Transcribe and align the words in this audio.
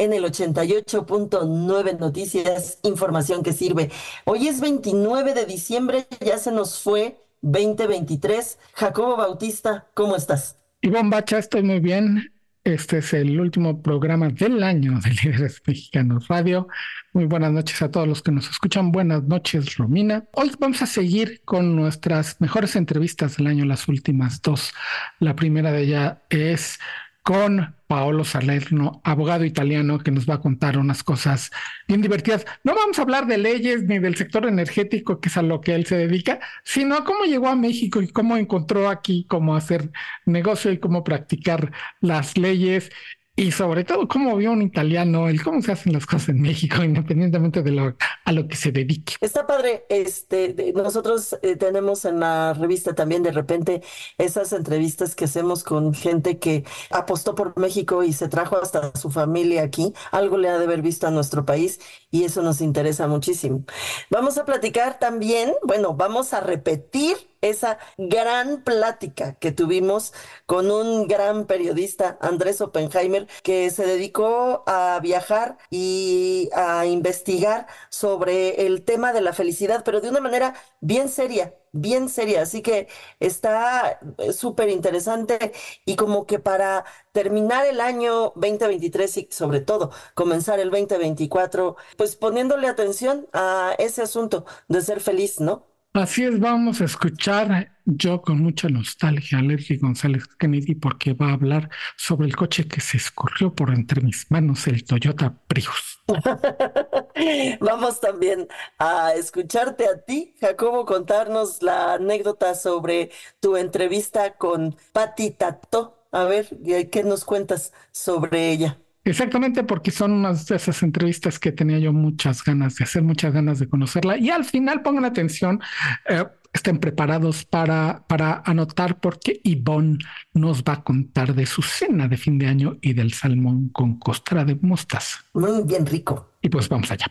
en 0.00 0.14
el 0.14 0.24
88.9 0.24 1.98
Noticias, 1.98 2.78
información 2.82 3.42
que 3.42 3.52
sirve. 3.52 3.90
Hoy 4.24 4.48
es 4.48 4.62
29 4.62 5.34
de 5.34 5.44
diciembre, 5.44 6.06
ya 6.24 6.38
se 6.38 6.52
nos 6.52 6.80
fue 6.80 7.20
2023. 7.42 8.58
Jacobo 8.72 9.18
Bautista, 9.18 9.88
¿cómo 9.92 10.16
estás? 10.16 10.56
Ivonne 10.80 11.10
Bacha, 11.10 11.38
estoy 11.38 11.62
muy 11.62 11.80
bien. 11.80 12.32
Este 12.64 12.98
es 12.98 13.12
el 13.12 13.38
último 13.38 13.82
programa 13.82 14.30
del 14.30 14.62
año 14.62 14.98
de 15.00 15.10
Líderes 15.10 15.60
Mexicanos 15.66 16.28
Radio. 16.28 16.68
Muy 17.12 17.26
buenas 17.26 17.52
noches 17.52 17.82
a 17.82 17.90
todos 17.90 18.08
los 18.08 18.22
que 18.22 18.32
nos 18.32 18.48
escuchan. 18.48 18.92
Buenas 18.92 19.24
noches, 19.24 19.76
Romina. 19.76 20.24
Hoy 20.32 20.50
vamos 20.58 20.80
a 20.80 20.86
seguir 20.86 21.42
con 21.44 21.76
nuestras 21.76 22.40
mejores 22.40 22.74
entrevistas 22.74 23.36
del 23.36 23.48
año, 23.48 23.66
las 23.66 23.86
últimas 23.86 24.40
dos. 24.40 24.72
La 25.18 25.36
primera 25.36 25.72
de 25.72 25.82
ellas 25.82 26.18
es 26.30 26.78
con 27.22 27.74
Paolo 27.90 28.22
Salerno, 28.22 29.00
abogado 29.02 29.44
italiano, 29.44 29.98
que 29.98 30.12
nos 30.12 30.24
va 30.24 30.34
a 30.34 30.40
contar 30.40 30.78
unas 30.78 31.02
cosas 31.02 31.50
bien 31.88 32.00
divertidas. 32.00 32.46
No 32.62 32.72
vamos 32.76 32.96
a 32.96 33.02
hablar 33.02 33.26
de 33.26 33.36
leyes 33.36 33.82
ni 33.82 33.98
del 33.98 34.14
sector 34.14 34.46
energético, 34.46 35.20
que 35.20 35.28
es 35.28 35.36
a 35.36 35.42
lo 35.42 35.60
que 35.60 35.74
él 35.74 35.86
se 35.86 35.96
dedica, 35.96 36.38
sino 36.62 37.02
cómo 37.04 37.24
llegó 37.24 37.48
a 37.48 37.56
México 37.56 38.00
y 38.00 38.06
cómo 38.06 38.36
encontró 38.36 38.88
aquí 38.88 39.26
cómo 39.28 39.56
hacer 39.56 39.90
negocio 40.24 40.70
y 40.70 40.78
cómo 40.78 41.02
practicar 41.02 41.72
las 42.00 42.38
leyes 42.38 42.92
y 43.40 43.52
sobre 43.52 43.84
todo 43.84 44.06
cómo 44.06 44.36
vio 44.36 44.52
un 44.52 44.60
italiano 44.60 45.30
el 45.30 45.42
cómo 45.42 45.62
se 45.62 45.72
hacen 45.72 45.94
las 45.94 46.04
cosas 46.04 46.28
en 46.28 46.42
México, 46.42 46.84
independientemente 46.84 47.62
de 47.62 47.70
lo 47.70 47.96
a 48.26 48.32
lo 48.32 48.46
que 48.46 48.54
se 48.54 48.70
dedique. 48.70 49.14
Está 49.22 49.46
padre, 49.46 49.86
este, 49.88 50.74
nosotros 50.76 51.38
eh, 51.40 51.56
tenemos 51.56 52.04
en 52.04 52.20
la 52.20 52.52
revista 52.52 52.94
también 52.94 53.22
de 53.22 53.32
repente 53.32 53.80
esas 54.18 54.52
entrevistas 54.52 55.14
que 55.14 55.24
hacemos 55.24 55.64
con 55.64 55.94
gente 55.94 56.38
que 56.38 56.64
apostó 56.90 57.34
por 57.34 57.58
México 57.58 58.04
y 58.04 58.12
se 58.12 58.28
trajo 58.28 58.58
hasta 58.58 58.94
su 58.94 59.10
familia 59.10 59.62
aquí, 59.62 59.94
algo 60.10 60.36
le 60.36 60.50
ha 60.50 60.58
de 60.58 60.64
haber 60.64 60.82
visto 60.82 61.06
a 61.06 61.10
nuestro 61.10 61.46
país 61.46 61.80
y 62.10 62.24
eso 62.24 62.42
nos 62.42 62.60
interesa 62.60 63.08
muchísimo. 63.08 63.64
Vamos 64.10 64.36
a 64.36 64.44
platicar 64.44 64.98
también, 64.98 65.54
bueno, 65.62 65.94
vamos 65.94 66.34
a 66.34 66.40
repetir 66.40 67.29
esa 67.40 67.78
gran 67.98 68.62
plática 68.62 69.34
que 69.34 69.52
tuvimos 69.52 70.12
con 70.46 70.70
un 70.70 71.06
gran 71.08 71.46
periodista, 71.46 72.18
Andrés 72.20 72.60
Oppenheimer, 72.60 73.26
que 73.42 73.70
se 73.70 73.86
dedicó 73.86 74.62
a 74.66 75.00
viajar 75.02 75.58
y 75.70 76.50
a 76.54 76.86
investigar 76.86 77.66
sobre 77.88 78.66
el 78.66 78.84
tema 78.84 79.12
de 79.12 79.20
la 79.22 79.32
felicidad, 79.32 79.82
pero 79.84 80.00
de 80.00 80.10
una 80.10 80.20
manera 80.20 80.54
bien 80.80 81.08
seria, 81.08 81.54
bien 81.72 82.08
seria. 82.08 82.42
Así 82.42 82.62
que 82.62 82.88
está 83.20 84.00
eh, 84.18 84.32
súper 84.32 84.68
interesante 84.70 85.52
y 85.84 85.96
como 85.96 86.26
que 86.26 86.38
para 86.38 86.84
terminar 87.12 87.66
el 87.66 87.80
año 87.80 88.32
2023 88.36 89.16
y 89.18 89.28
sobre 89.30 89.60
todo 89.60 89.90
comenzar 90.14 90.60
el 90.60 90.70
2024, 90.70 91.76
pues 91.96 92.16
poniéndole 92.16 92.68
atención 92.68 93.28
a 93.32 93.74
ese 93.78 94.02
asunto 94.02 94.44
de 94.68 94.80
ser 94.82 95.00
feliz, 95.00 95.40
¿no? 95.40 95.69
Así 95.92 96.22
es, 96.22 96.38
vamos 96.38 96.80
a 96.80 96.84
escuchar 96.84 97.72
yo 97.84 98.22
con 98.22 98.40
mucha 98.40 98.68
nostalgia 98.68 99.38
a 99.38 99.42
Leslie 99.42 99.76
González 99.76 100.24
Kennedy 100.38 100.76
porque 100.76 101.14
va 101.14 101.30
a 101.30 101.32
hablar 101.32 101.68
sobre 101.96 102.28
el 102.28 102.36
coche 102.36 102.68
que 102.68 102.80
se 102.80 102.96
escurrió 102.96 103.52
por 103.52 103.70
entre 103.70 104.00
mis 104.00 104.30
manos, 104.30 104.68
el 104.68 104.84
Toyota 104.84 105.34
Prius. 105.48 106.00
Vamos 107.60 108.00
también 108.00 108.46
a 108.78 109.14
escucharte 109.14 109.88
a 109.88 110.00
ti, 110.00 110.36
Jacobo, 110.40 110.86
contarnos 110.86 111.60
la 111.60 111.94
anécdota 111.94 112.54
sobre 112.54 113.10
tu 113.40 113.56
entrevista 113.56 114.36
con 114.36 114.76
Patti 114.92 115.32
Tato. 115.32 116.06
A 116.12 116.22
ver, 116.22 116.56
¿qué 116.92 117.02
nos 117.02 117.24
cuentas 117.24 117.72
sobre 117.90 118.52
ella? 118.52 118.78
Exactamente, 119.04 119.64
porque 119.64 119.90
son 119.90 120.12
unas 120.12 120.46
de 120.46 120.56
esas 120.56 120.82
entrevistas 120.82 121.38
que 121.38 121.52
tenía 121.52 121.78
yo 121.78 121.92
muchas 121.92 122.44
ganas 122.44 122.76
de 122.76 122.84
hacer, 122.84 123.02
muchas 123.02 123.32
ganas 123.32 123.58
de 123.58 123.68
conocerla. 123.68 124.18
Y 124.18 124.28
al 124.30 124.44
final 124.44 124.82
pongan 124.82 125.06
atención, 125.06 125.60
eh, 126.08 126.24
estén 126.52 126.78
preparados 126.78 127.44
para, 127.46 128.04
para 128.06 128.42
anotar 128.44 129.00
porque 129.00 129.40
Yvonne 129.42 129.98
nos 130.34 130.62
va 130.62 130.74
a 130.74 130.82
contar 130.82 131.34
de 131.34 131.46
su 131.46 131.62
cena 131.62 132.08
de 132.08 132.18
fin 132.18 132.38
de 132.38 132.46
año 132.48 132.76
y 132.82 132.92
del 132.92 133.14
salmón 133.14 133.70
con 133.70 133.98
costra 133.98 134.44
de 134.44 134.56
mostaza. 134.60 135.20
Muy 135.32 135.62
bien 135.64 135.86
rico. 135.86 136.34
Y 136.42 136.50
pues 136.50 136.68
vamos 136.68 136.90
allá. 136.90 137.06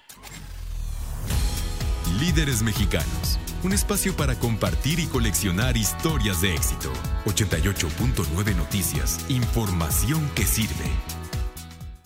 Líderes 2.19 2.61
mexicanos. 2.61 3.39
Un 3.63 3.73
espacio 3.73 4.15
para 4.15 4.35
compartir 4.35 4.99
y 4.99 5.05
coleccionar 5.05 5.75
historias 5.75 6.41
de 6.41 6.53
éxito. 6.53 6.91
88.9 7.25 8.55
Noticias. 8.55 9.25
Información 9.29 10.29
que 10.35 10.43
sirve. 10.43 11.18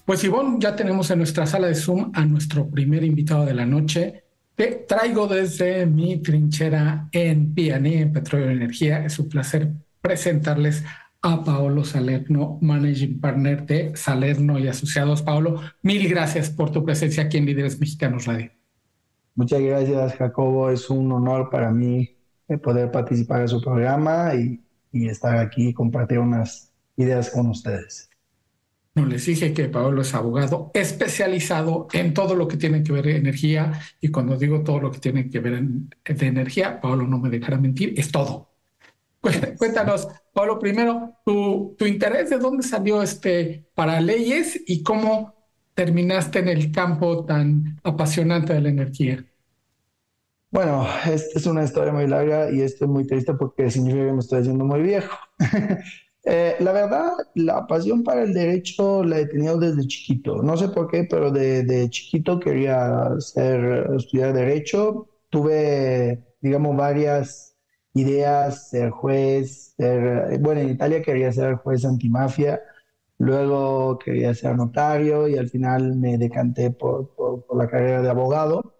Pues 0.05 0.21
Ivonne, 0.25 0.57
ya 0.59 0.75
tenemos 0.75 1.09
en 1.11 1.19
nuestra 1.19 1.45
sala 1.45 1.67
de 1.67 1.75
Zoom 1.75 2.11
a 2.13 2.25
nuestro 2.25 2.67
primer 2.67 3.05
invitado 3.05 3.45
de 3.45 3.53
la 3.53 3.65
noche. 3.65 4.25
Te 4.53 4.85
traigo 4.85 5.27
desde 5.27 5.85
mi 5.85 6.17
trinchera 6.17 7.07
en 7.13 7.53
PNE, 7.53 8.01
en 8.01 8.11
Petróleo 8.11 8.51
y 8.51 8.55
Energía. 8.55 9.05
Es 9.05 9.17
un 9.17 9.29
placer 9.29 9.71
presentarles 10.01 10.83
a 11.21 11.41
Paolo 11.45 11.85
Salerno, 11.85 12.57
Managing 12.61 13.21
Partner 13.21 13.65
de 13.65 13.95
Salerno 13.95 14.59
y 14.59 14.67
Asociados. 14.67 15.21
Paolo, 15.21 15.61
mil 15.81 16.09
gracias 16.09 16.49
por 16.49 16.69
tu 16.69 16.83
presencia 16.83 17.23
aquí 17.23 17.37
en 17.37 17.45
Líderes 17.45 17.79
Mexicanos 17.79 18.25
Radio. 18.25 18.51
Muchas 19.35 19.61
gracias, 19.61 20.15
Jacobo. 20.15 20.69
Es 20.69 20.89
un 20.89 21.09
honor 21.13 21.49
para 21.49 21.71
mí 21.71 22.17
eh, 22.49 22.57
poder 22.57 22.91
participar 22.91 23.39
en 23.39 23.47
su 23.47 23.61
programa 23.61 24.35
y, 24.35 24.61
y 24.91 25.07
estar 25.07 25.37
aquí 25.37 25.69
y 25.69 25.73
compartir 25.73 26.19
unas 26.19 26.73
ideas 26.97 27.29
con 27.29 27.47
ustedes. 27.47 28.09
No 28.95 29.05
les 29.07 29.25
dije 29.25 29.53
que 29.53 29.69
Pablo 29.69 30.03
es 30.03 30.13
abogado 30.13 30.69
especializado 30.75 31.87
en 31.93 32.13
todo 32.13 32.35
lo 32.35 32.47
que 32.47 32.57
tiene 32.57 32.83
que 32.83 32.91
ver 32.91 33.07
energía 33.07 33.79
y 33.99 34.09
cuando 34.09 34.37
digo 34.37 34.63
todo 34.63 34.79
lo 34.79 34.91
que 34.91 34.99
tiene 34.99 35.29
que 35.29 35.39
ver 35.39 35.63
de 35.63 36.27
energía, 36.27 36.79
Pablo 36.79 37.07
no 37.07 37.17
me 37.17 37.29
dejará 37.29 37.57
mentir, 37.57 37.95
es 37.97 38.11
todo. 38.11 38.53
Cuéntanos, 39.57 40.07
Pablo, 40.33 40.59
primero, 40.59 41.15
tu, 41.25 41.75
tu 41.77 41.85
interés, 41.85 42.29
¿de 42.29 42.37
dónde 42.37 42.61
salió 42.61 43.01
este 43.01 43.65
para 43.73 44.01
leyes 44.01 44.61
y 44.67 44.83
cómo 44.83 45.33
terminaste 45.73 46.39
en 46.39 46.49
el 46.49 46.71
campo 46.71 47.25
tan 47.25 47.79
apasionante 47.83 48.53
de 48.53 48.61
la 48.61 48.69
energía? 48.69 49.25
Bueno, 50.51 50.85
esta 51.05 51.39
es 51.39 51.45
una 51.47 51.63
historia 51.63 51.93
muy 51.93 52.05
larga 52.05 52.51
y 52.51 52.61
estoy 52.61 52.87
muy 52.87 53.07
triste 53.07 53.33
porque 53.33 53.71
significa 53.71 54.05
que 54.05 54.13
me 54.13 54.19
estoy 54.19 54.41
haciendo 54.41 54.65
muy 54.65 54.81
viejo. 54.81 55.17
Eh, 56.25 56.55
la 56.59 56.71
verdad, 56.71 57.11
la 57.35 57.67
pasión 57.67 58.03
para 58.03 58.23
el 58.23 58.33
derecho 58.33 59.03
la 59.03 59.19
he 59.19 59.25
tenido 59.27 59.57
desde 59.59 59.85
chiquito. 59.87 60.41
No 60.41 60.55
sé 60.55 60.69
por 60.69 60.89
qué, 60.89 61.03
pero 61.03 61.31
de, 61.31 61.87
chiquito 61.89 62.39
quería 62.39 63.09
ser, 63.19 63.91
estudiar 63.97 64.33
derecho. 64.33 65.09
Tuve, 65.29 66.23
digamos, 66.41 66.77
varias 66.77 67.57
ideas, 67.93 68.69
ser 68.69 68.89
juez, 68.91 69.73
ser, 69.77 70.39
bueno, 70.39 70.61
en 70.61 70.69
Italia 70.69 71.01
quería 71.01 71.31
ser 71.31 71.55
juez 71.55 71.85
antimafia, 71.85 72.61
luego 73.17 73.99
quería 73.99 74.33
ser 74.33 74.55
notario 74.55 75.27
y 75.27 75.37
al 75.37 75.49
final 75.49 75.95
me 75.95 76.17
decanté 76.17 76.71
por, 76.71 77.13
por, 77.15 77.45
la 77.57 77.67
carrera 77.67 78.01
de 78.01 78.09
abogado. 78.09 78.75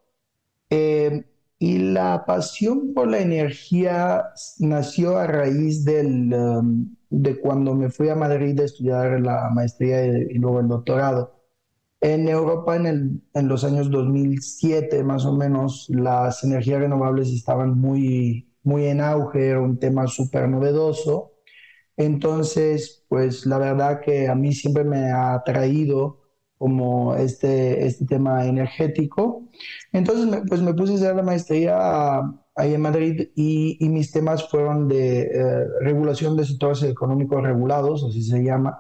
Eh, 0.70 1.26
y 1.60 1.78
la 1.80 2.26
pasión 2.26 2.94
por 2.94 3.08
la 3.08 3.20
energía 3.20 4.26
nació 4.60 5.18
a 5.18 5.28
raíz 5.28 5.86
del, 5.86 6.34
um, 6.34 6.96
de 7.14 7.40
cuando 7.40 7.76
me 7.76 7.90
fui 7.92 8.10
a 8.10 8.16
Madrid 8.16 8.60
a 8.60 8.64
estudiar 8.64 9.22
la 9.22 9.50
maestría 9.52 10.04
y, 10.06 10.34
luego 10.40 10.60
el 10.60 10.68
doctorado. 10.68 11.44
En 12.02 12.28
Europa, 12.28 12.76
en, 12.76 12.86
el, 12.88 13.22
en, 13.34 13.48
los 13.48 13.64
años 13.64 13.92
2007 13.92 15.04
más 15.04 15.26
o 15.26 15.34
menos, 15.34 15.88
las 15.90 16.44
energías 16.44 16.80
renovables 16.82 17.30
estaban 17.30 17.80
muy, 17.80 18.52
muy 18.64 18.86
en 18.88 19.00
auge, 19.00 19.48
era 19.50 19.62
un 19.62 19.78
tema 19.80 20.08
súper 20.08 20.50
novedoso. 20.50 21.34
Entonces, 21.98 23.06
pues 23.08 23.46
la 23.46 23.60
verdad 23.60 24.02
que 24.02 24.28
a 24.28 24.36
mí 24.36 24.54
siempre 24.54 24.84
me 24.84 25.12
ha 25.12 25.36
atraído 25.36 26.22
como 26.58 27.16
este, 27.16 27.86
este 27.86 28.06
tema 28.06 28.46
energético. 28.48 29.50
Entonces, 29.92 30.42
pues 30.50 30.62
me 30.62 30.74
puse 30.74 30.94
a 30.94 30.96
hacer 30.96 31.16
la 31.16 31.24
maestría 31.24 32.22
ahí 32.56 32.74
en 32.74 32.82
Madrid 32.82 33.30
y, 33.36 33.78
y 33.80 33.90
mis 33.90 34.12
temas 34.12 34.48
fueron 34.50 34.88
de 34.88 35.22
eh, 35.22 35.66
regulación 35.82 36.38
de 36.38 36.46
sectores 36.46 36.84
económicos 36.84 37.42
regulados, 37.42 38.04
así 38.04 38.24
se 38.24 38.44
llama, 38.44 38.80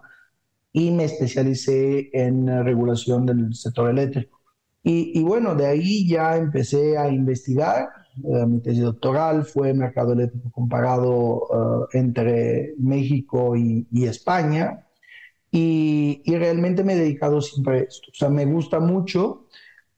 y 0.71 0.91
me 0.91 1.05
especialicé 1.05 2.09
en 2.13 2.65
regulación 2.65 3.25
del 3.25 3.53
sector 3.53 3.89
eléctrico. 3.89 4.41
Y, 4.83 5.17
y 5.17 5.23
bueno, 5.23 5.55
de 5.55 5.67
ahí 5.67 6.07
ya 6.07 6.35
empecé 6.35 6.97
a 6.97 7.09
investigar. 7.09 7.89
Eh, 8.17 8.45
mi 8.45 8.59
tesis 8.59 8.83
doctoral 8.83 9.45
fue 9.45 9.73
mercado 9.73 10.13
eléctrico 10.13 10.51
comparado 10.51 11.87
eh, 11.93 11.97
entre 11.97 12.73
México 12.77 13.55
y, 13.55 13.87
y 13.91 14.05
España. 14.05 14.85
Y, 15.51 16.21
y, 16.25 16.35
realmente 16.35 16.83
me 16.83 16.93
he 16.93 16.97
dedicado 16.97 17.39
siempre 17.41 17.79
a 17.79 17.83
esto. 17.83 18.09
O 18.11 18.15
sea, 18.15 18.29
me 18.29 18.45
gusta 18.45 18.79
mucho. 18.79 19.45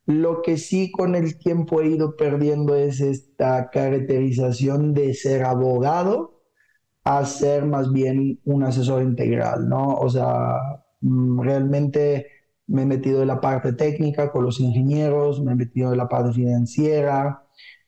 Lo 0.06 0.42
que 0.42 0.58
sí 0.58 0.92
con 0.92 1.16
el 1.16 1.38
tiempo 1.38 1.82
he 1.82 1.88
ido 1.88 2.16
perdiendo 2.16 2.76
es 2.76 3.02
esta 3.02 3.70
caracterización 3.72 4.94
de 4.94 5.14
ser 5.14 5.44
abogado 5.44 6.44
a 7.04 7.26
ser 7.26 7.66
más 7.66 7.92
bien 7.92 8.40
un 8.46 8.64
asesor 8.64 9.04
integral, 9.04 9.70
¿no? 9.70 9.96
O 9.96 10.10
sea, 10.10 10.58
mm, 11.02 11.42
realmente 11.42 12.28
me 12.68 12.84
he 12.84 12.86
metido 12.86 13.22
en 13.22 13.28
la 13.28 13.42
parte 13.42 13.74
técnica 13.74 14.32
con 14.32 14.44
los 14.46 14.60
ingenieros, 14.60 15.42
me 15.44 15.54
he 15.54 15.56
metido 15.56 15.92
en 15.92 15.98
la 15.98 16.10
parte 16.10 16.34
financiera, 16.34 17.44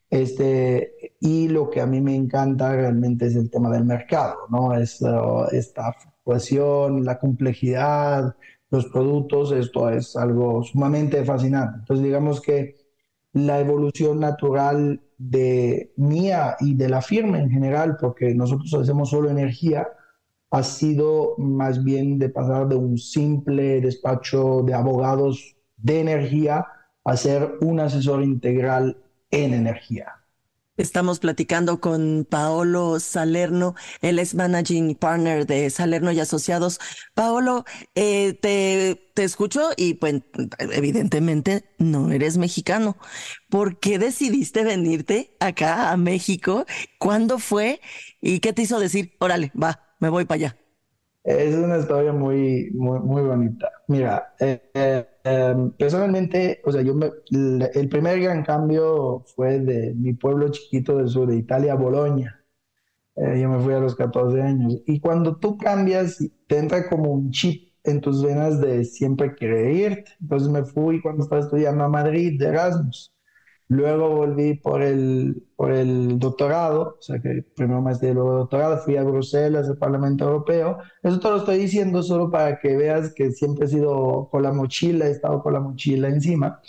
este, 0.09 1.15
y 1.19 1.49
lo 1.49 1.69
que 1.69 1.81
a 1.81 1.85
mí 1.85 2.01
me 2.01 2.15
encanta 2.15 2.73
realmente 2.75 3.27
es 3.27 3.35
el 3.35 3.49
tema 3.49 3.69
del 3.71 3.85
mercado, 3.85 4.37
¿no? 4.49 4.73
Es, 4.73 5.01
uh, 5.01 5.45
esta 5.51 5.93
fluctuación, 5.93 7.03
la 7.05 7.19
complejidad, 7.19 8.35
los 8.69 8.85
productos, 8.87 9.51
esto 9.51 9.89
es 9.89 10.15
algo 10.15 10.63
sumamente 10.63 11.23
fascinante. 11.23 11.79
Entonces, 11.79 12.03
digamos 12.03 12.41
que 12.41 12.75
la 13.33 13.59
evolución 13.59 14.19
natural 14.19 15.01
de 15.17 15.93
mía 15.95 16.55
y 16.59 16.75
de 16.75 16.89
la 16.89 17.01
firma 17.01 17.39
en 17.39 17.49
general, 17.49 17.97
porque 17.99 18.33
nosotros 18.33 18.73
hacemos 18.73 19.09
solo 19.09 19.29
energía, 19.29 19.87
ha 20.51 20.63
sido 20.63 21.35
más 21.37 21.83
bien 21.83 22.19
de 22.19 22.29
pasar 22.29 22.67
de 22.67 22.75
un 22.75 22.97
simple 22.97 23.81
despacho 23.81 24.63
de 24.63 24.73
abogados 24.73 25.55
de 25.75 25.99
energía 25.99 26.65
a 27.03 27.17
ser 27.17 27.57
un 27.61 27.79
asesor 27.79 28.23
integral 28.23 28.97
en 29.29 29.53
energía. 29.53 30.16
Estamos 30.77 31.19
platicando 31.19 31.79
con 31.81 32.25
Paolo 32.29 32.99
Salerno, 32.99 33.73
él 34.01 34.19
es 34.19 34.35
Managing 34.35 34.95
Partner 34.95 35.47
de 35.47 35.69
Salerno 35.71 36.11
y 36.11 36.19
Asociados. 36.19 36.79
Paolo, 37.15 37.65
eh, 37.95 38.33
te, 38.33 39.11
te 39.15 39.23
escucho 39.23 39.71
y 39.75 39.95
pues 39.95 40.21
evidentemente 40.59 41.65
no 41.79 42.11
eres 42.11 42.37
mexicano. 42.37 42.97
¿Por 43.49 43.79
qué 43.79 43.97
decidiste 43.99 44.63
venirte 44.63 45.35
acá 45.39 45.91
a 45.91 45.97
México? 45.97 46.65
¿Cuándo 46.99 47.39
fue? 47.39 47.81
¿Y 48.21 48.39
qué 48.39 48.53
te 48.53 48.61
hizo 48.61 48.79
decir, 48.79 49.15
órale, 49.19 49.51
va, 49.61 49.95
me 49.99 50.09
voy 50.09 50.25
para 50.25 50.35
allá? 50.35 50.57
Es 51.23 51.55
una 51.55 51.77
historia 51.79 52.13
muy, 52.13 52.71
muy, 52.73 52.99
muy 52.99 53.21
bonita. 53.21 53.69
Mira, 53.87 54.33
eh, 54.39 54.71
eh, 54.73 55.05
em, 55.27 55.71
personalmente, 55.71 56.61
o 56.65 56.71
sea, 56.71 56.81
yo 56.81 56.93
me, 56.95 57.11
el 57.31 57.89
primer 57.89 58.19
gran 58.21 58.43
cambio 58.43 59.23
fue 59.35 59.59
de 59.59 59.93
mi 59.95 60.13
pueblo 60.13 60.49
chiquito 60.49 60.97
del 60.97 61.09
sur 61.09 61.27
de 61.27 61.37
Italia, 61.37 61.75
Bolonia. 61.75 62.43
Eh, 63.15 63.39
yo 63.41 63.49
me 63.49 63.59
fui 63.59 63.73
a 63.73 63.79
los 63.79 63.95
14 63.95 64.41
años. 64.41 64.81
Y 64.85 64.99
cuando 64.99 65.37
tú 65.37 65.57
cambias, 65.57 66.19
te 66.47 66.57
entra 66.57 66.87
como 66.89 67.11
un 67.11 67.31
chip 67.31 67.73
en 67.83 68.01
tus 68.01 68.23
venas 68.23 68.61
de 68.61 68.85
siempre 68.85 69.35
querer 69.35 69.71
irte. 69.75 70.11
Entonces 70.21 70.49
me 70.49 70.63
fui 70.65 71.01
cuando 71.01 71.23
estaba 71.23 71.41
estudiando 71.41 71.83
a 71.83 71.89
Madrid 71.89 72.39
de 72.39 72.47
Erasmus. 72.47 73.13
Luego 73.69 74.09
volví 74.15 74.53
por 74.53 74.81
el, 74.81 75.43
por 75.57 75.73
el 75.73 76.19
doctorado, 76.19 76.95
o 76.99 77.01
sea 77.01 77.19
que 77.19 77.43
primero 77.53 77.81
maestría 77.81 78.11
y 78.11 78.13
luego 78.13 78.37
doctorado, 78.37 78.77
fui 78.77 78.95
a 78.95 79.03
Bruselas, 79.03 79.67
al 79.67 79.77
Parlamento 79.77 80.23
Europeo. 80.23 80.77
Eso 81.03 81.19
te 81.19 81.29
lo 81.29 81.37
estoy 81.37 81.57
diciendo 81.57 82.01
solo 82.01 82.31
para 82.31 82.59
que 82.59 82.77
veas 82.77 83.13
que 83.13 83.31
siempre 83.31 83.65
he 83.65 83.69
sido 83.69 84.29
con 84.31 84.43
la 84.43 84.53
mochila, 84.53 85.07
he 85.07 85.11
estado 85.11 85.43
con 85.43 85.53
la 85.53 85.59
mochila 85.59 86.07
encima. 86.07 86.61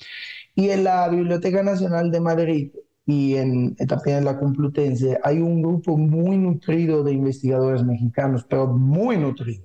Y 0.56 0.70
en 0.70 0.84
la 0.84 1.08
Biblioteca 1.08 1.62
Nacional 1.62 2.10
de 2.10 2.20
Madrid 2.20 2.72
y 3.06 3.36
en, 3.36 3.76
también 3.76 4.18
en 4.18 4.24
la 4.24 4.38
Complutense 4.38 5.18
hay 5.22 5.38
un 5.40 5.62
grupo 5.62 5.96
muy 5.96 6.36
nutrido 6.36 7.04
de 7.04 7.12
investigadores 7.12 7.84
mexicanos, 7.84 8.44
pero 8.48 8.66
muy 8.66 9.16
nutrido. 9.18 9.64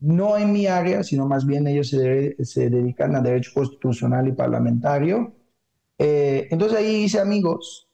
No 0.00 0.38
en 0.38 0.52
mi 0.52 0.66
área, 0.66 1.04
sino 1.04 1.28
más 1.28 1.46
bien 1.46 1.66
ellos 1.68 1.90
se, 1.90 2.36
se 2.44 2.70
dedican 2.70 3.14
a 3.14 3.20
derecho 3.20 3.52
constitucional 3.54 4.26
y 4.28 4.32
parlamentario 4.32 5.34
eh, 5.98 6.48
entonces 6.50 6.78
ahí 6.78 7.04
hice 7.04 7.20
amigos. 7.20 7.88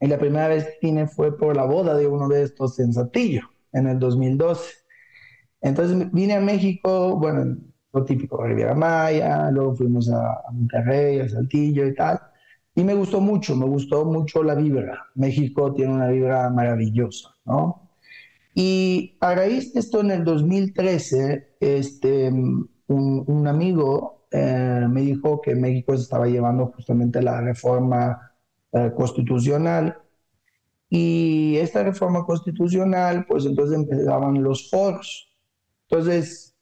Y 0.00 0.06
la 0.06 0.18
primera 0.18 0.48
vez 0.48 0.64
que 0.64 0.88
vine 0.88 1.06
fue 1.06 1.36
por 1.36 1.56
la 1.56 1.64
boda 1.64 1.94
de 1.94 2.06
uno 2.06 2.28
de 2.28 2.42
estos 2.42 2.78
en 2.78 2.92
Saltillo, 2.92 3.42
en 3.72 3.86
el 3.86 3.98
2012. 3.98 4.72
Entonces 5.62 6.12
vine 6.12 6.34
a 6.34 6.40
México, 6.40 7.16
bueno, 7.16 7.56
lo 7.92 8.04
típico, 8.04 8.42
Riviera 8.44 8.74
Maya, 8.74 9.50
luego 9.50 9.76
fuimos 9.76 10.10
a, 10.10 10.42
Monterrey, 10.52 11.20
a 11.20 11.28
Saltillo 11.28 11.86
y 11.86 11.94
tal. 11.94 12.20
Y 12.74 12.82
me 12.82 12.94
gustó 12.94 13.20
mucho, 13.20 13.56
me 13.56 13.66
gustó 13.66 14.04
mucho 14.04 14.42
la 14.42 14.56
vibra. 14.56 15.06
México 15.14 15.72
tiene 15.72 15.94
una 15.94 16.08
vibra 16.08 16.50
maravillosa, 16.50 17.30
¿no? 17.44 17.90
Y 18.54 19.16
a 19.20 19.34
raíz 19.34 19.72
de 19.72 19.80
esto, 19.80 20.00
en 20.00 20.10
el 20.10 20.24
2013, 20.24 21.56
este, 21.60 22.30
un 22.30 23.48
amigo 23.48 24.23
eh, 24.36 24.88
me 24.90 25.02
dijo 25.02 25.40
que 25.40 25.54
México 25.54 25.94
estaba 25.94 26.26
llevando 26.26 26.66
justamente 26.66 27.22
la 27.22 27.40
reforma 27.40 28.32
eh, 28.72 28.90
constitucional 28.96 29.96
y 30.88 31.56
esta 31.58 31.84
reforma 31.84 32.24
constitucional, 32.24 33.26
pues 33.28 33.46
entonces 33.46 33.76
empezaban 33.76 34.42
los 34.42 34.68
foros. 34.70 35.32
Entonces 35.88 36.56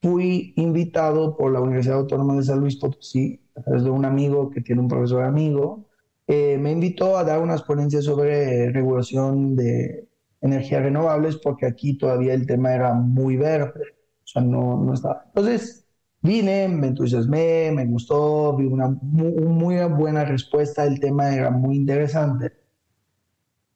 fui 0.00 0.52
invitado 0.56 1.36
por 1.36 1.52
la 1.52 1.60
Universidad 1.60 1.98
Autónoma 1.98 2.34
de 2.34 2.42
San 2.42 2.58
Luis 2.58 2.74
Potosí, 2.76 3.40
a 3.54 3.62
través 3.62 3.84
de 3.84 3.90
un 3.90 4.04
amigo 4.04 4.50
que 4.50 4.60
tiene 4.60 4.80
un 4.80 4.88
profesor 4.88 5.22
amigo, 5.22 5.86
eh, 6.26 6.58
me 6.58 6.72
invitó 6.72 7.16
a 7.16 7.22
dar 7.22 7.40
unas 7.40 7.62
ponencias 7.62 8.04
sobre 8.04 8.72
regulación 8.72 9.54
de 9.54 10.08
energías 10.40 10.82
renovables 10.82 11.36
porque 11.36 11.66
aquí 11.66 11.96
todavía 11.96 12.34
el 12.34 12.48
tema 12.48 12.74
era 12.74 12.94
muy 12.94 13.36
verde, 13.36 13.94
o 14.24 14.26
sea, 14.26 14.42
no, 14.42 14.76
no 14.82 14.92
estaba. 14.92 15.22
Entonces, 15.26 15.81
Vine, 16.26 16.68
me 16.68 16.86
entusiasmé, 16.86 17.70
me 17.70 17.84
gustó, 17.86 18.56
vi 18.56 18.64
una 18.66 18.88
muy, 18.88 19.76
buena 19.90 20.24
respuesta, 20.24 20.84
el 20.86 20.98
tema 20.98 21.34
era 21.34 21.50
muy 21.50 21.76
interesante. 21.76 22.50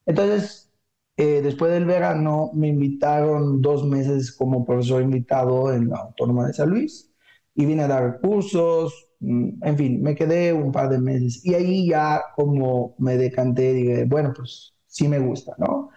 Entonces, 0.05 0.71
eh, 1.17 1.41
después 1.43 1.73
del 1.73 1.85
verano 1.87 2.51
me 2.55 2.69
invitaron 2.69 3.61
dos 3.63 3.85
meses 3.85 4.33
como 4.33 4.65
profesor 4.65 5.03
invitado 5.03 5.73
en 5.73 5.89
la 5.91 5.99
Autónoma 5.99 6.47
de 6.47 6.53
San 6.55 6.71
Luis 6.71 7.13
y 7.55 7.65
vine 7.67 7.83
a 7.85 7.89
dar 7.89 8.21
cursos, 8.21 9.09
mm, 9.21 9.49
en 9.65 9.77
fin, 9.79 10.03
me 10.03 10.15
quedé 10.15 10.53
un 10.53 10.71
par 10.73 10.89
de 10.91 10.99
meses 11.01 11.45
y 11.45 11.55
ahí 11.55 11.89
ya 11.89 12.21
como 12.37 12.95
me 12.99 13.17
decanté, 13.17 13.73
dije, 13.73 14.05
bueno, 14.05 14.33
pues 14.35 14.75
sí 14.87 15.09
me 15.09 15.19
gusta, 15.19 15.55
¿no? 15.59 15.91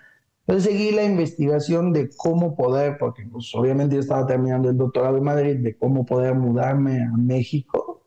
Entonces 0.49 0.71
seguí 0.71 0.89
la 0.89 1.03
investigación 1.03 1.93
de 1.93 2.09
cómo 2.17 2.55
poder, 2.55 2.97
porque 2.97 3.23
pues, 3.31 3.53
obviamente 3.53 3.93
yo 3.93 4.01
estaba 4.01 4.25
terminando 4.25 4.71
el 4.71 4.77
doctorado 4.77 5.17
en 5.17 5.23
Madrid, 5.23 5.57
de 5.57 5.77
cómo 5.77 6.07
poder 6.07 6.33
mudarme 6.33 7.03
a 7.03 7.11
México. 7.15 8.03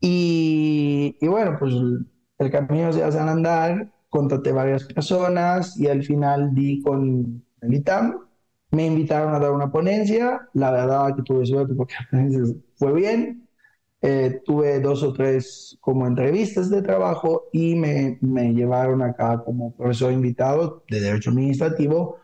Y, 0.00 1.16
y 1.20 1.28
bueno, 1.28 1.56
pues 1.56 1.72
el 2.38 2.50
camino 2.50 2.92
se 2.92 3.04
hace 3.04 3.20
andar, 3.20 3.92
contraté 4.08 4.50
varias 4.50 4.86
personas 4.86 5.78
y 5.78 5.86
al 5.86 6.02
final 6.02 6.52
di 6.52 6.82
con 6.82 7.44
el 7.60 7.74
ITAM. 7.74 8.26
Me 8.72 8.84
invitaron 8.86 9.32
a 9.32 9.38
dar 9.38 9.52
una 9.52 9.70
ponencia, 9.70 10.48
la 10.54 10.72
verdad 10.72 11.14
que 11.14 11.22
tuve 11.22 11.46
suerte 11.46 11.74
porque 11.76 11.94
fue 12.74 12.92
bien, 12.92 13.47
eh, 14.00 14.42
tuve 14.44 14.78
dos 14.80 15.02
o 15.02 15.12
tres 15.12 15.76
como 15.80 16.06
entrevistas 16.06 16.70
de 16.70 16.82
trabajo 16.82 17.48
y 17.52 17.74
me, 17.74 18.18
me, 18.20 18.52
llevaron 18.52 19.02
acá 19.02 19.42
como 19.44 19.74
profesor 19.74 20.12
invitado 20.12 20.84
de 20.88 21.00
Derecho 21.00 21.30
Administrativo, 21.30 22.16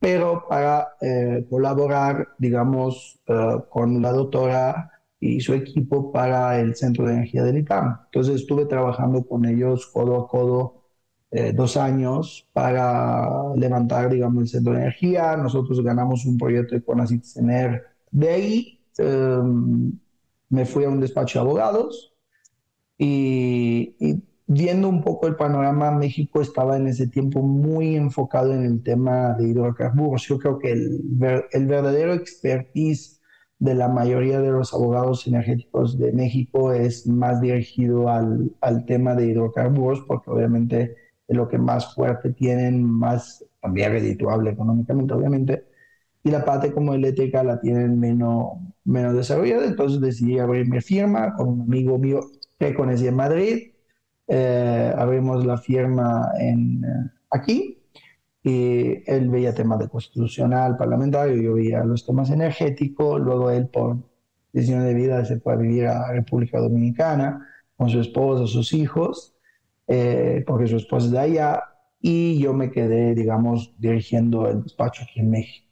pero 0.00 0.46
para 0.48 0.88
eh, 1.02 1.44
colaborar, 1.50 2.28
digamos, 2.38 3.20
uh, 3.28 3.60
con 3.68 4.00
la 4.00 4.12
doctora 4.12 4.90
y 5.20 5.40
su 5.40 5.52
equipo 5.52 6.12
para 6.12 6.60
el 6.60 6.74
Centro 6.76 7.06
de 7.06 7.14
Energía 7.14 7.42
del 7.44 7.58
ITAM. 7.58 7.98
Entonces 8.06 8.36
estuve 8.36 8.64
trabajando 8.64 9.26
con 9.26 9.44
ellos 9.44 9.86
codo 9.88 10.16
a 10.24 10.28
codo 10.28 10.84
eh, 11.30 11.52
dos 11.52 11.76
años 11.76 12.48
para 12.54 13.54
levantar, 13.54 14.08
digamos, 14.10 14.44
el 14.44 14.48
Centro 14.48 14.72
de 14.72 14.78
Energía. 14.80 15.36
Nosotros 15.36 15.82
ganamos 15.82 16.24
un 16.24 16.38
proyecto 16.38 16.74
de 16.74 16.82
CONACYT 16.82 17.24
De 18.12 18.28
ahí... 18.30 18.74
Um, 18.98 19.92
me 20.48 20.64
fui 20.64 20.84
a 20.84 20.88
un 20.88 21.00
despacho 21.00 21.38
de 21.38 21.44
abogados 21.44 22.14
y, 22.98 23.94
viendo 24.46 24.88
un 24.88 25.02
poco 25.02 25.26
el 25.28 25.36
panorama, 25.36 25.90
México 25.92 26.40
estaba 26.40 26.76
en 26.76 26.88
ese 26.88 27.06
tiempo 27.06 27.42
muy 27.42 27.94
enfocado 27.96 28.52
en 28.54 28.64
el 28.64 28.82
tema 28.82 29.34
de 29.34 29.48
hidrocarburos. 29.48 30.26
Yo 30.26 30.38
creo 30.38 30.58
que 30.58 30.72
el, 30.72 31.66
verdadero 31.66 32.14
expertise 32.14 33.20
de 33.58 33.74
la 33.74 33.88
mayoría 33.88 34.40
de 34.40 34.50
los 34.50 34.72
abogados 34.72 35.26
energéticos 35.26 35.98
de 35.98 36.12
México 36.12 36.72
es 36.72 37.06
más 37.06 37.40
dirigido 37.40 38.08
al, 38.08 38.52
al 38.60 38.84
tema 38.84 39.14
de 39.14 39.26
hidrocarburos, 39.26 40.02
porque 40.06 40.30
obviamente 40.30 40.96
es 41.28 41.36
lo 41.36 41.48
que 41.48 41.58
más 41.58 41.94
fuerte 41.94 42.32
tienen, 42.32 42.82
más 42.82 43.44
también 43.60 43.92
redituable 43.92 44.50
económicamente, 44.50 45.12
obviamente, 45.12 45.67
y 46.28 46.30
la 46.30 46.44
parte 46.44 46.72
como 46.72 46.94
eléctrica 46.94 47.42
la 47.42 47.58
tienen 47.60 47.98
menos 47.98 48.52
menos 48.84 49.14
desarrollada, 49.14 49.66
entonces 49.66 50.00
decidí 50.00 50.38
abrir 50.38 50.68
mi 50.68 50.80
firma 50.80 51.34
con 51.34 51.48
un 51.48 51.60
amigo 51.62 51.98
mío 51.98 52.20
que 52.58 52.74
conocí 52.74 53.06
en 53.06 53.16
Madrid. 53.16 53.72
Eh, 54.26 54.94
abrimos 54.96 55.44
la 55.44 55.58
firma 55.58 56.32
en, 56.38 56.84
eh, 56.84 57.10
aquí 57.30 57.78
y 58.42 59.02
él 59.10 59.28
veía 59.28 59.54
temas 59.54 59.78
de 59.78 59.88
constitucional, 59.88 60.76
parlamentario, 60.76 61.36
yo 61.36 61.54
veía 61.54 61.84
los 61.84 62.06
temas 62.06 62.30
energéticos, 62.30 63.20
luego 63.20 63.50
él 63.50 63.68
por 63.68 63.98
decisión 64.52 64.84
de 64.84 64.94
vida 64.94 65.24
se 65.24 65.40
fue 65.40 65.52
a 65.54 65.56
vivir 65.56 65.86
a 65.86 66.12
República 66.12 66.58
Dominicana 66.58 67.46
con 67.76 67.88
su 67.90 68.00
esposa, 68.00 68.46
sus 68.46 68.72
hijos, 68.72 69.34
eh, 69.86 70.44
porque 70.46 70.66
su 70.66 70.76
esposa 70.76 71.06
es 71.06 71.12
de 71.12 71.18
allá, 71.18 71.62
y 72.00 72.38
yo 72.38 72.54
me 72.54 72.70
quedé, 72.70 73.14
digamos, 73.14 73.74
dirigiendo 73.78 74.48
el 74.48 74.62
despacho 74.62 75.02
aquí 75.04 75.20
en 75.20 75.30
México. 75.30 75.67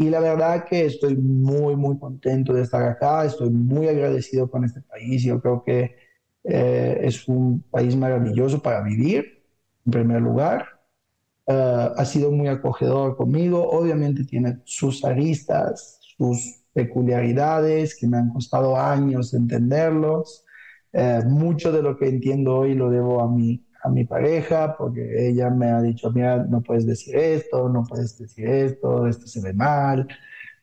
Y 0.00 0.08
la 0.08 0.20
verdad 0.20 0.64
que 0.64 0.86
estoy 0.86 1.14
muy, 1.14 1.76
muy 1.76 1.98
contento 1.98 2.54
de 2.54 2.62
estar 2.62 2.82
acá, 2.84 3.26
estoy 3.26 3.50
muy 3.50 3.86
agradecido 3.86 4.50
con 4.50 4.64
este 4.64 4.80
país, 4.80 5.22
yo 5.22 5.38
creo 5.42 5.62
que 5.62 5.94
eh, 6.42 7.00
es 7.02 7.28
un 7.28 7.62
país 7.70 7.94
maravilloso 7.94 8.62
para 8.62 8.80
vivir, 8.82 9.26
en 9.84 9.92
primer 9.92 10.22
lugar. 10.22 10.64
Eh, 11.46 11.90
ha 11.96 12.04
sido 12.06 12.30
muy 12.32 12.48
acogedor 12.48 13.14
conmigo, 13.14 13.68
obviamente 13.68 14.24
tiene 14.24 14.60
sus 14.64 15.04
aristas, 15.04 16.00
sus 16.16 16.62
peculiaridades 16.72 17.94
que 17.94 18.06
me 18.08 18.16
han 18.16 18.32
costado 18.32 18.78
años 18.78 19.34
entenderlos. 19.34 20.46
Eh, 20.94 21.20
mucho 21.26 21.72
de 21.72 21.82
lo 21.82 21.98
que 21.98 22.08
entiendo 22.08 22.56
hoy 22.56 22.74
lo 22.74 22.88
debo 22.88 23.20
a 23.20 23.30
mi, 23.30 23.66
a 23.82 23.88
mi 23.88 24.04
pareja, 24.04 24.76
porque 24.76 25.28
ella 25.28 25.50
me 25.50 25.70
ha 25.70 25.80
dicho, 25.80 26.10
mira, 26.10 26.44
no 26.44 26.62
puedes 26.62 26.86
decir 26.86 27.16
esto, 27.16 27.68
no 27.68 27.84
puedes 27.84 28.18
decir 28.18 28.46
esto, 28.46 29.06
esto 29.06 29.26
se 29.26 29.40
ve 29.40 29.52
mal. 29.52 30.06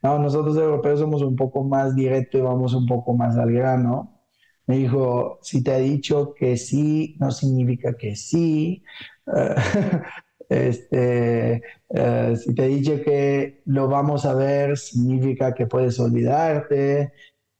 No, 0.02 0.20
nosotros 0.20 0.56
europeos 0.58 1.00
somos 1.00 1.22
un 1.22 1.36
poco 1.36 1.64
más 1.64 1.96
directos 1.96 2.40
y 2.40 2.44
vamos 2.44 2.74
un 2.74 2.86
poco 2.86 3.14
más 3.16 3.38
al 3.38 3.52
grano. 3.52 4.22
Me 4.68 4.78
dijo, 4.78 5.40
si 5.42 5.64
te 5.64 5.72
ha 5.74 5.78
dicho 5.78 6.34
que 6.34 6.58
sí, 6.58 7.16
no 7.20 7.32
significa 7.32 7.94
que 7.98 8.16
sí. 8.16 8.84
este, 10.50 11.62
eh, 11.90 12.36
si 12.38 12.54
te 12.56 12.66
he 12.66 12.68
dicho 12.68 13.02
que 13.02 13.62
lo 13.66 13.88
vamos 13.88 14.26
a 14.26 14.36
ver, 14.36 14.78
significa 14.78 15.54
que 15.54 15.68
puedes 15.68 16.00
olvidarte. 16.00 17.14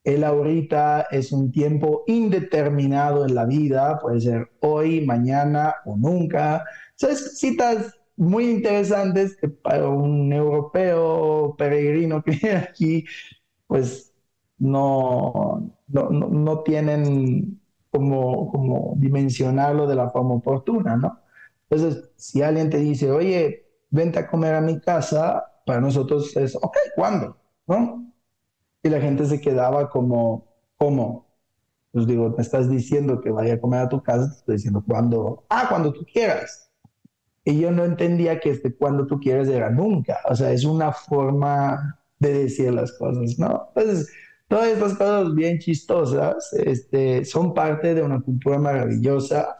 El 0.08 0.24
ahorita 0.24 1.08
es 1.12 1.34
un 1.34 1.52
tiempo 1.52 2.06
indeterminado 2.08 3.26
en 3.26 3.36
la 3.36 3.44
vida, 3.46 4.00
puede 4.00 4.22
ser 4.22 4.50
hoy, 4.62 5.06
mañana 5.06 5.76
o 5.86 5.98
nunca. 5.98 6.64
Son 6.96 7.14
citas 7.14 7.94
muy 8.16 8.50
interesantes 8.50 9.36
que 9.36 9.50
para 9.50 9.90
un 9.90 10.32
europeo 10.32 11.56
peregrino 11.58 12.24
que 12.24 12.32
viene 12.32 12.56
aquí, 12.56 13.06
pues 13.68 14.14
no, 14.60 15.76
no, 15.88 16.10
no, 16.10 16.64
tienen 16.64 17.60
como, 17.92 18.50
como 18.50 18.94
dimensionarlo 18.96 19.88
de 19.88 19.96
la 19.96 20.10
forma 20.10 20.36
oportuna, 20.36 20.96
¿no? 20.96 21.20
Entonces, 21.70 22.12
si 22.16 22.42
alguien 22.42 22.70
te 22.70 22.78
dice, 22.78 23.12
oye, 23.12 23.66
vente 23.90 24.20
a 24.20 24.28
comer 24.30 24.56
a 24.56 24.62
mi 24.62 24.80
casa, 24.80 25.44
para 25.66 25.82
nosotros 25.82 26.36
es, 26.38 26.56
ok, 26.56 26.78
¿cuándo? 26.96 27.36
¿No? 27.68 28.07
Y 28.84 28.90
la 28.90 29.02
gente 29.02 29.26
se 29.26 29.42
quedaba 29.42 29.90
como, 29.90 30.46
¿cómo? 30.78 31.28
Pues 31.92 32.08
digo, 32.08 32.34
me 32.36 32.42
estás 32.42 32.70
diciendo 32.70 33.22
que 33.22 33.32
vaya 33.32 33.56
a 33.56 33.62
comer 33.62 33.82
a 33.82 33.90
tu 33.90 34.02
casa, 34.02 34.30
te 34.30 34.38
estoy 34.38 34.56
diciendo, 34.56 34.84
¿cuándo? 34.88 35.46
Ah, 35.50 35.66
cuando 35.70 35.92
tú 35.94 36.06
quieras. 36.12 36.72
Y 37.44 37.60
yo 37.60 37.72
no 37.72 37.86
entendía 37.86 38.40
que 38.40 38.50
este 38.52 38.76
cuando 38.76 39.08
tú 39.08 39.20
quieras 39.20 39.48
era 39.48 39.70
nunca. 39.70 40.20
O 40.30 40.36
sea, 40.36 40.52
es 40.52 40.66
una 40.66 40.92
forma 40.92 42.00
de 42.20 42.44
decir 42.44 42.74
las 42.74 42.92
cosas, 42.94 43.40
¿no? 43.40 43.70
Entonces, 43.76 44.12
todas 44.48 44.68
estas 44.68 44.94
cosas 44.96 45.34
bien 45.34 45.60
chistosas 45.60 46.52
este, 46.54 47.24
son 47.26 47.54
parte 47.54 47.94
de 47.94 48.04
una 48.04 48.22
cultura 48.22 48.58
maravillosa 48.60 49.58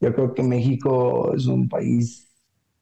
yo 0.00 0.14
creo 0.14 0.34
que 0.34 0.42
México 0.42 1.34
es 1.34 1.46
un 1.46 1.68
país 1.68 2.28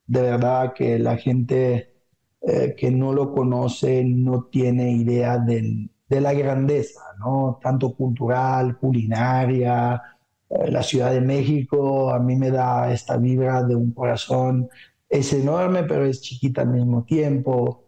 de 0.07 0.23
verdad 0.23 0.73
que 0.73 0.99
la 0.99 1.17
gente 1.17 1.98
eh, 2.43 2.75
que 2.77 2.91
no 2.91 3.13
lo 3.13 3.33
conoce 3.33 4.05
no 4.05 4.45
tiene 4.45 4.93
idea 4.93 5.39
de 5.39 6.21
la 6.21 6.33
grandeza, 6.35 7.01
¿no? 7.19 7.59
Tanto 7.63 7.95
cultural, 7.95 8.79
culinaria. 8.79 10.01
Eh, 10.49 10.71
la 10.71 10.83
Ciudad 10.83 11.13
de 11.13 11.21
México 11.21 12.11
a 12.11 12.19
mí 12.21 12.37
me 12.37 12.51
da 12.51 12.93
esta 12.93 13.17
vibra 13.17 13.63
de 13.65 13.75
un 13.77 13.93
corazón. 13.93 14.69
Es 15.09 15.33
enorme, 15.33 15.85
pero 15.85 16.05
es 16.07 16.21
chiquita 16.23 16.63
al 16.63 16.69
mismo 16.69 17.05
tiempo. 17.05 17.85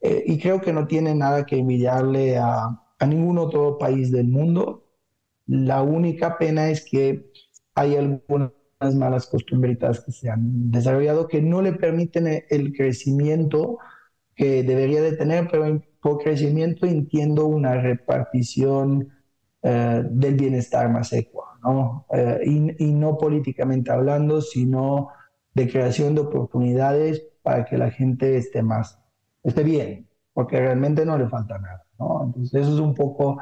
Eh, 0.00 0.24
y 0.26 0.38
creo 0.38 0.60
que 0.60 0.72
no 0.72 0.86
tiene 0.86 1.14
nada 1.14 1.46
que 1.46 1.58
envidiarle 1.58 2.38
a, 2.38 2.68
a 2.98 3.06
ningún 3.06 3.38
otro 3.38 3.78
país 3.78 4.12
del 4.12 4.28
mundo. 4.28 4.84
La 5.46 5.82
única 5.82 6.38
pena 6.38 6.70
es 6.70 6.84
que 6.84 7.30
hay 7.74 7.96
algunas 7.96 8.52
malas 8.80 9.26
costumbritas 9.26 10.00
que 10.00 10.12
se 10.12 10.30
han 10.30 10.70
desarrollado 10.70 11.28
que 11.28 11.40
no 11.42 11.62
le 11.62 11.72
permiten 11.72 12.44
el 12.48 12.72
crecimiento 12.72 13.78
que 14.34 14.62
debería 14.62 15.00
de 15.00 15.16
tener, 15.16 15.48
pero 15.50 15.82
por 16.00 16.22
crecimiento 16.22 16.86
entiendo 16.86 17.46
una 17.46 17.80
repartición 17.80 19.12
eh, 19.62 20.02
del 20.10 20.34
bienestar 20.34 20.90
más 20.90 21.12
ecua, 21.12 21.58
¿no? 21.62 22.06
Eh, 22.12 22.40
y, 22.44 22.84
y, 22.84 22.92
no 22.94 23.16
políticamente 23.18 23.90
hablando, 23.90 24.40
sino 24.42 25.08
de 25.54 25.68
creación 25.68 26.14
de 26.14 26.20
oportunidades 26.20 27.26
para 27.42 27.64
que 27.64 27.78
la 27.78 27.90
gente 27.90 28.36
esté 28.36 28.62
más, 28.62 29.00
esté 29.42 29.64
bien, 29.64 30.08
porque 30.32 30.60
realmente 30.60 31.04
no 31.06 31.16
le 31.18 31.28
falta 31.28 31.58
nada, 31.58 31.84
¿no? 31.98 32.24
Entonces 32.26 32.62
eso 32.62 32.74
es 32.74 32.80
un 32.80 32.94
poco 32.94 33.38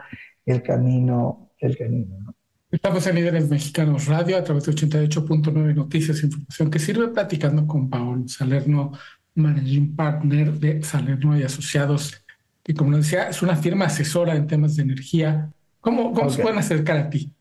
el 0.46 0.62
camino, 0.62 1.50
el 1.58 1.76
camino, 1.76 2.20
¿no? 2.20 2.33
Estamos 2.74 3.06
en 3.06 3.14
Líderes 3.14 3.48
Mexicanos 3.48 4.06
Radio 4.08 4.36
a 4.36 4.42
través 4.42 4.64
de 4.64 4.72
88.9 4.72 5.76
Noticias 5.76 6.20
e 6.20 6.26
Información 6.26 6.72
que 6.72 6.80
sirve 6.80 7.06
platicando 7.06 7.68
con 7.68 7.88
Paolo 7.88 8.26
Salerno, 8.26 8.90
Managing 9.36 9.94
Partner 9.94 10.50
de 10.54 10.82
Salerno 10.82 11.38
y 11.38 11.44
Asociados, 11.44 12.24
que 12.64 12.74
como 12.74 12.96
decía, 12.96 13.28
es 13.28 13.42
una 13.42 13.54
firma 13.54 13.84
asesora 13.84 14.34
en 14.34 14.48
temas 14.48 14.74
de 14.74 14.82
energía. 14.82 15.52
¿Cómo, 15.80 16.12
cómo 16.12 16.28
se 16.30 16.42
pueden 16.42 16.58
acercar 16.58 16.96
a 16.96 17.10
ti? 17.10 17.32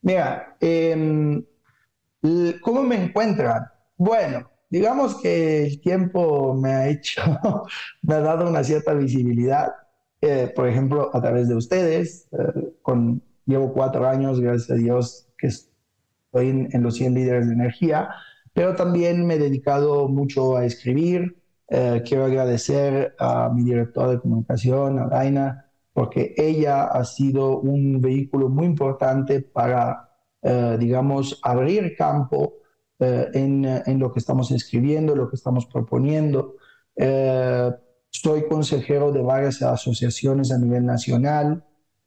Mira, 0.00 0.56
em, 0.58 1.44
¿cómo 2.60 2.82
me 2.82 3.04
encuentran? 3.04 3.62
Bueno, 3.96 4.50
digamos 4.68 5.20
que 5.20 5.64
el 5.64 5.80
tiempo 5.80 6.54
me 6.60 6.70
ha 6.72 6.88
hecho, 6.88 7.22
me 8.02 8.14
ha 8.14 8.20
dado 8.20 8.50
una 8.50 8.64
cierta 8.64 8.94
visibilidad, 8.94 9.68
eh, 10.20 10.52
por 10.52 10.68
ejemplo, 10.68 11.08
a 11.14 11.22
través 11.22 11.48
de 11.48 11.54
ustedes, 11.54 12.26
eh, 12.32 12.72
con 12.82 13.22
Llevo 13.46 13.72
cuatro 13.72 14.08
años, 14.08 14.40
gracias 14.40 14.70
a 14.70 14.74
Dios, 14.74 15.28
que 15.36 15.48
estoy 15.48 16.48
en, 16.48 16.82
los 16.82 16.94
100 16.96 17.14
líderes 17.14 17.46
de 17.48 17.54
energía, 17.54 18.10
pero 18.52 18.74
también 18.74 19.26
me 19.26 19.34
he 19.34 19.38
dedicado 19.38 20.08
mucho 20.08 20.56
a 20.56 20.64
escribir. 20.64 21.42
Eh, 21.68 22.02
quiero 22.06 22.24
agradecer 22.24 23.14
a 23.18 23.48
mi 23.48 23.64
director 23.64 24.10
de 24.10 24.20
comunicación, 24.20 24.98
a 24.98 25.06
Daina, 25.08 25.66
porque 25.92 26.34
ella 26.36 26.84
ha 26.84 27.04
sido 27.04 27.58
un 27.58 28.00
vehículo 28.00 28.48
muy 28.48 28.66
importante 28.66 29.40
para, 29.40 30.08
eh, 30.42 30.76
digamos, 30.78 31.40
abrir 31.42 31.96
campo 31.96 32.54
eh, 32.98 33.28
en, 33.34 33.64
en, 33.64 33.98
lo 33.98 34.12
que 34.12 34.20
estamos 34.20 34.50
escribiendo, 34.52 35.16
lo 35.16 35.28
que 35.28 35.36
estamos 35.36 35.66
proponiendo. 35.66 36.56
soy 38.10 38.46
consejero 38.48 39.10
de 39.10 39.22
varias 39.22 39.62
asociaciones 39.62 40.52
a 40.52 40.58
nivel 40.58 40.84
nacional. 40.86 41.64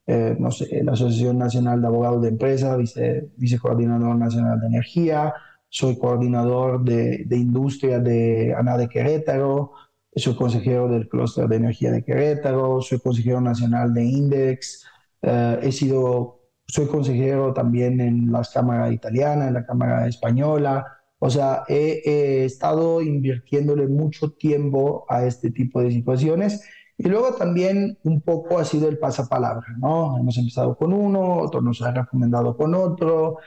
Eh, 0.08 0.36
no 0.40 0.52
sé, 0.52 0.84
la 0.84 0.92
Asociación 0.92 1.40
Nacional 1.40 1.82
de 1.82 1.88
Abogados 1.88 2.22
de 2.22 2.30
Empresas, 2.30 2.78
vice, 2.78 3.32
vicecoordinador 3.38 4.16
nacional 4.16 4.60
de 4.60 4.68
energía, 4.68 5.34
soy 5.68 5.98
coordinador 5.98 6.84
de, 6.84 7.24
de 7.26 7.38
industria 7.38 8.00
de 8.00 8.54
ANA 8.56 8.78
de 8.78 8.88
Querétaro, 8.88 9.72
soy 10.16 10.36
consejero 10.36 10.88
del 10.88 11.10
clúster 11.10 11.48
de 11.48 11.56
energía 11.56 11.92
de 11.92 12.04
Querétaro, 12.04 12.82
soy 12.82 13.00
consejero 13.00 13.42
nacional 13.42 13.94
de 13.94 14.06
Index, 14.06 14.86
eh, 15.24 15.60
he 15.64 15.72
sido, 15.72 16.40
soy 16.68 16.86
consejero 16.86 17.54
también 17.54 18.00
en 18.00 18.32
la 18.32 18.44
Cámara 18.54 18.92
Italiana, 18.92 19.48
en 19.48 19.56
la 19.56 19.66
Cámara 19.66 20.08
Española, 20.08 20.86
o 21.18 21.30
sea, 21.32 21.64
he, 21.68 22.02
he 22.06 22.46
estado 22.46 23.02
invirtiéndole 23.02 23.88
mucho 23.88 24.34
tiempo 24.34 25.06
a 25.10 25.26
este 25.26 25.50
tipo 25.50 25.82
de 25.82 25.90
situaciones 25.90 26.62
y 26.98 27.10
luego 27.10 27.36
también 27.36 27.98
un 28.04 28.22
poco 28.22 28.60
ha 28.60 28.66
sido 28.66 28.88
el 28.90 28.98
pasapalabra, 29.00 29.68
¿no? 29.78 30.18
Hemos 30.18 30.38
empezado 30.38 30.76
con 30.78 30.94
uno, 30.94 31.40
otro 31.42 31.62
nos 31.62 31.82
ha 31.82 31.92
recomendado 31.92 32.56
con 32.56 32.74
otro. 32.76 33.38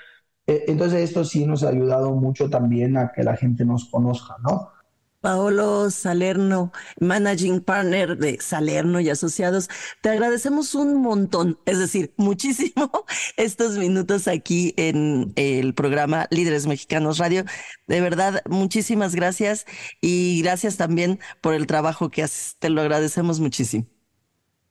E, 0.47 0.64
entonces 0.69 1.02
esto 1.11 1.25
sí 1.25 1.47
nos 1.47 1.62
ha 1.64 1.71
ayudado 1.71 2.12
mucho 2.14 2.50
también 2.50 2.97
a 2.99 3.12
que 3.12 3.25
la 3.25 3.37
gente 3.37 3.64
nos 3.64 3.87
conozca, 3.90 4.37
¿no? 4.43 4.73
Paolo 5.20 5.90
Salerno, 5.90 6.72
Managing 7.00 7.60
Partner 7.60 8.16
de 8.16 8.38
Salerno 8.40 9.00
y 9.00 9.10
Asociados, 9.10 9.68
te 10.00 10.10
agradecemos 10.10 10.75
un 10.75 11.02
montón, 11.02 11.58
es 11.66 11.78
decir, 11.78 12.14
muchísimo 12.16 12.90
estos 13.37 13.76
minutos 13.78 14.28
aquí 14.28 14.75
en 14.76 15.32
el 15.37 15.75
programa 15.75 16.26
Líderes 16.30 16.66
Mexicanos 16.66 17.18
Radio. 17.18 17.44
De 17.87 18.00
verdad, 18.00 18.42
muchísimas 18.48 19.14
gracias 19.14 19.66
y 20.00 20.40
gracias 20.42 20.76
también 20.76 21.18
por 21.40 21.54
el 21.54 21.66
trabajo 21.66 22.10
que 22.10 22.22
haces. 22.22 22.56
Te 22.58 22.70
lo 22.70 22.80
agradecemos 22.80 23.40
muchísimo. 23.40 23.87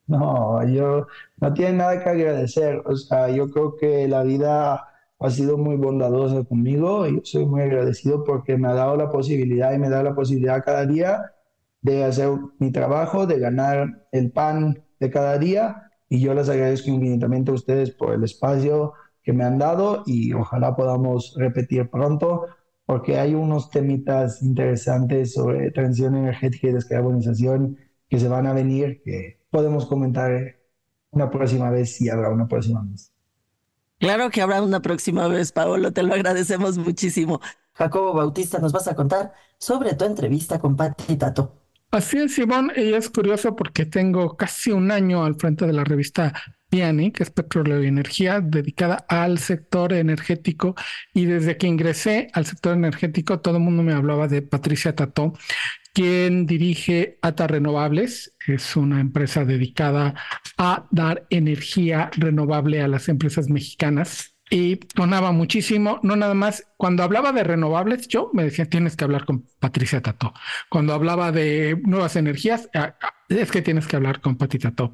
No, 0.07 0.65
yo 0.65 1.07
no 1.41 1.53
tiene 1.53 1.73
nada 1.73 2.01
que 2.01 2.09
agradecer. 2.09 2.81
O 2.85 2.95
sea, 2.95 3.29
yo 3.29 3.49
creo 3.49 3.75
que 3.75 4.07
la 4.07 4.23
vida 4.23 4.87
ha 5.19 5.29
sido 5.29 5.57
muy 5.57 5.75
bondadosa 5.75 6.43
conmigo 6.43 7.07
y 7.07 7.15
yo 7.15 7.21
soy 7.24 7.45
muy 7.45 7.62
agradecido 7.62 8.24
porque 8.24 8.57
me 8.57 8.67
ha 8.67 8.74
dado 8.74 8.95
la 8.97 9.09
posibilidad 9.09 9.74
y 9.74 9.79
me 9.79 9.89
da 9.89 10.03
la 10.03 10.15
posibilidad 10.15 10.63
cada 10.63 10.86
día 10.86 11.33
de 11.81 12.03
hacer 12.03 12.29
mi 12.59 12.71
trabajo, 12.71 13.25
de 13.25 13.39
ganar 13.39 14.07
el 14.12 14.31
pan 14.31 14.83
de 15.00 15.09
cada 15.09 15.38
día 15.38 15.91
y 16.09 16.21
yo 16.21 16.33
les 16.33 16.50
agradezco 16.50 16.89
infinitamente 16.89 17.51
a 17.51 17.55
ustedes 17.55 17.91
por 17.91 18.13
el 18.13 18.24
espacio 18.24 18.93
que 19.24 19.33
me 19.33 19.43
han 19.43 19.57
dado 19.57 20.03
y 20.05 20.33
ojalá 20.33 20.75
podamos 20.75 21.36
repetir 21.38 21.89
pronto 21.89 22.45
porque 22.86 23.19
hay 23.19 23.36
unos 23.36 23.69
temitas 23.69 24.41
interesantes 24.41 25.33
sobre 25.33 25.71
transición 25.71 26.15
energética 26.15 26.69
y 26.69 26.74
descarbonización 26.74 27.77
que 28.07 28.19
se 28.19 28.29
van 28.29 28.47
a 28.47 28.53
venir 28.53 29.01
que 29.03 29.39
podemos 29.50 29.86
comentar 29.86 30.55
una 31.12 31.29
próxima 31.29 31.69
vez 31.69 31.95
si 31.95 32.09
habrá 32.09 32.29
una 32.29 32.47
próxima 32.47 32.81
vez. 32.89 33.16
Claro 33.99 34.29
que 34.29 34.41
habrá 34.41 34.61
una 34.61 34.81
próxima 34.81 35.27
vez, 35.27 35.51
Paolo, 35.51 35.91
te 35.91 36.03
lo 36.03 36.13
agradecemos 36.13 36.77
muchísimo. 36.77 37.41
Jacobo 37.73 38.13
Bautista, 38.13 38.59
nos 38.59 38.71
vas 38.71 38.87
a 38.87 38.95
contar 38.95 39.33
sobre 39.57 39.95
tu 39.95 40.05
entrevista 40.05 40.59
con 40.59 40.75
Patti 40.75 41.15
Tato. 41.15 41.53
Así 41.89 42.17
es, 42.17 42.37
Ivonne, 42.37 42.73
y 42.75 42.93
es 42.93 43.09
curioso 43.09 43.55
porque 43.55 43.85
tengo 43.85 44.35
casi 44.35 44.71
un 44.71 44.91
año 44.91 45.23
al 45.23 45.35
frente 45.35 45.65
de 45.65 45.73
la 45.73 45.83
revista 45.83 46.33
Piani, 46.69 47.11
que 47.11 47.23
es 47.23 47.29
Petróleo 47.29 47.81
y 47.81 47.87
Energía, 47.87 48.41
dedicada 48.41 49.05
al 49.07 49.39
sector 49.39 49.93
energético. 49.93 50.75
Y 51.13 51.25
desde 51.25 51.57
que 51.57 51.67
ingresé 51.67 52.29
al 52.33 52.45
sector 52.45 52.73
energético, 52.73 53.39
todo 53.39 53.57
el 53.57 53.63
mundo 53.63 53.83
me 53.83 53.93
hablaba 53.93 54.27
de 54.27 54.41
Patricia 54.41 54.95
Tato, 54.95 55.33
quien 55.97 56.45
dirige 56.45 57.17
ATA 57.23 57.47
Renovables. 57.47 58.35
Es 58.45 58.75
una 58.75 59.01
empresa 59.01 59.45
dedicada 59.45 60.13
a 60.55 60.85
dar 60.91 61.25
energía 61.31 62.11
renovable 62.15 62.83
a 62.83 62.87
las 62.87 63.09
empresas 63.09 63.49
mexicanas. 63.49 64.35
Y 64.51 64.79
sonaba 64.95 65.31
muchísimo, 65.31 65.99
no 66.03 66.15
nada 66.15 66.35
más, 66.35 66.63
cuando 66.77 67.01
hablaba 67.01 67.31
de 67.31 67.43
renovables, 67.43 68.07
yo 68.07 68.29
me 68.31 68.43
decía, 68.43 68.69
tienes 68.69 68.95
que 68.95 69.05
hablar 69.05 69.25
con 69.25 69.47
Patricia 69.59 69.99
Tato. 69.99 70.35
Cuando 70.69 70.93
hablaba 70.93 71.31
de 71.31 71.81
nuevas 71.83 72.15
energías, 72.15 72.69
ah, 72.75 72.95
ah, 73.01 73.13
es 73.29 73.49
que 73.49 73.63
tienes 73.63 73.87
que 73.87 73.95
hablar 73.95 74.21
con 74.21 74.37
Pati 74.37 74.59
Tato. 74.59 74.93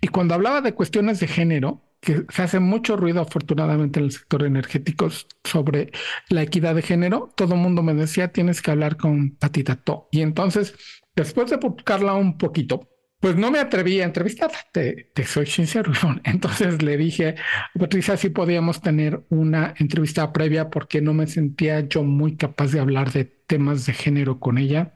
Y 0.00 0.08
cuando 0.08 0.34
hablaba 0.34 0.62
de 0.62 0.74
cuestiones 0.74 1.20
de 1.20 1.28
género, 1.28 1.89
que 2.00 2.24
se 2.30 2.42
hace 2.42 2.60
mucho 2.60 2.96
ruido 2.96 3.20
afortunadamente 3.20 4.00
en 4.00 4.06
el 4.06 4.12
sector 4.12 4.44
energético 4.44 5.08
sobre 5.44 5.92
la 6.28 6.42
equidad 6.42 6.74
de 6.74 6.82
género, 6.82 7.32
todo 7.36 7.54
el 7.54 7.60
mundo 7.60 7.82
me 7.82 7.94
decía, 7.94 8.32
tienes 8.32 8.62
que 8.62 8.70
hablar 8.70 8.96
con 8.96 9.36
Tato. 9.36 10.08
Y 10.10 10.22
entonces, 10.22 10.74
después 11.14 11.50
de 11.50 11.56
buscarla 11.56 12.14
un 12.14 12.38
poquito, 12.38 12.88
pues 13.20 13.36
no 13.36 13.50
me 13.50 13.58
atreví 13.58 14.00
a 14.00 14.04
entrevistarla, 14.04 14.58
te, 14.72 15.10
soy 15.26 15.46
sincero. 15.46 15.92
Entonces 16.24 16.82
le 16.82 16.96
dije 16.96 17.34
Patricia 17.78 18.16
si 18.16 18.30
podíamos 18.30 18.80
tener 18.80 19.24
una 19.28 19.74
entrevista 19.78 20.32
previa 20.32 20.70
porque 20.70 21.02
no 21.02 21.12
me 21.12 21.26
sentía 21.26 21.80
yo 21.80 22.02
muy 22.02 22.36
capaz 22.36 22.72
de 22.72 22.80
hablar 22.80 23.12
de 23.12 23.26
temas 23.26 23.84
de 23.84 23.92
género 23.92 24.40
con 24.40 24.56
ella, 24.56 24.94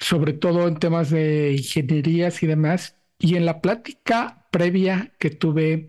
sobre 0.00 0.32
todo 0.32 0.66
en 0.66 0.78
temas 0.78 1.10
de 1.10 1.52
ingenierías 1.52 2.42
y 2.42 2.46
demás. 2.46 2.96
Y 3.18 3.36
en 3.36 3.44
la 3.44 3.60
plática 3.60 4.46
previa 4.50 5.12
que 5.18 5.30
tuve 5.30 5.88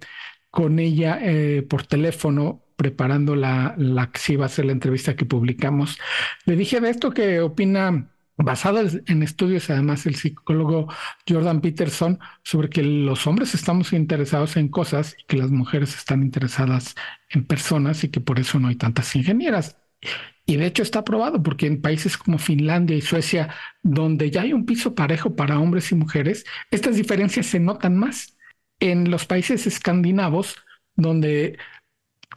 con 0.49 0.79
ella 0.79 1.19
eh, 1.21 1.65
por 1.67 1.85
teléfono, 1.85 2.63
preparando 2.75 3.35
la, 3.35 3.75
la 3.77 4.11
que 4.11 4.33
iba 4.33 4.45
a 4.45 4.49
ser 4.49 4.65
la 4.65 4.71
entrevista 4.71 5.15
que 5.15 5.25
publicamos, 5.25 5.99
le 6.45 6.55
dije 6.55 6.79
de 6.79 6.89
esto 6.89 7.11
que 7.11 7.41
opina 7.41 8.09
basado 8.43 8.79
en 9.05 9.23
estudios, 9.23 9.69
además, 9.69 10.05
el 10.05 10.15
psicólogo 10.15 10.87
Jordan 11.27 11.61
Peterson, 11.61 12.19
sobre 12.43 12.69
que 12.69 12.83
los 12.83 13.27
hombres 13.27 13.53
estamos 13.53 13.91
interesados 13.91 14.55
en 14.55 14.69
cosas 14.69 15.15
y 15.19 15.25
que 15.25 15.37
las 15.37 15.51
mujeres 15.51 15.95
están 15.95 16.23
interesadas 16.23 16.95
en 17.29 17.45
personas 17.45 18.03
y 18.03 18.09
que 18.09 18.21
por 18.21 18.39
eso 18.39 18.59
no 18.59 18.69
hay 18.69 18.75
tantas 18.75 19.13
ingenieras. 19.15 19.75
Y 20.45 20.55
de 20.55 20.65
hecho 20.65 20.83
está 20.83 21.03
probado 21.03 21.43
porque 21.43 21.67
en 21.67 21.81
países 21.81 22.17
como 22.17 22.39
Finlandia 22.39 22.95
y 22.95 23.01
Suecia, 23.01 23.53
donde 23.83 24.31
ya 24.31 24.41
hay 24.41 24.53
un 24.53 24.65
piso 24.65 24.95
parejo 24.95 25.35
para 25.35 25.59
hombres 25.59 25.91
y 25.91 25.95
mujeres, 25.95 26.45
estas 26.71 26.95
diferencias 26.95 27.45
se 27.45 27.59
notan 27.59 27.97
más. 27.97 28.37
En 28.79 29.11
los 29.11 29.25
países 29.25 29.67
escandinavos, 29.67 30.55
donde 30.95 31.57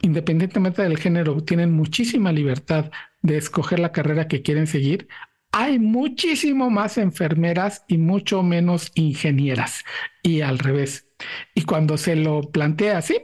independientemente 0.01 0.81
del 0.81 0.97
género 0.97 1.43
tienen 1.43 1.71
muchísima 1.71 2.31
libertad 2.31 2.91
de 3.21 3.37
escoger 3.37 3.79
la 3.79 3.91
carrera 3.91 4.27
que 4.27 4.41
quieren 4.41 4.67
seguir, 4.67 5.07
hay 5.51 5.77
muchísimo 5.77 6.69
más 6.71 6.97
enfermeras 6.97 7.85
y 7.87 7.97
mucho 7.97 8.41
menos 8.41 8.91
ingenieras 8.95 9.85
y 10.23 10.41
al 10.41 10.57
revés. 10.57 11.07
Y 11.53 11.63
cuando 11.63 11.97
se 11.97 12.15
lo 12.15 12.41
plantea 12.41 12.97
así, 12.97 13.17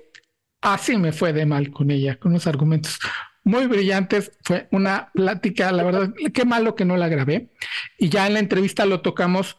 así 0.62 0.95
me 0.97 1.12
fue 1.12 1.34
de 1.34 1.47
mal 1.47 1.71
con 1.71 1.89
ella, 1.89 2.17
con 2.17 2.32
unos 2.32 2.45
argumentos 2.45 2.99
muy 3.43 3.65
brillantes. 3.65 4.32
Fue 4.43 4.67
una 4.71 5.12
plática, 5.12 5.71
la 5.71 5.84
verdad, 5.84 6.13
qué 6.34 6.45
malo 6.45 6.75
que 6.75 6.86
no 6.86 6.97
la 6.97 7.08
grabé. 7.08 7.49
Y 7.97 8.10
ya 8.10 8.27
en 8.27 8.36
la 8.36 8.39
entrevista 8.39 8.86
lo 8.86 9.01
tocamos 9.01 9.58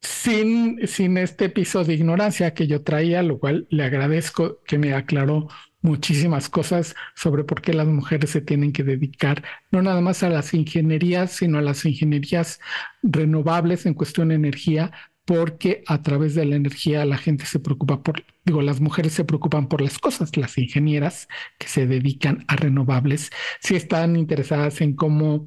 sin, 0.00 0.86
sin 0.86 1.18
este 1.18 1.48
piso 1.48 1.84
de 1.84 1.94
ignorancia 1.94 2.54
que 2.54 2.66
yo 2.66 2.82
traía, 2.82 3.22
lo 3.22 3.38
cual 3.38 3.66
le 3.70 3.84
agradezco 3.84 4.62
que 4.64 4.78
me 4.78 4.94
aclaró 4.94 5.48
muchísimas 5.82 6.48
cosas 6.48 6.96
sobre 7.14 7.44
por 7.44 7.62
qué 7.62 7.72
las 7.72 7.86
mujeres 7.86 8.30
se 8.30 8.40
tienen 8.40 8.72
que 8.72 8.82
dedicar 8.82 9.44
no 9.70 9.82
nada 9.82 10.00
más 10.00 10.22
a 10.22 10.28
las 10.28 10.52
ingenierías, 10.52 11.32
sino 11.32 11.58
a 11.58 11.62
las 11.62 11.84
ingenierías 11.84 12.60
renovables 13.02 13.86
en 13.86 13.94
cuestión 13.94 14.28
de 14.28 14.34
energía, 14.34 14.92
porque 15.24 15.82
a 15.86 16.02
través 16.02 16.34
de 16.34 16.44
la 16.44 16.56
energía 16.56 17.04
la 17.04 17.18
gente 17.18 17.46
se 17.46 17.60
preocupa 17.60 18.02
por, 18.02 18.24
digo, 18.44 18.62
las 18.62 18.80
mujeres 18.80 19.12
se 19.12 19.24
preocupan 19.24 19.68
por 19.68 19.80
las 19.80 19.98
cosas, 19.98 20.36
las 20.36 20.58
ingenieras 20.58 21.28
que 21.58 21.68
se 21.68 21.86
dedican 21.86 22.44
a 22.48 22.56
renovables, 22.56 23.30
si 23.60 23.76
están 23.76 24.16
interesadas 24.16 24.80
en 24.80 24.94
cómo, 24.94 25.46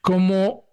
cómo 0.00 0.63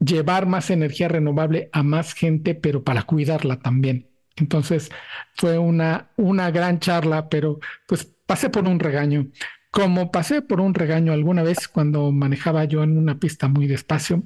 llevar 0.00 0.46
más 0.46 0.70
energía 0.70 1.08
renovable 1.08 1.68
a 1.72 1.82
más 1.82 2.14
gente, 2.14 2.54
pero 2.54 2.82
para 2.82 3.02
cuidarla 3.02 3.60
también. 3.60 4.08
Entonces 4.36 4.90
fue 5.34 5.58
una, 5.58 6.10
una 6.16 6.50
gran 6.50 6.80
charla, 6.80 7.28
pero 7.28 7.60
pues 7.86 8.04
pasé 8.26 8.50
por 8.50 8.66
un 8.66 8.80
regaño. 8.80 9.28
Como 9.70 10.10
pasé 10.10 10.42
por 10.42 10.60
un 10.60 10.74
regaño 10.74 11.12
alguna 11.12 11.42
vez 11.42 11.68
cuando 11.68 12.10
manejaba 12.10 12.64
yo 12.64 12.82
en 12.82 12.98
una 12.98 13.20
pista 13.20 13.48
muy 13.48 13.66
despacio 13.66 14.24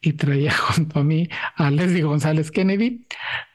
y 0.00 0.14
traía 0.14 0.52
junto 0.56 1.00
a 1.00 1.04
mí 1.04 1.28
a 1.56 1.70
Leslie 1.70 2.02
González 2.02 2.50
Kennedy, 2.50 3.06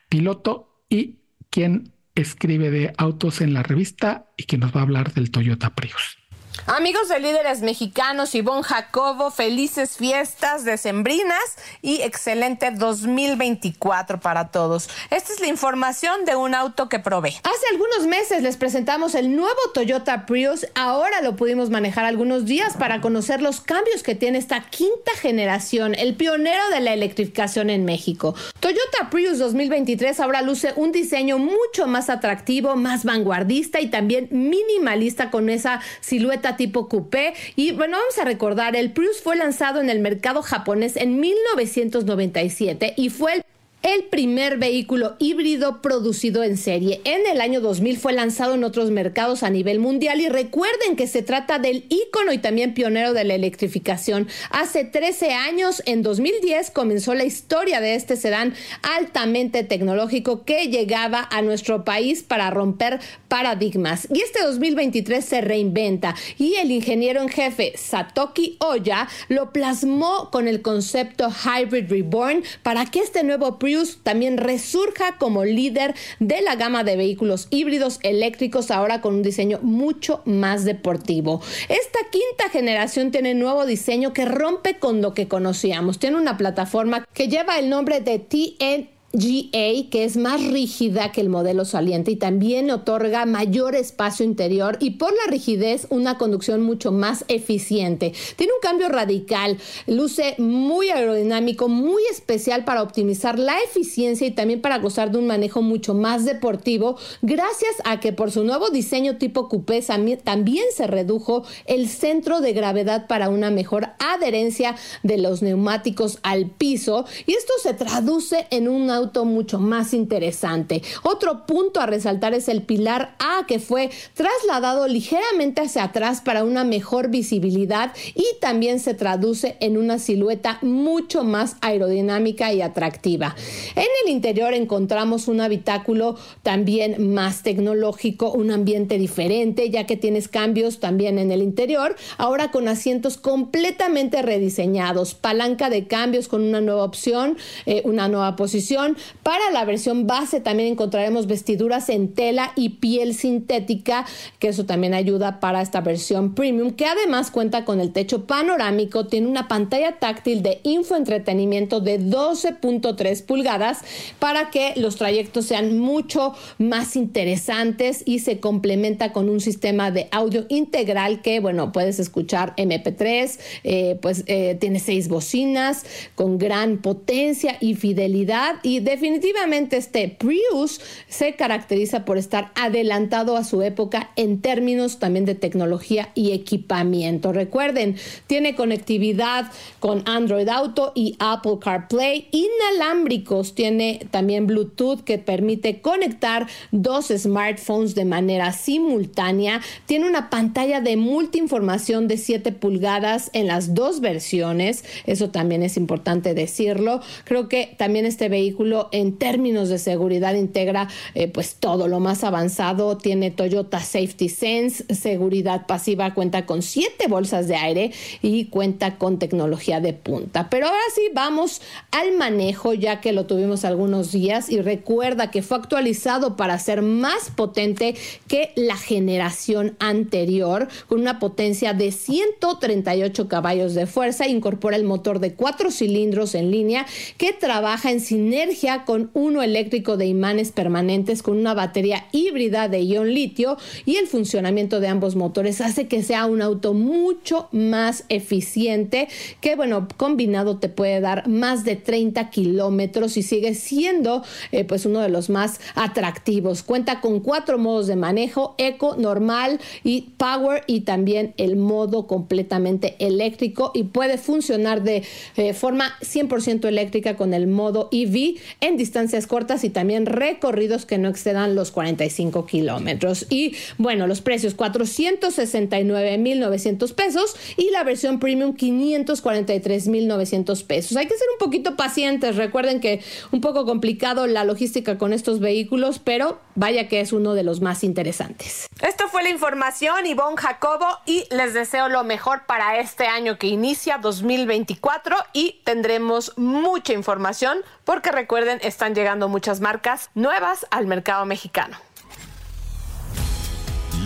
piloto 0.10 0.84
y 0.90 1.20
quien 1.50 1.94
escribe 2.14 2.70
de 2.70 2.94
autos 2.98 3.42
en 3.42 3.54
la 3.54 3.64
revista 3.64 4.28
y 4.38 4.44
que 4.44 4.58
nos 4.58 4.76
va 4.76 4.82
a 4.82 4.84
hablar 4.84 5.14
del 5.14 5.32
Toyota 5.32 5.74
Prius. 5.74 6.21
Amigos 6.68 7.10
de 7.10 7.20
líderes 7.20 7.62
mexicanos, 7.62 8.36
Ivonne 8.36 8.64
Jacobo, 8.64 9.32
felices 9.32 9.98
fiestas 9.98 10.64
decembrinas 10.64 11.40
y 11.82 12.02
excelente 12.02 12.72
2024 12.72 14.20
para 14.20 14.50
todos. 14.50 14.90
Esta 15.10 15.34
es 15.34 15.40
la 15.40 15.48
información 15.48 16.24
de 16.26 16.36
un 16.36 16.54
auto 16.54 16.88
que 16.88 17.00
probé. 17.00 17.30
Hace 17.30 17.66
algunos 17.72 18.06
meses 18.08 18.44
les 18.44 18.58
presentamos 18.58 19.16
el 19.16 19.36
nuevo 19.36 19.60
Toyota 19.74 20.26
Prius. 20.26 20.68
Ahora 20.76 21.22
lo 21.22 21.36
pudimos 21.36 21.70
manejar 21.70 22.06
algunos 22.06 22.46
días 22.46 22.78
para 22.78 23.02
conocer 23.02 23.42
los 23.42 23.62
cambios 23.62 24.04
que 24.04 24.16
tiene 24.16 24.38
esta 24.38 24.62
quinta 24.62 25.12
generación, 25.20 25.96
el 25.96 26.16
pionero 26.16 26.70
de 26.70 26.82
la 26.82 26.94
electrificación 26.94 27.70
en 27.70 27.86
México. 27.86 28.36
Toyota 28.60 29.10
Prius 29.10 29.40
2023 29.40 30.20
ahora 30.20 30.42
luce 30.42 30.74
un 30.76 30.92
diseño 30.92 31.38
mucho 31.38 31.88
más 31.88 32.10
atractivo, 32.10 32.76
más 32.76 33.04
vanguardista 33.04 33.80
y 33.80 33.90
también 33.90 34.28
minimalista 34.32 35.32
con 35.32 35.50
esa 35.50 35.82
silueta 36.02 36.41
tipo 36.58 36.88
coupé. 36.90 37.34
Y 37.56 37.72
bueno, 37.72 37.98
vamos 37.98 38.18
a 38.18 38.26
recordar, 38.26 38.76
el 38.76 38.92
Prius 38.92 39.22
fue 39.22 39.36
lanzado 39.36 39.82
en 39.82 39.90
el 39.90 40.00
mercado 40.00 40.42
japonés 40.42 40.96
en 40.98 41.20
1997 41.20 42.94
y 42.98 43.10
fue 43.10 43.34
el 43.36 43.44
el 43.84 44.04
primer 44.04 44.58
vehículo 44.58 45.16
híbrido 45.18 45.82
producido 45.82 46.44
en 46.44 46.58
serie. 46.58 47.02
En 47.04 47.26
el 47.26 47.42
año 47.42 47.62
2000 47.62 47.98
fue 47.98 48.14
lanzado 48.14 48.54
en 48.54 48.64
otros 48.64 48.92
mercados 48.92 49.42
a 49.42 49.50
nivel 49.50 49.80
mundial 49.80 50.22
y 50.22 50.30
recuerden 50.30 50.96
que 50.96 51.08
se 51.08 51.24
trata 51.24 51.58
del 51.58 51.86
ícono 51.90 52.32
y 52.32 52.38
también 52.38 52.76
pionero 52.76 53.14
de 53.14 53.24
la 53.24 53.34
electrificación. 53.34 54.28
Hace 54.52 54.84
13 54.84 55.32
años, 55.34 55.82
en 55.88 56.04
2010, 56.04 56.70
comenzó 56.70 57.16
la 57.16 57.26
historia 57.26 57.82
de 57.82 57.96
este 57.96 58.18
sedán 58.18 58.54
altamente 58.84 59.64
tecnológico 59.64 60.44
que 60.44 60.68
llegaba 60.68 61.28
a 61.32 61.42
nuestro 61.42 61.84
país 61.84 62.22
para 62.22 62.52
romper 62.52 63.00
paradigmas. 63.32 64.10
Y 64.14 64.20
este 64.20 64.44
2023 64.44 65.24
se 65.24 65.40
reinventa 65.40 66.16
y 66.38 66.56
el 66.56 66.70
ingeniero 66.70 67.22
en 67.22 67.30
jefe 67.30 67.72
Satoki 67.78 68.58
Oya 68.60 69.08
lo 69.30 69.54
plasmó 69.54 70.30
con 70.32 70.50
el 70.50 70.62
concepto 70.62 71.30
Hybrid 71.30 71.90
Reborn 71.90 72.44
para 72.62 72.86
que 72.88 73.00
este 73.00 73.24
nuevo 73.24 73.58
también 74.04 74.36
resurja 74.36 75.18
como 75.18 75.46
líder 75.46 75.96
de 76.20 76.42
la 76.42 76.58
gama 76.58 76.84
de 76.84 76.98
vehículos 76.98 77.48
híbridos 77.52 78.00
eléctricos 78.04 78.70
ahora 78.70 79.00
con 79.00 79.16
un 79.16 79.24
diseño 79.24 79.60
mucho 79.62 80.24
más 80.26 80.66
deportivo. 80.66 81.42
Esta 81.70 82.00
quinta 82.12 82.50
generación 82.52 83.12
tiene 83.12 83.34
nuevo 83.34 83.66
diseño 83.66 84.12
que 84.12 84.26
rompe 84.26 84.78
con 84.78 85.02
lo 85.02 85.14
que 85.14 85.30
conocíamos. 85.30 86.00
Tiene 86.00 86.18
una 86.18 86.36
plataforma 86.36 87.08
que 87.14 87.30
lleva 87.30 87.60
el 87.60 87.70
nombre 87.70 88.02
de 88.02 88.20
TN 88.20 89.01
GA, 89.14 89.90
que 89.90 90.04
es 90.04 90.18
más 90.18 90.42
rígida 90.42 91.12
que 91.12 91.22
el 91.22 91.30
modelo 91.30 91.66
saliente 91.66 92.12
y 92.12 92.16
también 92.16 92.72
otorga 92.72 93.26
mayor 93.26 93.76
espacio 93.76 94.26
interior 94.26 94.78
y 94.80 94.92
por 94.92 95.12
la 95.12 95.30
rigidez 95.30 95.88
una 95.90 96.18
conducción 96.18 96.62
mucho 96.62 96.92
más 96.92 97.26
eficiente. 97.28 98.14
Tiene 98.36 98.54
un 98.54 98.62
cambio 98.62 98.90
radical, 98.90 99.58
luce 99.88 100.36
muy 100.38 100.90
aerodinámico, 100.90 101.68
muy 101.68 102.02
especial 102.10 102.64
para 102.64 102.82
optimizar 102.82 103.38
la 103.38 103.60
eficiencia 103.62 104.26
y 104.26 104.32
también 104.32 104.62
para 104.62 104.80
gozar 104.80 105.12
de 105.12 105.18
un 105.18 105.28
manejo 105.28 105.62
mucho 105.62 105.94
más 105.94 106.26
deportivo, 106.26 106.98
gracias 107.22 107.74
a 107.84 108.00
que 108.00 108.14
por 108.14 108.32
su 108.32 108.44
nuevo 108.44 108.70
diseño 108.70 109.18
tipo 109.18 109.50
coupé 109.50 109.82
también 110.24 110.66
se 110.76 110.88
redujo 110.88 111.44
el 111.66 111.88
centro 111.88 112.42
de 112.42 112.54
gravedad 112.54 113.08
para 113.08 113.30
una 113.30 113.52
mejor 113.52 113.90
adherencia 114.00 114.76
de 115.04 115.18
los 115.18 115.42
neumáticos 115.42 116.20
al 116.24 116.50
piso 116.50 117.06
y 117.26 117.34
esto 117.34 117.54
se 117.62 117.74
traduce 117.74 118.48
en 118.52 118.68
un 118.68 118.90
auto 119.02 119.26
mucho 119.26 119.60
más 119.60 119.94
interesante. 119.94 120.82
Otro 121.04 121.46
punto 121.46 121.80
a 121.80 121.86
resaltar 121.86 122.34
es 122.34 122.48
el 122.48 122.62
pilar 122.62 123.16
A 123.20 123.46
que 123.48 123.60
fue 123.60 123.90
trasladado 124.14 124.88
ligeramente 124.88 125.62
hacia 125.62 125.84
atrás 125.84 126.22
para 126.22 126.44
una 126.44 126.64
mejor 126.64 127.10
visibilidad 127.10 127.94
y 128.16 128.26
también 128.40 128.80
se 128.80 128.94
traduce 128.94 129.58
en 129.60 129.78
una 129.78 129.98
silueta 129.98 130.60
mucho 130.62 131.24
más 131.24 131.56
aerodinámica 131.62 132.54
y 132.54 132.62
atractiva. 132.62 133.36
En 133.76 133.88
el 134.06 134.12
interior 134.12 134.54
encontramos 134.54 135.28
un 135.28 135.42
habitáculo 135.42 136.18
también 136.44 137.14
más 137.14 137.44
tecnológico, 137.44 138.32
un 138.32 138.52
ambiente 138.52 138.98
diferente 138.98 139.70
ya 139.70 139.86
que 139.86 139.98
tienes 139.98 140.28
cambios 140.28 140.80
también 140.80 141.18
en 141.18 141.32
el 141.32 141.42
interior, 141.42 141.96
ahora 142.18 142.52
con 142.52 142.68
asientos 142.68 143.18
completamente 143.18 144.22
rediseñados, 144.22 145.14
palanca 145.14 145.70
de 145.70 145.88
cambios 145.88 146.28
con 146.28 146.44
una 146.44 146.62
nueva 146.62 146.84
opción, 146.84 147.38
eh, 147.66 147.82
una 147.86 148.08
nueva 148.08 148.36
posición. 148.36 148.91
Para 149.24 149.52
la 149.52 149.66
versión 149.66 150.08
base 150.08 150.40
también 150.40 150.70
encontraremos 150.70 151.28
vestiduras 151.28 151.90
en 151.90 152.14
tela 152.14 152.52
y 152.56 152.70
piel 152.70 153.14
sintética, 153.14 154.06
que 154.40 154.50
eso 154.50 154.66
también 154.66 154.94
ayuda 154.94 155.40
para 155.40 155.62
esta 155.62 155.82
versión 155.82 156.36
premium, 156.36 156.72
que 156.72 156.86
además 156.86 157.32
cuenta 157.32 157.66
con 157.66 157.80
el 157.80 157.92
techo 157.94 158.26
panorámico, 158.26 159.08
tiene 159.08 159.28
una 159.28 159.48
pantalla 159.48 160.00
táctil 160.00 160.44
de 160.44 160.60
infoentretenimiento 160.64 161.80
de 161.80 162.00
12.3 162.00 163.26
pulgadas 163.26 163.80
para 164.20 164.50
que 164.50 164.74
los 164.76 164.96
trayectos 164.96 165.46
sean 165.46 165.80
mucho 165.80 166.34
más 166.58 166.96
interesantes 166.96 168.04
y 168.06 168.20
se 168.20 168.40
complementa 168.40 169.14
con 169.14 169.30
un 169.30 169.40
sistema 169.40 169.92
de 169.92 170.08
audio 170.12 170.46
integral 170.50 171.22
que, 171.22 171.40
bueno, 171.40 171.72
puedes 171.72 172.00
escuchar 172.00 172.56
MP3, 172.58 173.40
eh, 173.64 174.00
pues 174.02 174.24
eh, 174.28 174.58
tiene 174.60 174.80
seis 174.80 175.08
bocinas 175.08 175.86
con 176.16 176.38
gran 176.38 176.78
potencia 176.78 177.58
y 177.60 177.76
fidelidad 177.76 178.56
y 178.64 178.80
definitivamente 178.82 179.78
este 179.78 180.10
Prius 180.10 180.82
se 181.08 181.36
caracteriza 181.36 182.06
por 182.06 182.18
estar 182.18 182.52
adelantado 182.56 183.38
a 183.38 183.44
su 183.44 183.62
época 183.62 184.12
en 184.16 184.42
términos 184.42 185.00
también 185.00 185.26
de 185.26 185.36
tecnología 185.36 186.10
y 186.16 186.32
equipamiento. 186.32 187.34
Recuerden, 187.34 187.96
tiene 188.28 188.56
conectividad 188.56 189.52
con 189.80 190.04
Android 190.06 190.48
Auto 190.50 190.92
y 190.96 191.16
Apple 191.20 191.58
CarPlay 191.62 192.28
inalámbricos, 192.32 193.56
tiene 193.56 194.08
también 194.12 194.48
Bluetooth 194.48 195.02
que 195.04 195.18
permite 195.18 195.82
conectar 195.82 196.48
dos 196.72 197.08
smartphones 197.08 197.96
de 197.96 198.06
manera 198.06 198.52
simultánea, 198.54 199.62
tiene 199.86 200.08
una 200.08 200.30
pantalla 200.30 200.82
de 200.82 200.98
multiinformación 200.98 202.08
de 202.08 202.18
7 202.18 202.52
pulgadas 202.52 203.30
en 203.34 203.48
las 203.48 203.74
dos 203.74 204.00
versiones, 204.02 204.84
eso 205.06 205.30
también 205.30 205.64
es 205.64 205.78
importante 205.78 206.34
decirlo. 206.34 207.02
Creo 207.24 207.48
que 207.48 207.76
también 207.78 208.06
este 208.06 208.30
vehículo 208.30 208.71
en 208.92 209.18
términos 209.18 209.70
de 209.70 209.78
seguridad 209.78 210.34
integra 210.34 210.88
eh, 211.14 211.28
pues 211.28 211.56
todo 211.56 211.88
lo 211.88 212.00
más 212.00 212.24
avanzado, 212.24 212.98
tiene 212.98 213.32
Toyota 213.32 213.80
Safety 213.80 214.30
Sense, 214.30 214.94
seguridad 214.94 215.66
pasiva, 215.68 216.14
cuenta 216.14 216.46
con 216.46 216.62
siete 216.62 217.08
bolsas 217.08 217.48
de 217.48 217.56
aire 217.56 217.92
y 218.22 218.46
cuenta 218.46 218.98
con 218.98 219.20
tecnología 219.20 219.80
de 219.80 219.94
punta. 219.94 220.50
Pero 220.50 220.68
ahora 220.68 220.80
sí 220.94 221.02
vamos 221.14 221.62
al 221.92 222.14
manejo 222.18 222.74
ya 222.74 223.02
que 223.02 223.12
lo 223.12 223.26
tuvimos 223.26 223.66
algunos 223.66 224.12
días. 224.12 224.50
Y 224.50 224.62
recuerda 224.62 225.32
que 225.32 225.42
fue 225.42 225.58
actualizado 225.58 226.36
para 226.36 226.58
ser 226.60 226.82
más 226.82 227.30
potente 227.36 227.96
que 228.28 228.52
la 228.56 228.78
generación 228.78 229.76
anterior 229.80 230.68
con 230.88 231.02
una 231.02 231.20
potencia 231.20 231.74
de 231.74 231.92
138 231.92 233.28
caballos 233.28 233.74
de 233.74 233.88
fuerza, 233.88 234.28
incorpora 234.28 234.76
el 234.76 234.84
motor 234.84 235.20
de 235.20 235.34
cuatro 235.34 235.72
cilindros 235.72 236.36
en 236.36 236.52
línea 236.52 236.86
que 237.18 237.34
trabaja 237.34 237.92
en 237.92 238.00
sinergia 238.00 238.61
con 238.86 239.10
uno 239.16 239.42
eléctrico 239.42 239.98
de 239.98 240.06
imanes 240.06 240.52
permanentes 240.52 241.24
con 241.24 241.38
una 241.38 241.56
batería 241.56 242.06
híbrida 242.12 242.68
de 242.68 242.86
ion 242.86 243.12
litio 243.12 243.58
y 243.86 243.96
el 243.96 244.06
funcionamiento 244.06 244.80
de 244.80 244.88
ambos 244.88 245.16
motores 245.16 245.62
hace 245.62 245.88
que 245.88 246.04
sea 246.04 246.28
un 246.28 246.44
auto 246.44 246.76
mucho 246.76 247.50
más 247.52 248.06
eficiente 248.10 249.08
que 249.40 249.56
bueno 249.56 249.88
combinado 249.98 250.58
te 250.58 250.70
puede 250.70 251.02
dar 251.02 251.28
más 251.28 251.64
de 251.64 251.76
30 251.76 252.30
kilómetros 252.30 253.18
y 253.18 253.24
sigue 253.24 253.56
siendo 253.56 254.24
eh, 254.52 254.64
pues 254.64 254.86
uno 254.86 255.00
de 255.00 255.10
los 255.10 255.32
más 255.32 255.60
atractivos. 255.74 256.62
Cuenta 256.62 257.02
con 257.02 257.20
cuatro 257.20 257.58
modos 257.58 257.88
de 257.88 257.96
manejo 257.96 258.54
eco 258.60 258.96
normal 258.96 259.60
y 259.84 260.12
power 260.18 260.64
y 260.68 260.82
también 260.82 261.34
el 261.38 261.56
modo 261.56 262.06
completamente 262.06 262.96
eléctrico 263.00 263.72
y 263.74 263.86
puede 263.86 264.20
funcionar 264.20 264.84
de 264.84 265.04
eh, 265.36 265.54
forma 265.54 265.94
100% 266.02 266.68
eléctrica 266.68 267.18
con 267.18 267.34
el 267.34 267.48
modo 267.48 267.90
EV 267.92 268.36
en 268.60 268.78
distancias 268.78 269.28
cortas 269.28 269.64
y 269.64 269.70
también 269.70 270.06
recorridos 270.06 270.86
que 270.86 270.98
no 270.98 271.08
excedan 271.10 271.56
los 271.56 271.72
45 271.72 272.46
kilómetros. 272.46 273.26
Y 273.30 273.56
bueno, 273.78 274.08
los 274.08 274.22
precios 274.22 274.58
469.900 274.58 276.94
pesos 276.94 277.36
y 277.58 277.72
la 277.72 277.84
versión 277.84 278.20
premium 278.20 278.56
543.900 278.56 280.66
pesos. 280.66 280.98
Hay 280.98 281.08
que 281.08 281.18
ser 281.18 281.28
un 281.32 281.38
poquito 281.40 281.76
pacientes. 281.76 282.36
Recuerden 282.36 282.80
que 282.80 283.02
un 283.32 283.42
poco 283.42 283.66
complicado 283.66 284.28
la 284.28 284.44
logística 284.44 284.98
con 284.98 285.14
estos 285.14 285.40
vehículos, 285.40 286.00
pero 286.00 286.40
vaya 286.56 286.88
que 286.88 287.02
es 287.02 287.14
uno 287.14 287.34
de 287.34 287.44
los 287.44 287.62
más 287.62 287.84
interesantes. 287.84 288.68
Esto 288.82 289.08
fue 289.10 289.24
la 289.24 289.30
información, 289.30 290.06
Ivonne 290.06 290.38
Jacobo, 290.38 290.86
y 291.06 291.26
les 291.32 291.54
deseo 291.54 291.90
lo 291.90 292.04
mejor 292.04 292.46
para 292.46 292.80
este 292.80 293.08
año 293.08 293.38
que 293.38 293.48
inicia 293.48 293.98
2024 293.98 295.16
y 295.34 295.62
tendremos 295.64 296.38
mucha 296.38 296.94
información 296.94 297.60
porque 297.84 298.12
recuerden, 298.12 298.31
están 298.40 298.96
llegando 298.96 299.28
muchas 299.28 299.60
marcas 299.60 300.10
nuevas 300.16 300.66
al 300.72 300.88
mercado 300.88 301.26
mexicano. 301.26 301.76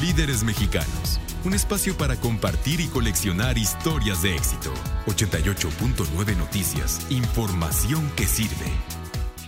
Líderes 0.02 0.44
mexicanos, 0.44 1.20
un 1.46 1.54
espacio 1.54 1.96
para 1.96 2.16
compartir 2.16 2.80
y 2.82 2.88
coleccionar 2.88 3.58
historias 3.58 4.24
de 4.24 4.36
éxito. 4.36 4.74
88.9 5.06 6.38
Noticias, 6.38 7.06
información 7.12 8.12
que 8.16 8.26
sirve. 8.26 8.66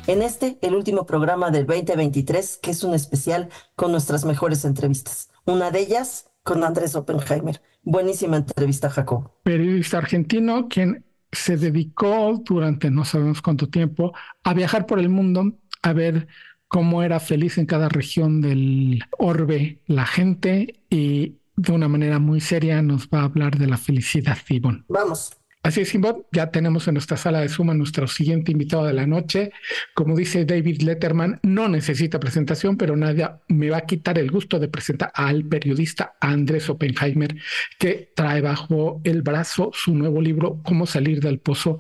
En 0.06 0.22
este, 0.22 0.60
el 0.62 0.76
último 0.76 1.08
programa 1.08 1.50
del 1.50 1.66
2023, 1.66 2.58
que 2.58 2.72
es 2.72 2.84
un 2.84 2.94
especial 2.94 3.50
con 3.76 3.92
nuestras 3.92 4.26
mejores 4.26 4.64
entrevistas. 4.64 5.30
Una 5.46 5.72
de 5.72 5.80
ellas 5.80 6.30
con 6.44 6.64
Andrés 6.64 6.96
Oppenheimer. 6.96 7.62
Buenísima 7.82 8.38
entrevista, 8.38 8.92
Jacob. 8.92 9.32
Periodista 9.44 9.98
argentino, 9.98 10.68
quien 10.70 11.04
se 11.32 11.58
dedicó 11.58 12.42
durante 12.44 12.90
no 12.90 13.06
sabemos 13.06 13.42
cuánto 13.42 13.70
tiempo 13.70 14.14
a 14.44 14.54
viajar 14.54 14.86
por 14.86 15.00
el 15.00 15.10
mundo, 15.10 15.58
a 15.82 15.94
ver 15.94 16.28
cómo 16.68 17.04
era 17.04 17.20
feliz 17.20 17.58
en 17.58 17.66
cada 17.66 17.90
región 17.90 18.42
del 18.42 19.04
orbe 19.18 19.80
la 19.88 20.06
gente 20.06 20.82
y 20.90 21.38
de 21.56 21.72
una 21.72 21.88
manera 21.88 22.20
muy 22.20 22.40
seria 22.40 22.82
nos 22.82 23.08
va 23.08 23.22
a 23.22 23.26
hablar 23.26 23.58
de 23.58 23.68
la 23.68 23.78
felicidad, 23.78 24.38
Ivonne. 24.50 24.84
Vamos. 24.88 25.37
Así 25.64 25.82
es, 25.82 25.90
Simón, 25.90 26.26
ya 26.32 26.50
tenemos 26.50 26.88
en 26.88 26.94
nuestra 26.94 27.18
sala 27.18 27.42
de 27.42 27.50
suma 27.50 27.74
nuestro 27.74 28.08
siguiente 28.08 28.54
invitado 28.54 28.86
de 28.86 28.94
la 28.94 29.06
noche. 29.06 29.52
Como 29.94 30.16
dice 30.16 30.46
David 30.46 30.82
Letterman, 30.82 31.40
no 31.44 31.68
necesita 31.68 32.20
presentación, 32.20 32.78
pero 32.78 32.96
nadie 32.96 33.28
me 33.50 33.70
va 33.70 33.78
a 33.78 33.86
quitar 33.86 34.18
el 34.18 34.32
gusto 34.32 34.60
de 34.60 34.70
presentar 34.70 35.12
al 35.14 35.44
periodista 35.44 36.16
Andrés 36.22 36.70
Oppenheimer, 36.70 37.36
que 37.80 38.14
trae 38.16 38.40
bajo 38.40 39.02
el 39.04 39.24
brazo 39.24 39.72
su 39.74 39.94
nuevo 39.94 40.22
libro, 40.22 40.62
Cómo 40.64 40.86
salir 40.86 41.20
del 41.20 41.40
pozo. 41.40 41.78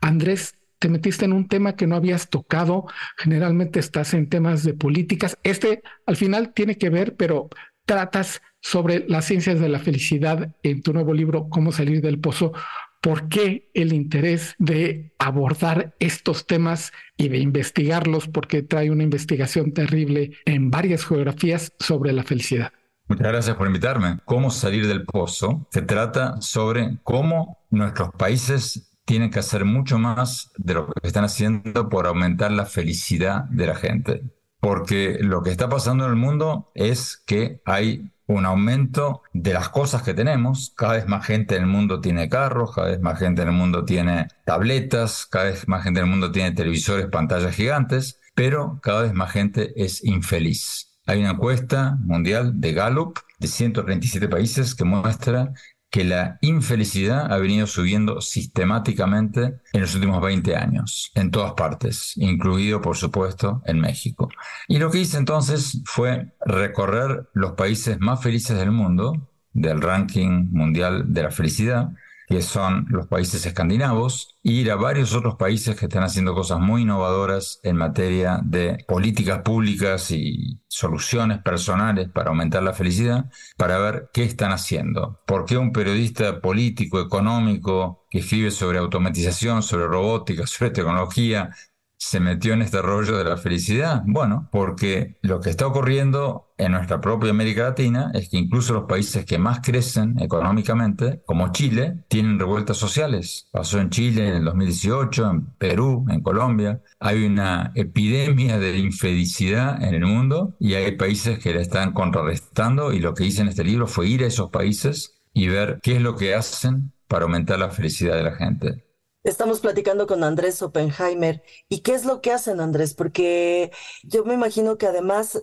Andrés, 0.00 0.54
te 0.78 0.88
metiste 0.88 1.24
en 1.24 1.32
un 1.32 1.48
tema 1.48 1.76
que 1.76 1.86
no 1.86 1.96
habías 1.96 2.30
tocado. 2.30 2.86
Generalmente 3.16 3.80
estás 3.80 4.14
en 4.14 4.28
temas 4.28 4.62
de 4.62 4.74
políticas. 4.74 5.36
Este 5.42 5.82
al 6.06 6.16
final 6.16 6.52
tiene 6.54 6.78
que 6.78 6.90
ver, 6.90 7.16
pero 7.16 7.48
tratas 7.86 8.42
sobre 8.60 9.08
las 9.08 9.24
ciencias 9.24 9.60
de 9.60 9.68
la 9.68 9.78
felicidad 9.78 10.54
en 10.62 10.82
tu 10.82 10.92
nuevo 10.92 11.14
libro, 11.14 11.48
Cómo 11.48 11.72
salir 11.72 12.02
del 12.02 12.18
pozo. 12.18 12.52
¿Por 13.00 13.28
qué 13.28 13.70
el 13.74 13.92
interés 13.92 14.54
de 14.58 15.14
abordar 15.18 15.94
estos 16.00 16.46
temas 16.46 16.92
y 17.16 17.28
de 17.28 17.38
investigarlos? 17.38 18.28
Porque 18.28 18.62
trae 18.62 18.90
una 18.90 19.04
investigación 19.04 19.72
terrible 19.72 20.32
en 20.44 20.70
varias 20.70 21.04
geografías 21.04 21.72
sobre 21.78 22.12
la 22.12 22.24
felicidad. 22.24 22.72
Muchas 23.08 23.28
gracias 23.28 23.56
por 23.56 23.68
invitarme. 23.68 24.18
¿Cómo 24.24 24.50
salir 24.50 24.88
del 24.88 25.04
pozo? 25.04 25.68
Se 25.70 25.82
trata 25.82 26.40
sobre 26.40 26.98
cómo 27.04 27.58
nuestros 27.70 28.10
países 28.10 28.90
tienen 29.04 29.30
que 29.30 29.38
hacer 29.38 29.64
mucho 29.64 29.98
más 29.98 30.50
de 30.56 30.74
lo 30.74 30.88
que 30.88 31.06
están 31.06 31.24
haciendo 31.24 31.88
por 31.88 32.06
aumentar 32.06 32.50
la 32.50 32.66
felicidad 32.66 33.44
de 33.44 33.66
la 33.66 33.76
gente. 33.76 34.22
Porque 34.58 35.18
lo 35.20 35.42
que 35.42 35.50
está 35.50 35.68
pasando 35.68 36.04
en 36.04 36.10
el 36.10 36.16
mundo 36.16 36.72
es 36.74 37.22
que 37.24 37.60
hay 37.64 38.10
un 38.26 38.44
aumento 38.44 39.22
de 39.32 39.52
las 39.52 39.68
cosas 39.68 40.02
que 40.02 40.14
tenemos. 40.14 40.72
Cada 40.76 40.94
vez 40.94 41.06
más 41.06 41.24
gente 41.26 41.56
en 41.56 41.62
el 41.62 41.68
mundo 41.68 42.00
tiene 42.00 42.28
carros, 42.28 42.74
cada 42.74 42.88
vez 42.88 43.00
más 43.00 43.18
gente 43.18 43.42
en 43.42 43.48
el 43.48 43.54
mundo 43.54 43.84
tiene 43.84 44.28
tabletas, 44.44 45.26
cada 45.26 45.46
vez 45.46 45.68
más 45.68 45.84
gente 45.84 46.00
en 46.00 46.06
el 46.06 46.10
mundo 46.10 46.32
tiene 46.32 46.52
televisores, 46.52 47.06
pantallas 47.06 47.54
gigantes, 47.54 48.20
pero 48.34 48.80
cada 48.82 49.02
vez 49.02 49.14
más 49.14 49.30
gente 49.32 49.72
es 49.76 50.04
infeliz. 50.04 50.98
Hay 51.06 51.20
una 51.20 51.30
encuesta 51.30 51.96
mundial 52.00 52.60
de 52.60 52.72
Gallup 52.72 53.18
de 53.38 53.46
137 53.46 54.28
países 54.28 54.74
que 54.74 54.84
muestra 54.84 55.52
que 55.96 56.04
la 56.04 56.36
infelicidad 56.42 57.32
ha 57.32 57.38
venido 57.38 57.66
subiendo 57.66 58.20
sistemáticamente 58.20 59.60
en 59.72 59.80
los 59.80 59.94
últimos 59.94 60.20
20 60.20 60.54
años, 60.54 61.10
en 61.14 61.30
todas 61.30 61.54
partes, 61.54 62.12
incluido 62.16 62.82
por 62.82 62.98
supuesto 62.98 63.62
en 63.64 63.80
México. 63.80 64.28
Y 64.68 64.76
lo 64.76 64.90
que 64.90 64.98
hice 64.98 65.16
entonces 65.16 65.80
fue 65.86 66.34
recorrer 66.44 67.30
los 67.32 67.52
países 67.52 67.98
más 67.98 68.22
felices 68.22 68.58
del 68.58 68.72
mundo, 68.72 69.26
del 69.54 69.80
ranking 69.80 70.50
mundial 70.50 71.14
de 71.14 71.22
la 71.22 71.30
felicidad, 71.30 71.88
que 72.26 72.42
son 72.42 72.86
los 72.88 73.06
países 73.06 73.46
escandinavos, 73.46 74.36
e 74.42 74.50
ir 74.50 74.70
a 74.70 74.76
varios 74.76 75.14
otros 75.14 75.36
países 75.36 75.76
que 75.76 75.86
están 75.86 76.02
haciendo 76.02 76.34
cosas 76.34 76.58
muy 76.58 76.82
innovadoras 76.82 77.60
en 77.62 77.76
materia 77.76 78.40
de 78.42 78.84
políticas 78.88 79.42
públicas 79.42 80.10
y 80.10 80.60
soluciones 80.66 81.38
personales 81.42 82.08
para 82.08 82.30
aumentar 82.30 82.62
la 82.62 82.72
felicidad, 82.72 83.30
para 83.56 83.78
ver 83.78 84.10
qué 84.12 84.24
están 84.24 84.52
haciendo. 84.52 85.20
¿Por 85.26 85.44
qué 85.44 85.56
un 85.56 85.72
periodista 85.72 86.40
político, 86.40 87.00
económico, 87.00 88.06
que 88.10 88.18
escribe 88.18 88.50
sobre 88.50 88.78
automatización, 88.78 89.62
sobre 89.62 89.86
robótica, 89.86 90.46
sobre 90.46 90.70
tecnología, 90.70 91.50
se 91.98 92.20
metió 92.20 92.52
en 92.52 92.62
este 92.62 92.82
rollo 92.82 93.16
de 93.16 93.24
la 93.24 93.36
felicidad? 93.36 94.02
Bueno, 94.04 94.48
porque 94.50 95.18
lo 95.22 95.40
que 95.40 95.50
está 95.50 95.66
ocurriendo 95.66 96.45
en 96.58 96.72
nuestra 96.72 97.00
propia 97.00 97.30
América 97.30 97.64
Latina 97.64 98.10
es 98.14 98.28
que 98.28 98.38
incluso 98.38 98.72
los 98.72 98.84
países 98.84 99.24
que 99.26 99.38
más 99.38 99.60
crecen 99.60 100.18
económicamente, 100.20 101.22
como 101.26 101.52
Chile, 101.52 102.04
tienen 102.08 102.38
revueltas 102.38 102.78
sociales. 102.78 103.48
Pasó 103.52 103.78
en 103.78 103.90
Chile 103.90 104.28
en 104.28 104.36
el 104.36 104.44
2018, 104.44 105.30
en 105.30 105.46
Perú, 105.58 106.06
en 106.08 106.22
Colombia. 106.22 106.82
Hay 106.98 107.24
una 107.24 107.72
epidemia 107.74 108.58
de 108.58 108.78
infelicidad 108.78 109.82
en 109.82 109.94
el 109.94 110.06
mundo 110.06 110.56
y 110.58 110.74
hay 110.74 110.96
países 110.96 111.38
que 111.38 111.52
la 111.52 111.60
están 111.60 111.92
contrarrestando 111.92 112.92
y 112.92 113.00
lo 113.00 113.14
que 113.14 113.24
hice 113.24 113.42
en 113.42 113.48
este 113.48 113.64
libro 113.64 113.86
fue 113.86 114.08
ir 114.08 114.24
a 114.24 114.28
esos 114.28 114.50
países 114.50 115.20
y 115.34 115.48
ver 115.48 115.78
qué 115.82 115.96
es 115.96 116.02
lo 116.02 116.16
que 116.16 116.34
hacen 116.34 116.92
para 117.06 117.24
aumentar 117.24 117.58
la 117.58 117.70
felicidad 117.70 118.16
de 118.16 118.22
la 118.22 118.34
gente. 118.34 118.86
Estamos 119.26 119.58
platicando 119.58 120.06
con 120.06 120.22
Andrés 120.22 120.62
Oppenheimer. 120.62 121.42
¿Y 121.68 121.80
qué 121.80 121.94
es 121.94 122.04
lo 122.04 122.20
que 122.20 122.30
hacen, 122.30 122.60
Andrés? 122.60 122.94
Porque 122.94 123.72
yo 124.04 124.24
me 124.24 124.34
imagino 124.34 124.78
que 124.78 124.86
además, 124.86 125.42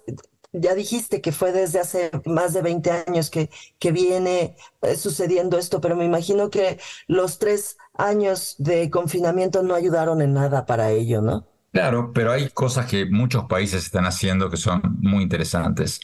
ya 0.54 0.76
dijiste 0.76 1.20
que 1.22 1.32
fue 1.32 1.52
desde 1.52 1.80
hace 1.80 2.12
más 2.26 2.54
de 2.54 2.62
20 2.62 2.92
años 3.08 3.30
que, 3.30 3.50
que 3.80 3.92
viene 3.92 4.56
eh, 4.82 4.96
sucediendo 4.96 5.58
esto, 5.58 5.82
pero 5.82 5.96
me 5.96 6.06
imagino 6.06 6.50
que 6.50 6.80
los 7.08 7.40
tres 7.40 7.78
años 7.96 8.56
de 8.60 8.90
confinamiento 8.90 9.64
no 9.64 9.76
ayudaron 9.76 10.22
en 10.22 10.34
nada 10.34 10.66
para 10.66 10.92
ello, 10.92 11.22
¿no? 11.22 11.48
Claro, 11.72 12.12
pero 12.14 12.32
hay 12.32 12.50
cosas 12.50 12.86
que 12.86 13.08
muchos 13.08 13.46
países 13.46 13.84
están 13.84 14.06
haciendo 14.06 14.50
que 14.50 14.58
son 14.58 14.98
muy 15.02 15.24
interesantes. 15.24 16.00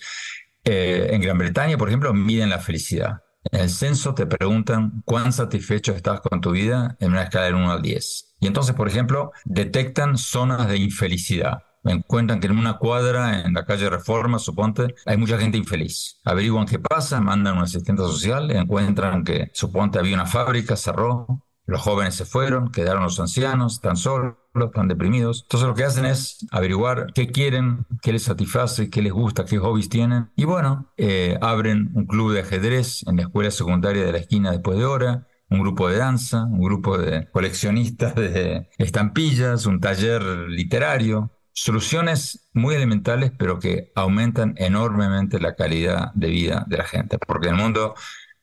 Eh, 0.64 1.10
en 1.12 1.22
Gran 1.22 1.38
Bretaña, 1.38 1.78
por 1.78 1.88
ejemplo, 1.88 2.12
miden 2.14 2.50
la 2.50 2.58
felicidad. 2.60 3.22
En 3.52 3.62
el 3.62 3.70
censo 3.70 4.16
te 4.16 4.26
preguntan 4.26 5.04
cuán 5.06 5.32
satisfecho 5.32 5.94
estás 5.94 6.22
con 6.22 6.42
tu 6.42 6.52
vida 6.52 6.98
en 7.00 7.12
una 7.12 7.24
escala 7.24 7.46
del 7.46 7.56
1 7.56 7.72
al 7.72 7.82
10. 7.82 8.36
Y 8.40 8.48
entonces, 8.48 8.76
por 8.76 8.88
ejemplo, 8.88 9.32
detectan 9.46 10.18
zonas 10.18 10.68
de 10.68 10.78
infelicidad. 10.78 11.60
Encuentran 11.84 12.39
que 12.39 12.48
en 12.48 12.58
una 12.58 12.78
cuadra 12.78 13.42
en 13.42 13.54
la 13.54 13.65
calle 13.65 13.89
Reforma, 13.89 14.39
suponte, 14.39 14.96
hay 15.06 15.18
mucha 15.18 15.38
gente 15.38 15.58
infeliz. 15.58 16.20
Averiguan 16.26 16.65
qué 16.65 16.80
pasa, 16.80 17.22
mandan 17.22 17.58
un 17.58 17.63
asistente 17.63 18.02
social, 18.02 18.52
encuentran 18.52 19.24
que, 19.24 19.50
suponte, 19.54 20.00
había 20.00 20.15
una 20.15 20.26
fábrica, 20.26 20.76
cerró, 20.76 21.28
los 21.70 21.82
jóvenes 21.82 22.15
se 22.15 22.26
fueron, 22.26 22.72
quedaron 22.72 23.04
los 23.04 23.20
ancianos, 23.20 23.74
están 23.74 23.96
solos, 23.96 24.36
están 24.56 24.88
deprimidos. 24.88 25.44
Entonces 25.44 25.68
lo 25.70 25.76
que 25.76 25.84
hacen 25.84 26.06
es 26.06 26.46
averiguar 26.52 27.13
qué 27.13 27.28
quieren, 27.28 27.86
qué 28.02 28.12
les 28.12 28.24
satisface, 28.24 28.89
qué 28.89 29.04
les 29.04 29.13
gusta, 29.13 29.46
qué 29.46 29.60
hobbies 29.60 29.88
tienen. 29.88 30.32
Y 30.36 30.46
bueno, 30.46 30.92
eh, 30.98 31.38
abren 31.42 31.92
un 31.94 32.08
club 32.08 32.34
de 32.34 32.42
ajedrez 32.42 33.06
en 33.08 33.18
la 33.18 33.24
escuela 33.24 33.52
secundaria 33.52 34.04
de 34.04 34.12
la 34.12 34.18
esquina 34.18 34.52
después 34.52 34.80
de 34.80 34.86
hora, 34.86 35.28
un 35.52 35.60
grupo 35.60 35.88
de 35.89 35.98
danza, 35.98 36.46
un 36.46 36.62
grupo 36.62 36.98
de 36.98 37.28
coleccionistas 37.32 38.15
de 38.15 38.68
estampillas, 38.78 39.65
un 39.65 39.80
taller 39.80 40.24
literario. 40.50 41.32
Soluciones 41.62 42.48
muy 42.54 42.74
elementales, 42.76 43.34
pero 43.38 43.60
que 43.60 43.91
aumentan 43.93 44.56
enormemente 44.56 45.41
la 45.41 45.56
calidad 45.56 46.13
de 46.13 46.30
vida 46.30 46.63
de 46.69 46.78
la 46.78 46.86
gente. 46.86 47.17
Porque 47.17 47.50
el 47.50 47.56
mundo 47.56 47.95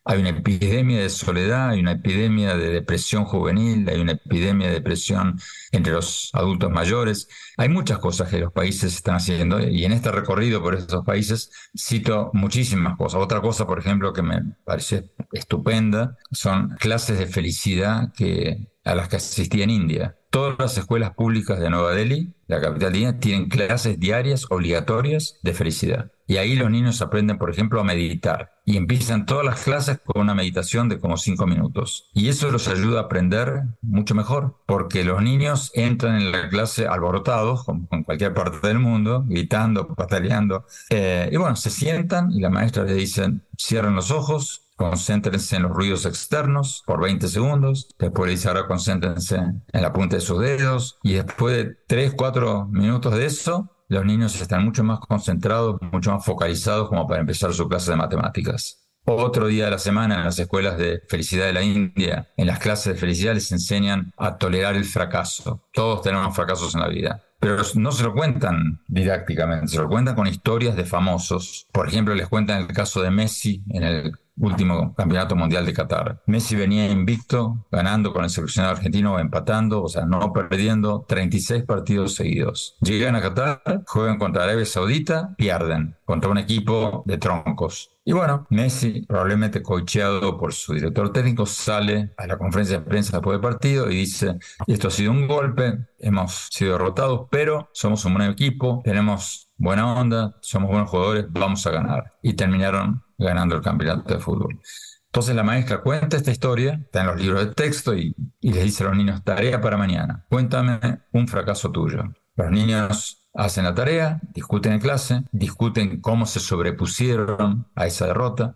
hay 0.05 0.21
una 0.21 0.29
epidemia 0.29 1.01
de 1.01 1.09
soledad, 1.09 1.71
hay 1.71 1.81
una 1.81 1.93
epidemia 1.93 2.59
de 2.59 2.69
depresión 2.69 3.25
juvenil, 3.25 3.89
hay 3.89 4.03
una 4.03 4.13
epidemia 4.13 4.69
de 4.69 4.75
depresión 4.75 5.41
entre 5.73 5.95
los 5.95 6.29
adultos 6.35 6.71
mayores. 6.71 7.27
Hay 7.57 7.71
muchas 7.71 8.01
cosas 8.01 8.29
que 8.29 8.39
los 8.39 8.53
países 8.53 8.95
están 8.95 9.15
haciendo 9.15 9.61
y 9.61 9.87
en 9.87 9.93
este 9.93 10.13
recorrido 10.13 10.61
por 10.61 10.75
esos 10.75 11.03
países 11.03 11.51
cito 11.75 12.31
muchísimas 12.35 12.99
cosas. 12.99 13.23
Otra 13.23 13.41
cosa, 13.41 13.67
por 13.67 13.79
ejemplo, 13.79 14.13
que 14.13 14.21
me 14.21 14.43
parece 14.67 15.11
estupenda 15.33 16.19
son 16.33 16.77
clases 16.79 17.19
de 17.19 17.27
felicidad 17.29 18.13
que, 18.13 18.69
a 18.85 18.95
las 18.95 19.09
que 19.09 19.17
asistí 19.17 19.63
en 19.63 19.71
India. 19.71 20.17
Todas 20.37 20.59
las 20.59 20.77
escuelas 20.77 21.15
públicas 21.15 21.59
de 21.59 21.71
Nueva 21.71 21.93
Delhi, 21.93 22.35
la 22.47 22.61
capital 22.61 22.95
India, 22.95 23.19
tienen 23.19 23.49
clases 23.49 23.99
diarias 23.99 24.45
obligatorias 24.51 25.39
de 25.43 25.55
felicidad. 25.55 26.13
Y 26.27 26.37
ahí 26.37 26.57
los 26.57 26.71
niños 26.71 27.01
aprenden, 27.01 27.39
por 27.39 27.49
ejemplo, 27.49 27.81
a 27.81 27.85
meditar. 27.85 28.53
Y 28.67 28.77
empiezan 28.77 29.25
todas 29.25 29.47
las 29.47 29.63
clases 29.63 29.99
con 30.05 30.21
una 30.21 30.35
meditación 30.35 30.91
de 30.91 30.99
como 30.99 31.17
cinco 31.17 31.47
minutos. 31.47 32.11
Y 32.13 32.29
eso 32.29 32.51
los 32.51 32.69
ayuda 32.69 33.01
a 33.01 33.03
aprender 33.05 33.63
mucho 33.81 34.15
mejor, 34.15 34.59
porque 34.67 35.05
los 35.05 35.23
niños 35.23 35.71
entran 35.73 36.21
en 36.21 36.31
la 36.31 36.51
clase 36.51 36.87
alborotados, 36.87 37.65
como 37.65 37.89
en 37.91 38.05
cualquier 38.05 38.35
parte 38.35 38.69
del 38.69 38.79
mundo, 38.79 39.25
gritando, 39.27 39.89
pataleando. 39.95 40.67
Eh, 40.91 41.31
y 41.33 41.37
bueno, 41.39 41.57
se 41.57 41.71
sientan 41.71 42.31
y 42.31 42.41
la 42.41 42.51
maestra 42.51 42.85
les 42.85 42.97
dice, 42.97 43.41
cierren 43.57 43.95
los 43.95 44.11
ojos, 44.11 44.66
concéntrense 44.77 45.57
en 45.57 45.63
los 45.63 45.73
ruidos 45.73 46.07
externos 46.07 46.83
por 46.87 47.01
20 47.01 47.29
segundos, 47.29 47.89
después 47.99 48.31
dice 48.31 48.49
ahora 48.49 48.67
concéntrense 48.67 49.37
en 49.37 49.83
la 49.83 49.93
punta 49.93 50.17
de 50.17 50.23
sus 50.23 50.41
dedos 50.41 50.99
y 51.03 51.15
después 51.15 51.57
de 51.57 51.77
3, 51.87 52.15
4 52.17 52.67
minutos 52.67 53.15
de 53.15 53.27
eso, 53.27 53.71
los 53.89 54.05
niños 54.05 54.41
están 54.41 54.65
mucho 54.65 54.85
más 54.85 55.01
concentrados, 55.01 55.81
mucho 55.93 56.13
más 56.13 56.25
focalizados 56.25 56.89
como 56.89 57.07
para 57.07 57.21
empezar 57.21 57.53
su 57.53 57.69
clase 57.69 57.93
de 57.93 57.97
matemáticas. 57.97 58.83
Otro 59.05 59.47
día 59.47 59.67
de 59.67 59.71
la 59.71 59.79
semana 59.79 60.17
en 60.17 60.25
las 60.25 60.39
escuelas 60.39 60.77
de 60.79 61.01
felicidad 61.09 61.47
de 61.47 61.53
la 61.53 61.63
India, 61.63 62.29
en 62.37 62.49
las 62.49 62.59
clases 62.59 62.95
de 62.95 62.99
felicidad 62.99 63.35
les 63.35 63.53
enseñan 63.53 64.13
a 64.17 64.37
tolerar 64.37 64.75
el 64.75 64.85
fracaso. 64.85 65.63
Todos 65.73 66.03
tenemos 66.03 66.35
fracasos 66.35 66.75
en 66.75 66.81
la 66.81 66.89
vida 66.89 67.23
pero 67.39 67.63
no 67.75 67.93
se 67.93 68.03
lo 68.03 68.15
cuentan 68.15 68.81
didácticamente, 68.89 69.69
se 69.69 69.79
lo 69.79 69.89
cuentan 69.89 70.15
con 70.15 70.27
historias 70.27 70.75
de 70.75 70.85
famosos. 70.85 71.69
Por 71.71 71.87
ejemplo, 71.87 72.15
les 72.15 72.29
cuentan 72.29 72.63
el 72.63 72.69
caso 72.69 73.03
de 73.03 73.11
Messi 73.11 73.63
en 73.71 73.83
el 73.83 74.19
último 74.39 74.95
campeonato 74.95 75.37
mundial 75.37 75.67
de 75.67 75.73
Qatar. 75.73 76.23
Messi 76.27 76.57
venía 76.57 76.91
invicto, 76.91 77.67
ganando 77.71 78.13
con 78.13 78.25
el 78.25 78.31
seleccionado 78.31 78.77
argentino, 78.77 79.19
empatando, 79.19 79.83
o 79.83 79.89
sea, 79.89 80.05
no 80.05 80.33
perdiendo 80.33 81.05
36 81.09 81.65
partidos 81.65 82.15
seguidos. 82.15 82.77
Llegan 82.81 83.17
a 83.17 83.23
Qatar, 83.23 83.83
juegan 83.87 84.19
contra 84.19 84.45
Arabia 84.45 84.67
Saudita, 84.67 85.35
pierden 85.37 85.97
contra 86.05 86.31
un 86.31 86.39
equipo 86.39 87.03
de 87.07 87.19
troncos. 87.19 87.96
Y 88.09 88.13
bueno, 88.13 88.47
Messi, 88.51 89.05
probablemente 89.05 89.65
cocheado 89.65 90.39
por 90.39 90.55
su 90.55 90.75
director 90.75 91.13
técnico, 91.13 91.45
sale 91.45 92.15
a 92.17 92.29
la 92.29 92.39
conferencia 92.39 92.79
de 92.79 92.85
prensa 92.85 93.17
después 93.17 93.35
del 93.35 93.41
partido 93.41 93.91
y 93.91 93.97
dice, 93.97 94.39
esto 94.69 94.87
ha 94.87 94.91
sido 94.93 95.11
un 95.11 95.27
golpe, 95.27 95.89
hemos 95.99 96.47
sido 96.53 96.75
derrotados, 96.75 97.27
pero 97.33 97.69
somos 97.73 98.05
un 98.05 98.15
buen 98.15 98.31
equipo, 98.31 98.81
tenemos 98.85 99.51
buena 99.57 99.93
onda, 99.93 100.37
somos 100.41 100.71
buenos 100.71 100.89
jugadores, 100.89 101.27
vamos 101.31 101.67
a 101.67 101.73
ganar. 101.73 102.15
Y 102.23 102.35
terminaron 102.35 103.03
ganando 103.19 103.57
el 103.57 103.63
campeonato 103.63 104.15
de 104.15 104.21
fútbol. 104.21 104.61
Entonces 105.07 105.35
la 105.35 105.43
maestra 105.43 105.83
cuenta 105.83 106.17
esta 106.17 106.31
historia, 106.31 106.75
está 106.85 107.01
en 107.01 107.09
los 107.09 107.21
libros 107.21 107.45
de 107.45 107.55
texto 107.55 107.93
y, 107.97 108.15
y 108.41 108.53
les 108.53 108.63
dice 108.63 108.85
a 108.85 108.87
los 108.87 108.97
niños, 108.97 109.25
tarea 109.25 109.61
para 109.61 109.77
mañana, 109.77 110.25
cuéntame 110.31 110.79
un 111.11 111.27
fracaso 111.27 111.73
tuyo. 111.73 112.05
Los 112.37 112.53
niños 112.53 113.26
hacen 113.37 113.65
la 113.65 113.75
tarea, 113.75 114.21
discuten 114.33 114.73
en 114.73 114.81
clase, 114.81 115.23
discuten 115.31 116.01
cómo 116.01 116.27
se 116.27 116.41
sobrepusieron 116.41 117.67
a 117.75 117.87
esa 117.87 118.07
derrota. 118.07 118.55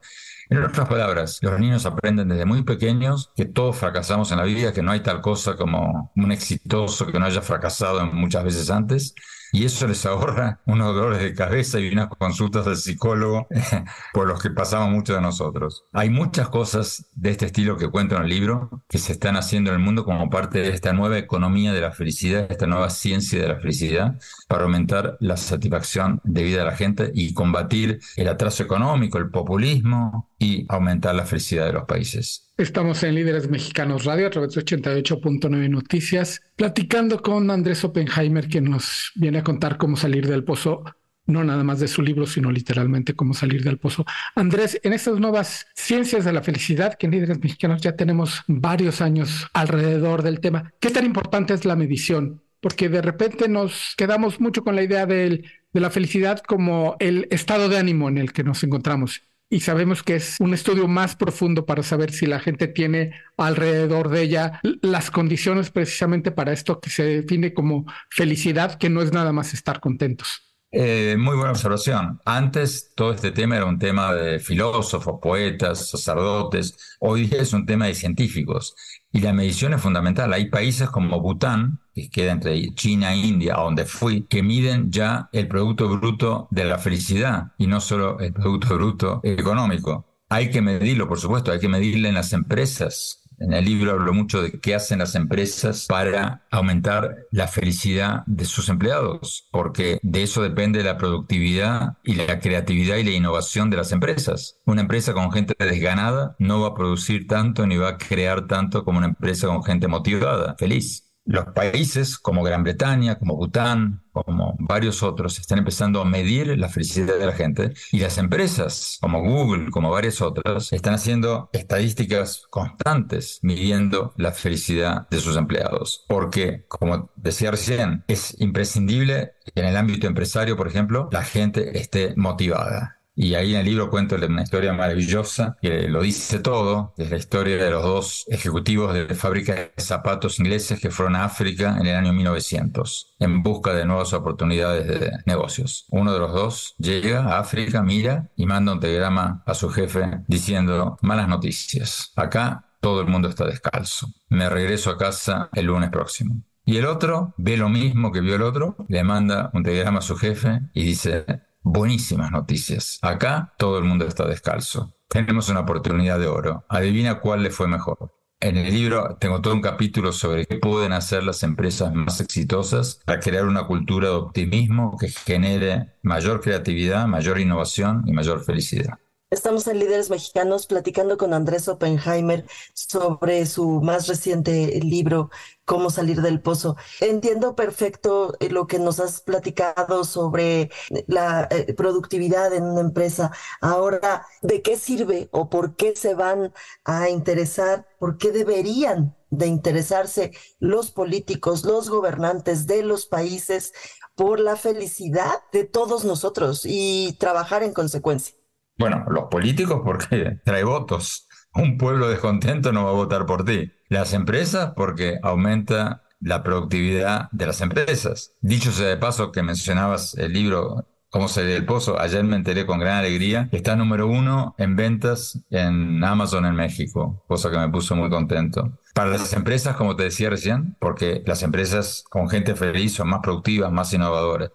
En 0.48 0.62
otras 0.64 0.88
palabras, 0.88 1.38
los 1.42 1.60
niños 1.60 1.86
aprenden 1.86 2.28
desde 2.28 2.44
muy 2.44 2.64
pequeños 2.64 3.30
que 3.36 3.44
todos 3.44 3.76
fracasamos 3.76 4.32
en 4.32 4.38
la 4.38 4.44
vida, 4.44 4.72
que 4.72 4.82
no 4.82 4.90
hay 4.90 5.00
tal 5.00 5.20
cosa 5.20 5.56
como 5.56 6.10
un 6.16 6.32
exitoso 6.32 7.06
que 7.06 7.18
no 7.18 7.26
haya 7.26 7.40
fracasado 7.40 8.04
muchas 8.06 8.44
veces 8.44 8.70
antes 8.70 9.14
y 9.52 9.64
eso 9.64 9.86
les 9.86 10.06
ahorra 10.06 10.60
unos 10.66 10.94
dolores 10.94 11.20
de 11.20 11.34
cabeza 11.34 11.80
y 11.80 11.88
unas 11.88 12.08
consultas 12.08 12.66
al 12.66 12.76
psicólogo 12.76 13.48
por 14.12 14.28
los 14.28 14.42
que 14.42 14.50
pasamos 14.50 14.90
muchos 14.90 15.16
de 15.16 15.22
nosotros. 15.22 15.84
Hay 15.92 16.10
muchas 16.10 16.48
cosas 16.48 17.06
de 17.14 17.30
este 17.30 17.46
estilo 17.46 17.76
que 17.76 17.88
cuento 17.88 18.16
en 18.16 18.22
el 18.22 18.28
libro 18.28 18.82
que 18.88 18.98
se 18.98 19.12
están 19.12 19.36
haciendo 19.36 19.70
en 19.70 19.76
el 19.76 19.82
mundo 19.82 20.04
como 20.04 20.30
parte 20.30 20.60
de 20.60 20.70
esta 20.70 20.92
nueva 20.92 21.18
economía 21.18 21.72
de 21.72 21.80
la 21.80 21.92
felicidad, 21.92 22.46
esta 22.50 22.66
nueva 22.66 22.90
ciencia 22.90 23.40
de 23.40 23.48
la 23.48 23.60
felicidad, 23.60 24.18
para 24.48 24.64
aumentar 24.64 25.16
la 25.20 25.36
satisfacción 25.36 26.20
de 26.24 26.42
vida 26.42 26.58
de 26.58 26.64
la 26.64 26.76
gente 26.76 27.10
y 27.14 27.34
combatir 27.34 28.00
el 28.16 28.28
atraso 28.28 28.62
económico, 28.62 29.18
el 29.18 29.30
populismo 29.30 30.30
y 30.38 30.66
aumentar 30.68 31.14
la 31.14 31.26
felicidad 31.26 31.66
de 31.66 31.72
los 31.72 31.84
países. 31.84 32.49
Estamos 32.60 33.02
en 33.04 33.14
Líderes 33.14 33.48
Mexicanos 33.48 34.04
Radio 34.04 34.26
a 34.26 34.30
través 34.30 34.52
de 34.52 34.62
88.9 34.62 35.70
Noticias, 35.70 36.42
platicando 36.56 37.22
con 37.22 37.50
Andrés 37.50 37.82
Oppenheimer, 37.84 38.48
que 38.48 38.60
nos 38.60 39.12
viene 39.14 39.38
a 39.38 39.42
contar 39.42 39.78
cómo 39.78 39.96
salir 39.96 40.28
del 40.28 40.44
pozo, 40.44 40.84
no 41.24 41.42
nada 41.42 41.64
más 41.64 41.80
de 41.80 41.88
su 41.88 42.02
libro, 42.02 42.26
sino 42.26 42.52
literalmente 42.52 43.14
cómo 43.14 43.32
salir 43.32 43.64
del 43.64 43.78
pozo. 43.78 44.04
Andrés, 44.34 44.78
en 44.82 44.92
estas 44.92 45.18
nuevas 45.18 45.68
ciencias 45.74 46.26
de 46.26 46.34
la 46.34 46.42
felicidad, 46.42 46.98
que 46.98 47.06
en 47.06 47.12
Líderes 47.12 47.40
Mexicanos 47.40 47.80
ya 47.80 47.96
tenemos 47.96 48.42
varios 48.46 49.00
años 49.00 49.48
alrededor 49.54 50.22
del 50.22 50.40
tema, 50.40 50.74
¿qué 50.80 50.90
tan 50.90 51.06
importante 51.06 51.54
es 51.54 51.64
la 51.64 51.76
medición? 51.76 52.42
Porque 52.60 52.90
de 52.90 53.00
repente 53.00 53.48
nos 53.48 53.94
quedamos 53.96 54.38
mucho 54.38 54.62
con 54.62 54.76
la 54.76 54.82
idea 54.82 55.06
de 55.06 55.44
la 55.72 55.88
felicidad 55.88 56.42
como 56.46 56.96
el 57.00 57.26
estado 57.30 57.70
de 57.70 57.78
ánimo 57.78 58.10
en 58.10 58.18
el 58.18 58.34
que 58.34 58.44
nos 58.44 58.62
encontramos 58.64 59.22
y 59.50 59.60
sabemos 59.60 60.04
que 60.04 60.14
es 60.14 60.36
un 60.38 60.54
estudio 60.54 60.86
más 60.86 61.16
profundo 61.16 61.66
para 61.66 61.82
saber 61.82 62.12
si 62.12 62.24
la 62.24 62.38
gente 62.38 62.68
tiene 62.68 63.12
alrededor 63.36 64.08
de 64.08 64.22
ella 64.22 64.60
las 64.80 65.10
condiciones 65.10 65.70
precisamente 65.70 66.30
para 66.30 66.52
esto 66.52 66.80
que 66.80 66.88
se 66.88 67.02
define 67.02 67.52
como 67.52 67.84
felicidad, 68.08 68.78
que 68.78 68.88
no 68.88 69.02
es 69.02 69.12
nada 69.12 69.32
más 69.32 69.52
estar 69.52 69.80
contentos. 69.80 70.49
Eh, 70.72 71.16
muy 71.18 71.34
buena 71.34 71.50
observación. 71.50 72.20
Antes 72.24 72.92
todo 72.94 73.12
este 73.12 73.32
tema 73.32 73.56
era 73.56 73.64
un 73.64 73.78
tema 73.78 74.14
de 74.14 74.38
filósofos, 74.38 75.18
poetas, 75.20 75.90
sacerdotes. 75.90 76.96
Hoy 77.00 77.28
es 77.32 77.52
un 77.52 77.66
tema 77.66 77.86
de 77.86 77.94
científicos. 77.94 78.76
Y 79.10 79.20
la 79.20 79.32
medición 79.32 79.74
es 79.74 79.80
fundamental. 79.80 80.32
Hay 80.32 80.48
países 80.48 80.88
como 80.88 81.20
Bután, 81.20 81.80
que 81.92 82.08
queda 82.08 82.32
entre 82.32 82.72
China 82.74 83.12
e 83.12 83.16
India, 83.16 83.56
a 83.56 83.62
donde 83.62 83.84
fui, 83.84 84.26
que 84.28 84.44
miden 84.44 84.92
ya 84.92 85.28
el 85.32 85.48
Producto 85.48 85.88
Bruto 85.88 86.46
de 86.52 86.64
la 86.64 86.78
felicidad 86.78 87.52
y 87.58 87.66
no 87.66 87.80
solo 87.80 88.20
el 88.20 88.32
Producto 88.32 88.74
Bruto 88.76 89.20
económico. 89.24 90.06
Hay 90.28 90.50
que 90.50 90.62
medirlo, 90.62 91.08
por 91.08 91.18
supuesto, 91.18 91.50
hay 91.50 91.58
que 91.58 91.68
medirlo 91.68 92.06
en 92.06 92.14
las 92.14 92.32
empresas, 92.32 93.19
en 93.40 93.52
el 93.54 93.64
libro 93.64 93.92
hablo 93.92 94.12
mucho 94.12 94.42
de 94.42 94.60
qué 94.60 94.74
hacen 94.74 94.98
las 95.00 95.14
empresas 95.14 95.86
para 95.88 96.46
aumentar 96.50 97.26
la 97.30 97.48
felicidad 97.48 98.22
de 98.26 98.44
sus 98.44 98.68
empleados, 98.68 99.48
porque 99.50 99.98
de 100.02 100.22
eso 100.22 100.42
depende 100.42 100.84
la 100.84 100.98
productividad 100.98 101.98
y 102.04 102.14
la 102.14 102.38
creatividad 102.38 102.96
y 102.96 103.04
la 103.04 103.10
innovación 103.10 103.70
de 103.70 103.78
las 103.78 103.92
empresas. 103.92 104.58
Una 104.66 104.82
empresa 104.82 105.14
con 105.14 105.32
gente 105.32 105.54
desganada 105.58 106.36
no 106.38 106.60
va 106.60 106.68
a 106.68 106.74
producir 106.74 107.26
tanto 107.26 107.66
ni 107.66 107.76
va 107.76 107.88
a 107.90 107.98
crear 107.98 108.46
tanto 108.46 108.84
como 108.84 108.98
una 108.98 109.08
empresa 109.08 109.46
con 109.48 109.64
gente 109.64 109.88
motivada, 109.88 110.54
feliz. 110.58 111.09
Los 111.30 111.44
países 111.54 112.18
como 112.18 112.42
Gran 112.42 112.64
Bretaña, 112.64 113.16
como 113.16 113.36
Bután, 113.36 114.02
como 114.10 114.56
varios 114.58 115.04
otros, 115.04 115.38
están 115.38 115.58
empezando 115.58 116.00
a 116.00 116.04
medir 116.04 116.58
la 116.58 116.68
felicidad 116.68 117.20
de 117.20 117.26
la 117.26 117.30
gente 117.30 117.72
y 117.92 118.00
las 118.00 118.18
empresas 118.18 118.98
como 119.00 119.22
Google, 119.22 119.70
como 119.70 119.90
varias 119.90 120.20
otras, 120.22 120.72
están 120.72 120.94
haciendo 120.94 121.48
estadísticas 121.52 122.48
constantes 122.50 123.38
midiendo 123.42 124.12
la 124.16 124.32
felicidad 124.32 125.08
de 125.08 125.20
sus 125.20 125.36
empleados. 125.36 126.04
Porque, 126.08 126.64
como 126.66 127.12
decía 127.14 127.52
recién, 127.52 128.02
es 128.08 128.34
imprescindible 128.40 129.34
que 129.54 129.60
en 129.60 129.68
el 129.68 129.76
ámbito 129.76 130.08
empresario, 130.08 130.56
por 130.56 130.66
ejemplo, 130.66 131.08
la 131.12 131.22
gente 131.22 131.78
esté 131.78 132.12
motivada. 132.16 132.99
Y 133.14 133.34
ahí 133.34 133.54
en 133.54 133.60
el 133.60 133.66
libro 133.66 133.90
cuento 133.90 134.16
una 134.16 134.42
historia 134.42 134.72
maravillosa 134.72 135.56
que 135.60 135.88
lo 135.88 136.02
dice 136.02 136.38
todo, 136.38 136.94
es 136.96 137.10
la 137.10 137.16
historia 137.16 137.62
de 137.62 137.70
los 137.70 137.82
dos 137.82 138.24
ejecutivos 138.28 138.94
de 138.94 139.14
fábrica 139.14 139.54
de 139.54 139.72
zapatos 139.76 140.38
ingleses 140.38 140.80
que 140.80 140.90
fueron 140.90 141.16
a 141.16 141.24
África 141.24 141.76
en 141.78 141.86
el 141.86 141.96
año 141.96 142.12
1900 142.12 143.16
en 143.18 143.42
busca 143.42 143.74
de 143.74 143.84
nuevas 143.84 144.12
oportunidades 144.12 144.86
de 144.86 145.12
negocios. 145.26 145.86
Uno 145.90 146.12
de 146.12 146.18
los 146.18 146.32
dos 146.32 146.74
llega 146.78 147.24
a 147.24 147.40
África, 147.40 147.82
mira 147.82 148.30
y 148.36 148.46
manda 148.46 148.72
un 148.72 148.80
telegrama 148.80 149.42
a 149.44 149.54
su 149.54 149.68
jefe 149.68 150.22
diciendo 150.26 150.96
malas 151.02 151.28
noticias. 151.28 152.12
Acá 152.16 152.70
todo 152.80 153.00
el 153.00 153.06
mundo 153.06 153.28
está 153.28 153.44
descalzo. 153.44 154.08
Me 154.28 154.48
regreso 154.48 154.90
a 154.90 154.98
casa 154.98 155.50
el 155.52 155.66
lunes 155.66 155.90
próximo. 155.90 156.42
Y 156.64 156.76
el 156.76 156.86
otro 156.86 157.34
ve 157.36 157.56
lo 157.56 157.68
mismo 157.68 158.12
que 158.12 158.20
vio 158.20 158.36
el 158.36 158.42
otro, 158.42 158.76
le 158.88 159.02
manda 159.02 159.50
un 159.52 159.62
telegrama 159.62 159.98
a 159.98 160.02
su 160.02 160.16
jefe 160.16 160.60
y 160.72 160.84
dice, 160.84 161.24
buenísimas 161.62 162.30
noticias. 162.30 162.98
Acá 163.02 163.54
todo 163.58 163.78
el 163.78 163.84
mundo 163.84 164.06
está 164.06 164.26
descalzo. 164.26 164.94
Tenemos 165.08 165.48
una 165.48 165.60
oportunidad 165.60 166.18
de 166.18 166.26
oro. 166.26 166.64
Adivina 166.68 167.20
cuál 167.20 167.42
le 167.42 167.50
fue 167.50 167.66
mejor. 167.66 168.14
En 168.42 168.56
el 168.56 168.72
libro 168.72 169.18
tengo 169.20 169.42
todo 169.42 169.52
un 169.52 169.60
capítulo 169.60 170.12
sobre 170.12 170.46
qué 170.46 170.56
pueden 170.56 170.92
hacer 170.92 171.22
las 171.24 171.42
empresas 171.42 171.92
más 171.92 172.22
exitosas 172.22 173.00
para 173.04 173.20
crear 173.20 173.44
una 173.44 173.66
cultura 173.66 174.08
de 174.08 174.14
optimismo 174.14 174.96
que 174.98 175.08
genere 175.08 175.92
mayor 176.02 176.40
creatividad, 176.40 177.06
mayor 177.06 177.38
innovación 177.38 178.02
y 178.06 178.12
mayor 178.12 178.42
felicidad. 178.42 178.98
Estamos 179.32 179.68
en 179.68 179.78
Líderes 179.78 180.10
Mexicanos 180.10 180.66
platicando 180.66 181.16
con 181.16 181.32
Andrés 181.32 181.68
Oppenheimer 181.68 182.44
sobre 182.74 183.46
su 183.46 183.80
más 183.80 184.08
reciente 184.08 184.80
libro, 184.82 185.30
Cómo 185.64 185.90
salir 185.90 186.20
del 186.20 186.40
pozo. 186.40 186.76
Entiendo 187.00 187.54
perfecto 187.54 188.34
eh, 188.40 188.48
lo 188.50 188.66
que 188.66 188.80
nos 188.80 188.98
has 188.98 189.20
platicado 189.20 190.02
sobre 190.02 190.70
la 191.06 191.46
eh, 191.48 191.72
productividad 191.74 192.52
en 192.52 192.64
una 192.64 192.80
empresa. 192.80 193.30
Ahora, 193.60 194.26
¿de 194.42 194.62
qué 194.62 194.76
sirve 194.76 195.28
o 195.30 195.48
por 195.48 195.76
qué 195.76 195.94
se 195.94 196.14
van 196.14 196.52
a 196.84 197.08
interesar? 197.08 197.86
¿Por 198.00 198.18
qué 198.18 198.32
deberían 198.32 199.16
de 199.30 199.46
interesarse 199.46 200.32
los 200.58 200.90
políticos, 200.90 201.64
los 201.64 201.88
gobernantes 201.88 202.66
de 202.66 202.82
los 202.82 203.06
países 203.06 203.72
por 204.16 204.40
la 204.40 204.56
felicidad 204.56 205.38
de 205.52 205.62
todos 205.62 206.04
nosotros 206.04 206.62
y 206.64 207.12
trabajar 207.20 207.62
en 207.62 207.72
consecuencia? 207.72 208.39
Bueno, 208.80 209.04
los 209.08 209.24
políticos 209.24 209.82
porque 209.84 210.40
trae 210.44 210.64
votos. 210.64 211.28
Un 211.54 211.76
pueblo 211.76 212.08
descontento 212.08 212.72
no 212.72 212.84
va 212.84 212.90
a 212.90 212.94
votar 212.94 213.26
por 213.26 213.44
ti. 213.44 213.70
Las 213.88 214.14
empresas 214.14 214.72
porque 214.74 215.18
aumenta 215.22 216.02
la 216.18 216.42
productividad 216.42 217.28
de 217.30 217.46
las 217.46 217.60
empresas. 217.60 218.32
Dicho 218.40 218.72
sea 218.72 218.88
de 218.88 218.96
paso 218.96 219.32
que 219.32 219.42
mencionabas 219.42 220.14
el 220.14 220.32
libro 220.32 220.86
Cómo 221.10 221.26
salir 221.26 221.54
del 221.54 221.66
pozo, 221.66 221.98
ayer 221.98 222.22
me 222.22 222.36
enteré 222.36 222.66
con 222.66 222.78
gran 222.78 222.98
alegría 222.98 223.48
está 223.50 223.74
número 223.74 224.06
uno 224.06 224.54
en 224.58 224.76
ventas 224.76 225.40
en 225.50 226.04
Amazon 226.04 226.46
en 226.46 226.54
México, 226.54 227.24
cosa 227.26 227.50
que 227.50 227.58
me 227.58 227.68
puso 227.68 227.96
muy 227.96 228.08
contento. 228.08 228.78
Para 228.94 229.10
las 229.10 229.32
empresas, 229.32 229.74
como 229.74 229.96
te 229.96 230.04
decía 230.04 230.30
recién, 230.30 230.76
porque 230.78 231.20
las 231.26 231.42
empresas 231.42 232.04
con 232.08 232.30
gente 232.30 232.54
feliz 232.54 232.94
son 232.94 233.08
más 233.08 233.20
productivas, 233.24 233.72
más 233.72 233.92
innovadoras. 233.92 234.52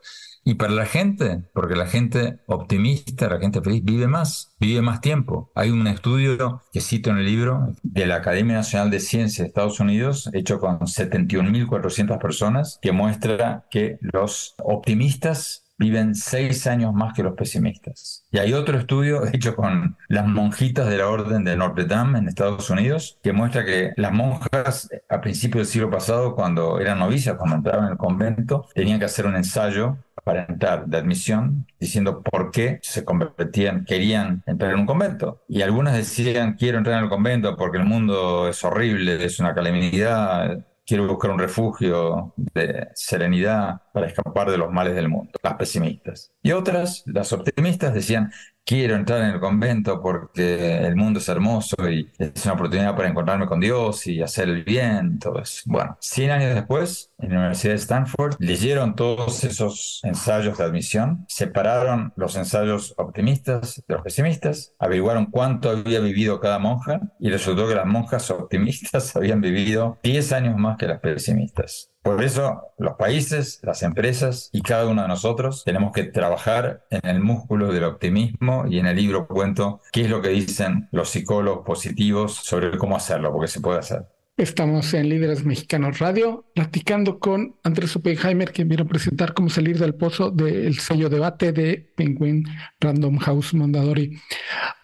Y 0.47 0.53
para 0.53 0.73
la 0.73 0.85
gente, 0.85 1.43
porque 1.55 1.75
la 1.75 1.87
gente 1.87 2.37
optimista, 2.45 3.27
la 3.27 3.39
gente 3.39 3.61
feliz, 3.61 3.83
vive 3.83 4.07
más, 4.07 4.53
vive 4.59 4.83
más 4.83 5.01
tiempo. 5.01 5.51
Hay 5.55 5.71
un 5.71 5.87
estudio 5.87 6.61
que 6.71 6.81
cito 6.81 7.09
en 7.09 7.17
el 7.17 7.25
libro 7.25 7.73
de 7.81 8.05
la 8.05 8.17
Academia 8.17 8.57
Nacional 8.57 8.91
de 8.91 8.99
Ciencias 8.99 9.39
de 9.39 9.47
Estados 9.47 9.79
Unidos, 9.79 10.29
hecho 10.33 10.59
con 10.59 10.81
71.400 10.81 12.19
personas, 12.19 12.77
que 12.79 12.91
muestra 12.91 13.65
que 13.71 13.97
los 14.01 14.53
optimistas 14.63 15.64
viven 15.77 16.15
seis 16.15 16.67
años 16.67 16.93
más 16.93 17.13
que 17.13 17.23
los 17.23 17.33
pesimistas. 17.33 18.25
Y 18.31 18.37
hay 18.37 18.53
otro 18.53 18.77
estudio 18.77 19.25
hecho 19.33 19.55
con 19.55 19.97
las 20.07 20.27
monjitas 20.27 20.89
de 20.89 20.97
la 20.97 21.07
Orden 21.07 21.43
de 21.43 21.55
Notre 21.55 21.85
Dame 21.85 22.19
en 22.19 22.27
Estados 22.27 22.69
Unidos 22.69 23.17
que 23.23 23.33
muestra 23.33 23.65
que 23.65 23.91
las 23.97 24.11
monjas 24.11 24.89
a 25.09 25.21
principios 25.21 25.67
del 25.67 25.71
siglo 25.71 25.89
pasado, 25.89 26.35
cuando 26.35 26.79
eran 26.79 26.99
novicias, 26.99 27.35
cuando 27.35 27.57
entraban 27.57 27.85
en 27.85 27.91
el 27.91 27.97
convento, 27.97 28.67
tenían 28.73 28.99
que 28.99 29.05
hacer 29.05 29.25
un 29.25 29.35
ensayo 29.35 29.97
para 30.23 30.45
entrar 30.45 30.87
de 30.87 30.97
admisión 30.97 31.67
diciendo 31.79 32.21
por 32.23 32.51
qué 32.51 32.79
se 32.81 33.05
convertían, 33.05 33.85
querían 33.85 34.43
entrar 34.47 34.73
en 34.73 34.79
un 34.79 34.85
convento. 34.85 35.43
Y 35.47 35.61
algunas 35.61 35.95
decían, 35.95 36.55
quiero 36.55 36.79
entrar 36.79 36.97
en 36.97 37.03
el 37.05 37.09
convento 37.09 37.55
porque 37.55 37.77
el 37.77 37.85
mundo 37.85 38.47
es 38.49 38.63
horrible, 38.63 39.23
es 39.23 39.39
una 39.39 39.53
calamidad, 39.53 40.65
quiero 40.85 41.07
buscar 41.07 41.31
un 41.31 41.39
refugio 41.39 42.33
de 42.37 42.89
serenidad 42.93 43.81
para 43.93 44.07
escapar 44.07 44.51
de 44.51 44.57
los 44.57 44.71
males 44.71 44.95
del 44.95 45.09
mundo, 45.09 45.31
las 45.41 45.55
pesimistas. 45.55 46.31
Y 46.41 46.51
otras, 46.51 47.03
las 47.05 47.33
optimistas, 47.33 47.93
decían, 47.93 48.31
quiero 48.65 48.95
entrar 48.95 49.21
en 49.21 49.35
el 49.35 49.39
convento 49.39 50.01
porque 50.01 50.77
el 50.79 50.95
mundo 50.95 51.19
es 51.19 51.29
hermoso 51.29 51.75
y 51.89 52.11
es 52.17 52.45
una 52.45 52.55
oportunidad 52.55 52.95
para 52.95 53.09
encontrarme 53.09 53.45
con 53.45 53.59
Dios 53.59 54.07
y 54.07 54.21
hacer 54.21 54.49
el 54.49 54.63
bien, 54.63 55.19
todo 55.19 55.39
eso. 55.39 55.61
Bueno, 55.65 55.97
100 56.01 56.31
años 56.31 56.55
después, 56.55 57.11
en 57.19 57.29
la 57.29 57.39
Universidad 57.39 57.73
de 57.73 57.79
Stanford, 57.79 58.35
leyeron 58.39 58.95
todos 58.95 59.43
esos 59.43 60.01
ensayos 60.03 60.57
de 60.57 60.63
admisión, 60.63 61.25
separaron 61.27 62.11
los 62.15 62.35
ensayos 62.35 62.93
optimistas 62.97 63.83
de 63.87 63.93
los 63.93 64.03
pesimistas, 64.03 64.73
averiguaron 64.79 65.27
cuánto 65.27 65.69
había 65.69 65.99
vivido 65.99 66.39
cada 66.39 66.59
monja 66.59 67.01
y 67.19 67.29
resultó 67.29 67.67
que 67.67 67.75
las 67.75 67.85
monjas 67.85 68.31
optimistas 68.31 69.15
habían 69.15 69.41
vivido 69.41 69.99
10 70.03 70.31
años 70.33 70.57
más 70.57 70.77
que 70.77 70.87
las 70.87 70.99
pesimistas. 70.99 71.91
Por 72.05 72.23
eso 72.23 72.61
los 72.77 72.97
países, 72.97 73.59
las 73.63 73.81
empresas 73.81 74.51
y 74.53 74.61
cada 74.61 74.85
uno 74.87 75.01
de 75.01 75.07
nosotros 75.07 75.63
tenemos 75.65 75.91
que 75.91 76.03
trabajar 76.03 76.85
en 76.91 77.09
el 77.09 77.19
músculo 77.19 77.73
del 77.73 77.83
optimismo 77.83 78.65
y 78.69 78.77
en 78.77 78.85
el 78.85 78.95
libro 78.95 79.25
cuento 79.25 79.81
qué 79.91 80.01
es 80.01 80.09
lo 80.11 80.21
que 80.21 80.29
dicen 80.29 80.87
los 80.91 81.09
psicólogos 81.09 81.65
positivos 81.65 82.35
sobre 82.35 82.77
cómo 82.77 82.95
hacerlo, 82.95 83.31
porque 83.31 83.47
se 83.47 83.59
puede 83.59 83.79
hacer. 83.79 84.05
Estamos 84.37 84.93
en 84.93 85.09
Líderes 85.09 85.45
Mexicanos 85.45 85.97
Radio, 85.97 86.45
platicando 86.53 87.17
con 87.17 87.55
Andrés 87.63 87.95
Oppenheimer, 87.95 88.51
que 88.51 88.65
viene 88.65 88.83
a 88.83 88.87
presentar 88.87 89.33
cómo 89.33 89.49
salir 89.49 89.79
del 89.79 89.95
pozo 89.95 90.29
del 90.29 90.77
sello 90.77 91.09
debate 91.09 91.53
de 91.53 91.91
Penguin 91.95 92.45
Random 92.81 93.17
House 93.17 93.55
Mondadori. 93.55 94.21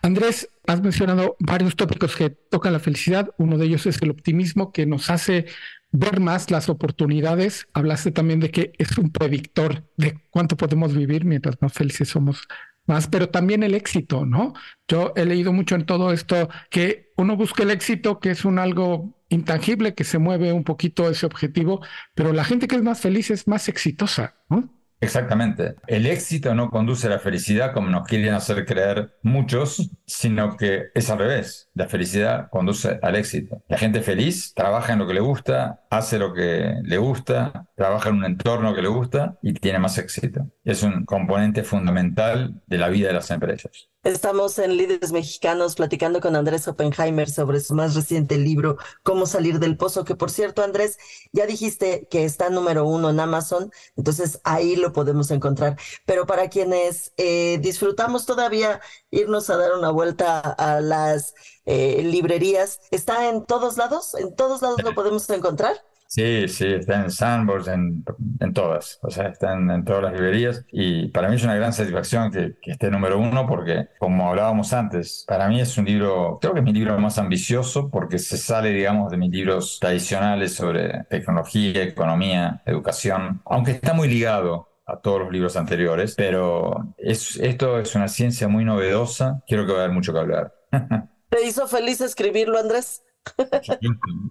Andrés, 0.01 0.49
has 0.65 0.81
mencionado 0.81 1.35
varios 1.39 1.75
tópicos 1.75 2.15
que 2.15 2.31
tocan 2.31 2.73
la 2.73 2.79
felicidad. 2.79 3.29
Uno 3.37 3.59
de 3.59 3.65
ellos 3.65 3.85
es 3.85 4.01
el 4.01 4.09
optimismo, 4.09 4.71
que 4.71 4.87
nos 4.87 5.11
hace 5.11 5.45
ver 5.91 6.19
más 6.19 6.51
las 6.51 6.69
oportunidades. 6.69 7.67
Hablaste 7.73 8.11
también 8.11 8.39
de 8.39 8.51
que 8.51 8.73
es 8.77 8.97
un 8.97 9.11
predictor 9.11 9.83
de 9.97 10.19
cuánto 10.29 10.57
podemos 10.57 10.95
vivir 10.95 11.25
mientras 11.25 11.61
más 11.61 11.73
felices 11.73 12.09
somos 12.09 12.47
más, 12.85 13.07
pero 13.07 13.29
también 13.29 13.63
el 13.63 13.75
éxito, 13.75 14.25
¿no? 14.25 14.53
Yo 14.87 15.13
he 15.15 15.25
leído 15.25 15.53
mucho 15.53 15.75
en 15.75 15.85
todo 15.85 16.11
esto 16.11 16.49
que 16.69 17.11
uno 17.15 17.35
busca 17.37 17.63
el 17.63 17.71
éxito, 17.71 18.19
que 18.19 18.31
es 18.31 18.43
un 18.43 18.57
algo 18.57 19.21
intangible, 19.29 19.93
que 19.93 20.03
se 20.03 20.17
mueve 20.17 20.51
un 20.51 20.63
poquito 20.63 21.09
ese 21.09 21.25
objetivo, 21.25 21.81
pero 22.15 22.33
la 22.33 22.43
gente 22.43 22.67
que 22.67 22.75
es 22.75 22.83
más 22.83 22.99
feliz 22.99 23.29
es 23.31 23.47
más 23.47 23.69
exitosa, 23.69 24.35
¿no? 24.49 24.69
Exactamente. 25.01 25.75
El 25.87 26.05
éxito 26.05 26.53
no 26.53 26.69
conduce 26.69 27.07
a 27.07 27.09
la 27.09 27.19
felicidad 27.19 27.73
como 27.73 27.89
nos 27.89 28.07
quieren 28.07 28.35
hacer 28.35 28.65
creer 28.65 29.17
muchos, 29.23 29.89
sino 30.05 30.55
que 30.55 30.89
es 30.93 31.09
al 31.09 31.17
revés. 31.17 31.70
La 31.81 31.87
felicidad 31.87 32.47
conduce 32.51 32.99
al 33.01 33.15
éxito. 33.15 33.63
La 33.67 33.75
gente 33.75 34.01
feliz 34.01 34.53
trabaja 34.53 34.93
en 34.93 34.99
lo 34.99 35.07
que 35.07 35.15
le 35.15 35.19
gusta, 35.19 35.81
hace 35.89 36.19
lo 36.19 36.31
que 36.31 36.75
le 36.83 36.97
gusta, 36.99 37.65
trabaja 37.75 38.09
en 38.09 38.17
un 38.17 38.25
entorno 38.25 38.75
que 38.75 38.83
le 38.83 38.87
gusta 38.87 39.39
y 39.41 39.53
tiene 39.53 39.79
más 39.79 39.97
éxito. 39.97 40.45
Es 40.63 40.83
un 40.83 41.05
componente 41.05 41.63
fundamental 41.63 42.61
de 42.67 42.77
la 42.77 42.89
vida 42.89 43.07
de 43.07 43.15
las 43.15 43.31
empresas. 43.31 43.89
Estamos 44.03 44.57
en 44.57 44.77
Líderes 44.77 45.11
Mexicanos 45.11 45.75
platicando 45.75 46.21
con 46.21 46.35
Andrés 46.35 46.67
Oppenheimer 46.67 47.29
sobre 47.29 47.59
su 47.59 47.75
más 47.75 47.93
reciente 47.93 48.37
libro, 48.37 48.77
Cómo 49.03 49.27
salir 49.27 49.59
del 49.59 49.77
pozo, 49.77 50.05
que 50.05 50.15
por 50.15 50.31
cierto, 50.31 50.63
Andrés, 50.63 50.97
ya 51.31 51.45
dijiste 51.45 52.07
que 52.09 52.25
está 52.25 52.49
número 52.49 52.87
uno 52.87 53.11
en 53.11 53.19
Amazon, 53.19 53.71
entonces 53.95 54.39
ahí 54.43 54.75
lo 54.75 54.91
podemos 54.91 55.29
encontrar. 55.29 55.77
Pero 56.07 56.25
para 56.25 56.49
quienes 56.49 57.13
eh, 57.17 57.59
disfrutamos 57.61 58.25
todavía 58.25 58.81
irnos 59.11 59.51
a 59.51 59.57
dar 59.57 59.73
una 59.73 59.91
vuelta 59.91 60.39
a 60.39 60.81
las 60.81 61.35
eh, 61.71 62.03
librerías, 62.03 62.81
¿está 62.91 63.29
en 63.29 63.45
todos 63.45 63.77
lados? 63.77 64.13
¿En 64.15 64.35
todos 64.35 64.61
lados 64.61 64.83
lo 64.83 64.93
podemos 64.93 65.29
encontrar? 65.29 65.77
Sí, 66.05 66.49
sí, 66.49 66.65
está 66.65 67.01
en 67.01 67.09
Sandbox, 67.09 67.69
en, 67.69 68.03
en 68.41 68.53
todas, 68.53 68.99
o 69.01 69.09
sea, 69.09 69.29
está 69.29 69.53
en, 69.53 69.85
todas 69.85 70.03
las 70.03 70.11
librerías 70.11 70.65
y 70.69 71.07
para 71.07 71.29
mí 71.29 71.37
es 71.37 71.43
una 71.45 71.55
gran 71.55 71.71
satisfacción 71.71 72.29
que, 72.29 72.55
que, 72.61 72.71
esté 72.71 72.91
número 72.91 73.17
uno 73.17 73.47
porque, 73.47 73.87
como 73.97 74.27
hablábamos 74.27 74.73
antes, 74.73 75.23
para 75.25 75.47
mí 75.47 75.61
es 75.61 75.77
un 75.77 75.85
libro, 75.85 76.37
creo 76.41 76.53
que 76.53 76.59
es 76.59 76.65
mi 76.65 76.73
libro 76.73 76.99
más 76.99 77.17
ambicioso 77.17 77.89
porque 77.89 78.19
se 78.19 78.37
sale, 78.37 78.71
digamos, 78.71 79.09
de 79.09 79.15
mis 79.15 79.31
libros 79.31 79.77
tradicionales 79.79 80.53
sobre 80.53 81.05
tecnología, 81.05 81.83
economía, 81.83 82.61
educación, 82.65 83.41
aunque 83.45 83.71
está 83.71 83.93
muy 83.93 84.09
ligado 84.09 84.67
a 84.85 84.99
todos 84.99 85.21
los 85.21 85.31
libros 85.31 85.55
anteriores, 85.55 86.15
pero 86.17 86.93
es, 86.97 87.37
esto 87.37 87.79
es 87.79 87.95
una 87.95 88.09
ciencia 88.09 88.49
muy 88.49 88.65
novedosa, 88.65 89.41
quiero 89.47 89.65
que 89.65 89.71
va 89.71 89.79
a 89.79 89.83
haber 89.83 89.95
mucho 89.95 90.11
que 90.11 90.19
hablar. 90.19 90.53
¿Te 91.31 91.47
hizo 91.47 91.65
feliz 91.65 92.01
escribirlo, 92.01 92.59
Andrés? 92.59 93.03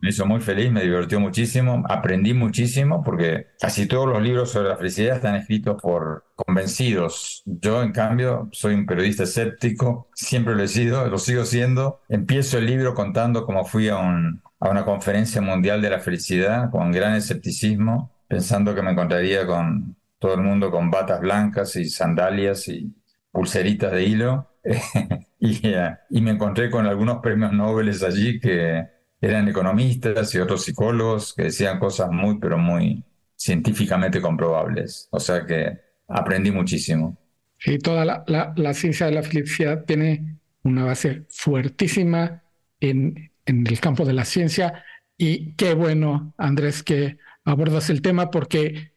Me 0.03 0.11
hizo 0.11 0.27
muy 0.27 0.41
feliz, 0.41 0.71
me 0.71 0.83
divirtió 0.83 1.19
muchísimo, 1.19 1.83
aprendí 1.89 2.35
muchísimo 2.35 3.03
porque 3.03 3.47
casi 3.59 3.87
todos 3.87 4.07
los 4.07 4.21
libros 4.21 4.51
sobre 4.51 4.69
la 4.69 4.77
felicidad 4.77 5.17
están 5.17 5.37
escritos 5.37 5.81
por 5.81 6.27
convencidos. 6.37 7.43
Yo, 7.47 7.83
en 7.83 7.93
cambio, 7.93 8.51
soy 8.53 8.75
un 8.75 8.85
periodista 8.85 9.23
escéptico, 9.23 10.09
siempre 10.13 10.55
lo 10.55 10.63
he 10.63 10.69
sido, 10.69 11.07
lo 11.09 11.17
sigo 11.17 11.47
siendo. 11.47 12.03
Empiezo 12.11 12.59
el 12.59 12.67
libro 12.67 12.93
contando 12.93 13.47
cómo 13.47 13.65
fui 13.65 13.89
a, 13.89 13.97
un, 13.97 14.43
a 14.59 14.69
una 14.69 14.85
conferencia 14.85 15.41
mundial 15.41 15.81
de 15.81 15.91
la 15.91 16.01
felicidad 16.01 16.71
con 16.71 16.93
gran 16.93 17.15
escepticismo, 17.15 18.13
pensando 18.29 18.75
que 18.75 18.83
me 18.83 18.91
encontraría 18.91 19.47
con 19.47 19.97
todo 20.19 20.35
el 20.35 20.43
mundo 20.43 20.71
con 20.71 20.91
batas 20.91 21.21
blancas 21.21 21.77
y 21.77 21.89
sandalias 21.89 22.69
y 22.69 22.93
pulseritas 23.33 23.93
de 23.93 24.05
hilo. 24.05 24.47
Eh, 25.43 25.97
y, 26.11 26.21
me 26.21 26.33
encontré 26.33 26.69
con 26.69 26.85
algunos 26.85 27.21
premios 27.23 27.51
Nobel 27.51 27.89
allí 28.07 28.39
que 28.39 28.87
eran 29.23 29.49
economistas 29.49 30.35
y 30.35 30.39
otros 30.39 30.63
psicólogos 30.63 31.33
que 31.33 31.45
decían 31.45 31.79
cosas 31.79 32.11
muy, 32.11 32.39
pero 32.39 32.59
muy 32.59 33.03
científicamente 33.37 34.21
comprobables. 34.21 35.09
O 35.11 35.19
sea 35.19 35.47
que 35.47 35.81
aprendí 36.09 36.51
muchísimo. 36.51 37.17
Sí, 37.57 37.79
toda 37.79 38.05
la, 38.05 38.53
la, 38.55 38.75
ciencia 38.75 39.07
de 39.07 39.13
la 39.13 39.23
felicidad 39.23 39.87
tiene 39.87 40.37
una 40.63 40.85
base 40.85 41.25
fuertísima 41.31 42.43
en, 42.79 43.33
en 43.47 43.67
el 43.67 43.81
campo 43.81 44.05
de 44.05 44.13
la 44.13 44.27
ciencia 44.27 44.85
y 45.17 45.55
qué 45.55 45.75
bueno, 45.75 46.33
Andrés, 46.39 46.83
que 46.83 47.19
abordas 47.45 47.91
el 47.91 48.01
tema 48.01 48.31
porque 48.31 48.93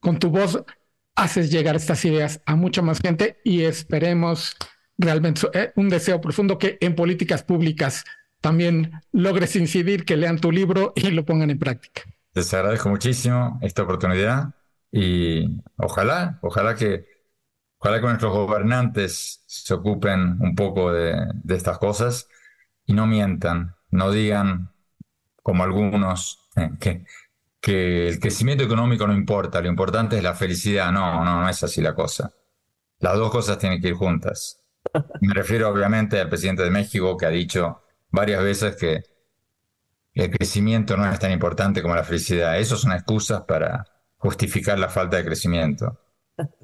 con 0.00 0.18
tu 0.18 0.28
voz 0.28 0.62
haces 1.14 1.50
llegar 1.50 1.76
estas 1.76 2.04
ideas 2.04 2.40
a 2.46 2.56
mucha 2.56 2.82
más 2.82 3.00
gente 3.00 3.40
y 3.44 3.62
esperemos 3.62 4.56
realmente 4.98 5.42
eh, 5.54 5.72
un 5.76 5.88
deseo 5.88 6.20
profundo 6.20 6.58
que 6.58 6.78
en 6.80 6.94
políticas 6.94 7.42
públicas 7.42 8.04
también 8.40 8.92
logres 9.12 9.56
incidir, 9.56 10.04
que 10.04 10.16
lean 10.16 10.38
tu 10.38 10.50
libro 10.50 10.92
y 10.96 11.10
lo 11.10 11.24
pongan 11.24 11.50
en 11.50 11.58
práctica. 11.58 12.02
Les 12.34 12.52
agradezco 12.52 12.88
muchísimo 12.88 13.58
esta 13.62 13.82
oportunidad 13.82 14.54
y 14.90 15.62
ojalá, 15.76 16.38
ojalá 16.42 16.74
que, 16.74 17.06
ojalá 17.78 18.00
que 18.00 18.06
nuestros 18.06 18.32
gobernantes 18.32 19.44
se 19.46 19.74
ocupen 19.74 20.38
un 20.40 20.54
poco 20.54 20.92
de, 20.92 21.14
estas 21.48 21.78
cosas 21.78 22.28
y 22.84 22.94
no 22.94 23.06
mientan, 23.06 23.74
no 23.90 24.10
digan 24.10 24.72
como 25.42 25.62
algunos 25.62 26.50
eh, 26.56 26.70
que, 26.80 27.04
que 27.62 28.08
el 28.08 28.18
crecimiento 28.18 28.64
económico 28.64 29.06
no 29.06 29.14
importa, 29.14 29.60
lo 29.60 29.68
importante 29.68 30.16
es 30.16 30.22
la 30.22 30.34
felicidad. 30.34 30.90
No, 30.90 31.24
no, 31.24 31.42
no 31.42 31.48
es 31.48 31.62
así 31.62 31.80
la 31.80 31.94
cosa. 31.94 32.34
Las 32.98 33.16
dos 33.16 33.30
cosas 33.30 33.56
tienen 33.56 33.80
que 33.80 33.88
ir 33.88 33.94
juntas. 33.94 34.60
Me 35.20 35.32
refiero 35.32 35.68
obviamente 35.68 36.20
al 36.20 36.28
presidente 36.28 36.64
de 36.64 36.70
México 36.70 37.16
que 37.16 37.24
ha 37.26 37.30
dicho 37.30 37.82
varias 38.10 38.42
veces 38.42 38.76
que 38.76 39.04
el 40.14 40.30
crecimiento 40.30 40.96
no 40.96 41.08
es 41.08 41.18
tan 41.20 41.30
importante 41.30 41.82
como 41.82 41.94
la 41.94 42.02
felicidad. 42.02 42.58
Eso 42.58 42.76
son 42.76 42.92
excusas 42.92 43.42
para 43.42 43.86
justificar 44.16 44.76
la 44.78 44.88
falta 44.88 45.16
de 45.16 45.24
crecimiento. 45.24 46.00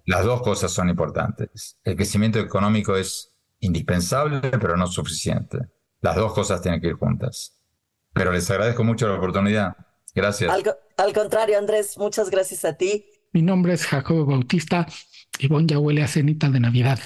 Las 0.04 0.24
dos 0.24 0.42
cosas 0.42 0.72
son 0.72 0.88
importantes. 0.88 1.78
El 1.84 1.94
crecimiento 1.94 2.40
económico 2.40 2.96
es 2.96 3.36
indispensable, 3.60 4.40
pero 4.40 4.76
no 4.76 4.88
suficiente. 4.88 5.58
Las 6.00 6.16
dos 6.16 6.32
cosas 6.32 6.60
tienen 6.60 6.80
que 6.80 6.88
ir 6.88 6.94
juntas. 6.94 7.56
Pero 8.12 8.32
les 8.32 8.50
agradezco 8.50 8.82
mucho 8.82 9.06
la 9.06 9.14
oportunidad. 9.14 9.76
Gracias. 10.12 10.52
Al, 10.98 11.12
contrario, 11.12 11.58
Andrés, 11.58 11.96
muchas 11.96 12.28
gracias 12.28 12.64
a 12.64 12.74
ti. 12.74 13.06
Mi 13.32 13.42
nombre 13.42 13.72
es 13.72 13.86
Jacobo 13.86 14.26
Bautista 14.26 14.86
Ivonne 15.38 15.66
ya 15.66 15.78
huele 15.78 16.02
a 16.02 16.08
cenita 16.08 16.48
de 16.48 16.60
Navidad. 16.60 16.98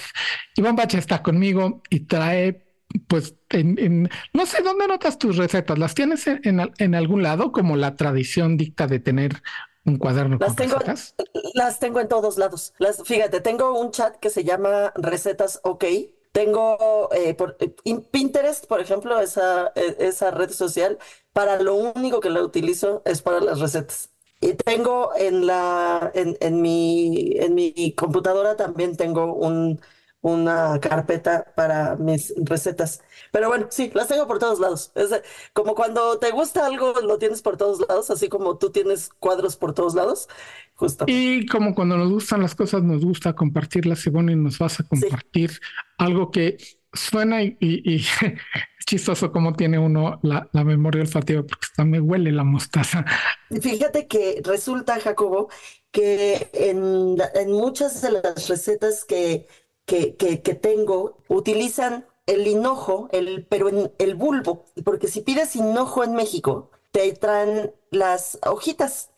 Ivonne 0.57 0.77
Bacha 0.77 0.99
está 0.99 1.23
conmigo 1.23 1.83
y 1.91 2.01
trae, 2.01 2.65
pues, 3.07 3.35
en, 3.51 4.09
no 4.33 4.47
sé 4.47 4.63
dónde 4.63 4.87
notas 4.87 5.19
tus 5.19 5.37
recetas. 5.37 5.79
¿Las 5.79 5.95
tienes 5.95 6.27
en, 6.27 6.95
algún 6.95 7.23
lado 7.23 7.53
como 7.53 7.77
la 7.77 7.97
tradición 7.97 8.57
dicta 8.57 8.87
de 8.87 8.99
tener 8.99 9.43
un 9.85 9.99
cuaderno 9.99 10.39
las 10.39 10.49
con 10.49 10.57
tengo, 10.57 10.75
recetas? 10.75 11.15
Las 11.55 11.79
tengo 11.79 12.01
en 12.01 12.09
todos 12.09 12.39
lados. 12.39 12.75
Las, 12.79 13.03
fíjate, 13.05 13.41
tengo 13.41 13.79
un 13.79 13.91
chat 13.91 14.17
que 14.17 14.31
se 14.31 14.45
llama 14.45 14.93
Recetas 14.97 15.61
OK. 15.63 15.85
Tengo 16.33 17.11
eh, 17.13 17.35
por, 17.35 17.57
eh, 17.61 17.75
Pinterest, 18.11 18.67
por 18.67 18.81
ejemplo, 18.81 19.21
esa, 19.21 19.73
e, 19.75 19.97
esa 20.01 20.31
red 20.31 20.51
social, 20.51 20.99
para 21.33 21.61
lo 21.61 21.75
único 21.75 22.21
que 22.21 22.31
la 22.31 22.43
utilizo 22.43 23.03
es 23.05 23.23
para 23.23 23.41
las 23.41 23.61
recetas. 23.61 24.11
Y 24.41 24.55
tengo 24.55 25.11
en 25.17 25.47
la, 25.47 26.11
en, 26.15 26.37
en 26.41 26.61
mi, 26.63 27.33
en 27.37 27.55
mi 27.55 27.95
computadora 27.95 28.57
también 28.57 28.97
tengo 28.97 29.35
un, 29.35 29.81
una 30.23 30.79
carpeta 30.81 31.53
para 31.55 31.97
mis 31.97 32.33
recetas. 32.37 33.03
Pero 33.33 33.49
bueno, 33.49 33.67
sí, 33.71 33.91
las 33.93 34.09
tengo 34.09 34.27
por 34.27 34.39
todos 34.39 34.61
lados. 34.61 34.93
Es 34.95 35.11
como 35.53 35.75
cuando 35.75 36.19
te 36.19 36.31
gusta 36.31 36.65
algo, 36.65 36.95
lo 37.03 37.19
tienes 37.19 37.43
por 37.43 37.57
todos 37.57 37.81
lados, 37.87 38.11
así 38.11 38.29
como 38.29 38.57
tú 38.57 38.71
tienes 38.71 39.11
cuadros 39.19 39.57
por 39.57 39.75
todos 39.75 39.95
lados. 39.95 40.29
Justo. 40.75 41.05
Y 41.09 41.47
como 41.47 41.75
cuando 41.75 41.97
nos 41.97 42.11
gustan 42.11 42.41
las 42.41 42.55
cosas, 42.55 42.83
nos 42.83 43.05
gusta 43.05 43.35
compartirlas, 43.35 44.07
y 44.07 44.11
bueno, 44.11 44.33
y 44.33 44.37
nos 44.37 44.59
vas 44.59 44.81
a 44.81 44.85
compartir 44.85 45.51
algo 45.99 46.31
que 46.31 46.57
suena 46.93 47.43
y, 47.43 47.57
y, 47.61 48.05
chistoso 48.87 49.33
cómo 49.33 49.55
tiene 49.55 49.79
uno 49.79 50.21
la, 50.23 50.49
memoria 50.53 51.03
olfativa, 51.03 51.43
porque 51.43 51.67
hasta 51.71 51.85
me 51.85 52.01
huele 52.01 52.33
la 52.33 52.45
mostaza. 52.45 53.05
Fíjate 53.61 54.07
que 54.07 54.43
resulta, 54.45 55.01
Jacobo, 55.01 55.49
que 55.91 56.51
en, 56.53 57.17
muchas 57.51 58.03
de 58.03 58.13
las 58.13 58.49
recetas 58.49 59.05
que, 59.05 59.47
que, 59.87 60.17
que, 60.17 60.55
tengo 60.55 61.19
utilizan 61.29 62.07
el 62.27 62.47
hinojo, 62.47 63.09
el, 63.13 63.47
pero 63.47 63.69
en 63.69 63.93
el 63.99 64.15
bulbo, 64.15 64.65
porque 64.85 65.09
si 65.09 65.21
pides 65.21 65.57
hinojo 65.57 66.05
en 66.05 66.15
México, 66.15 66.71
te 66.93 67.13
traen 67.13 67.75
las 67.91 68.39
hojitas, 68.47 69.12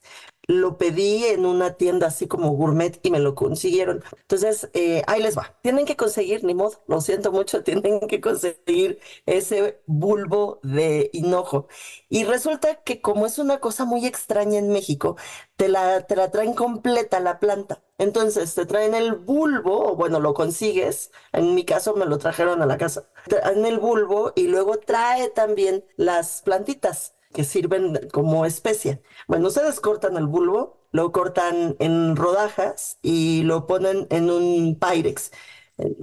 lo 0.47 0.79
pedí 0.79 1.25
en 1.25 1.47
una 1.47 1.75
tienda 1.75 2.09
así 2.09 2.27
como 2.29 2.51
gourmet 2.51 2.99
y 3.03 3.11
me 3.11 3.19
lo 3.21 3.35
consiguieron. 3.35 4.03
Entonces, 4.21 4.71
eh, 4.75 5.03
ahí 5.07 5.23
les 5.23 5.37
va. 5.37 5.57
Tienen 5.63 5.87
que 5.87 5.97
conseguir, 5.97 6.45
ni 6.45 6.55
modo, 6.55 6.83
lo 6.87 7.01
siento 7.01 7.33
mucho, 7.33 7.63
tienen 7.65 8.01
que 8.09 8.21
conseguir 8.21 9.01
ese 9.27 9.83
bulbo 9.87 10.61
de 10.63 11.11
hinojo. 11.13 11.69
Y 12.09 12.25
resulta 12.25 12.77
que 12.83 13.01
como 13.01 13.27
es 13.27 13.39
una 13.39 13.61
cosa 13.61 13.85
muy 13.85 14.07
extraña 14.07 14.59
en 14.59 14.71
México, 14.71 15.17
te 15.57 15.69
la, 15.69 16.03
te 16.07 16.17
la 16.17 16.31
traen 16.31 16.55
completa 16.55 17.21
la 17.21 17.39
planta. 17.41 17.83
Entonces, 17.99 18.55
te 18.55 18.67
traen 18.67 18.95
el 18.95 19.15
bulbo, 19.15 19.93
o 19.93 19.97
bueno, 19.97 20.21
lo 20.21 20.35
consigues. 20.35 21.11
En 21.33 21.55
mi 21.55 21.65
caso, 21.65 21.95
me 21.95 22.07
lo 22.07 22.19
trajeron 22.19 22.61
a 22.63 22.67
la 22.67 22.77
casa. 22.79 23.09
Traen 23.29 23.65
el 23.65 23.79
bulbo 23.79 24.33
y 24.35 24.49
luego 24.49 24.79
trae 24.79 25.29
también 25.31 25.85
las 25.97 26.43
plantitas 26.43 27.14
que 27.35 27.45
sirven 27.45 28.09
como 28.13 28.47
especia. 28.47 29.03
Bueno, 29.29 29.49
ustedes 29.49 29.81
cortan 29.81 30.17
el 30.17 30.27
bulbo, 30.27 30.79
lo 30.93 31.13
cortan 31.13 31.77
en 31.81 32.17
rodajas 32.17 32.99
y 33.03 33.43
lo 33.45 33.67
ponen 33.67 34.07
en 34.11 34.31
un 34.31 34.79
Pyrex, 34.79 35.33
en, 35.79 35.97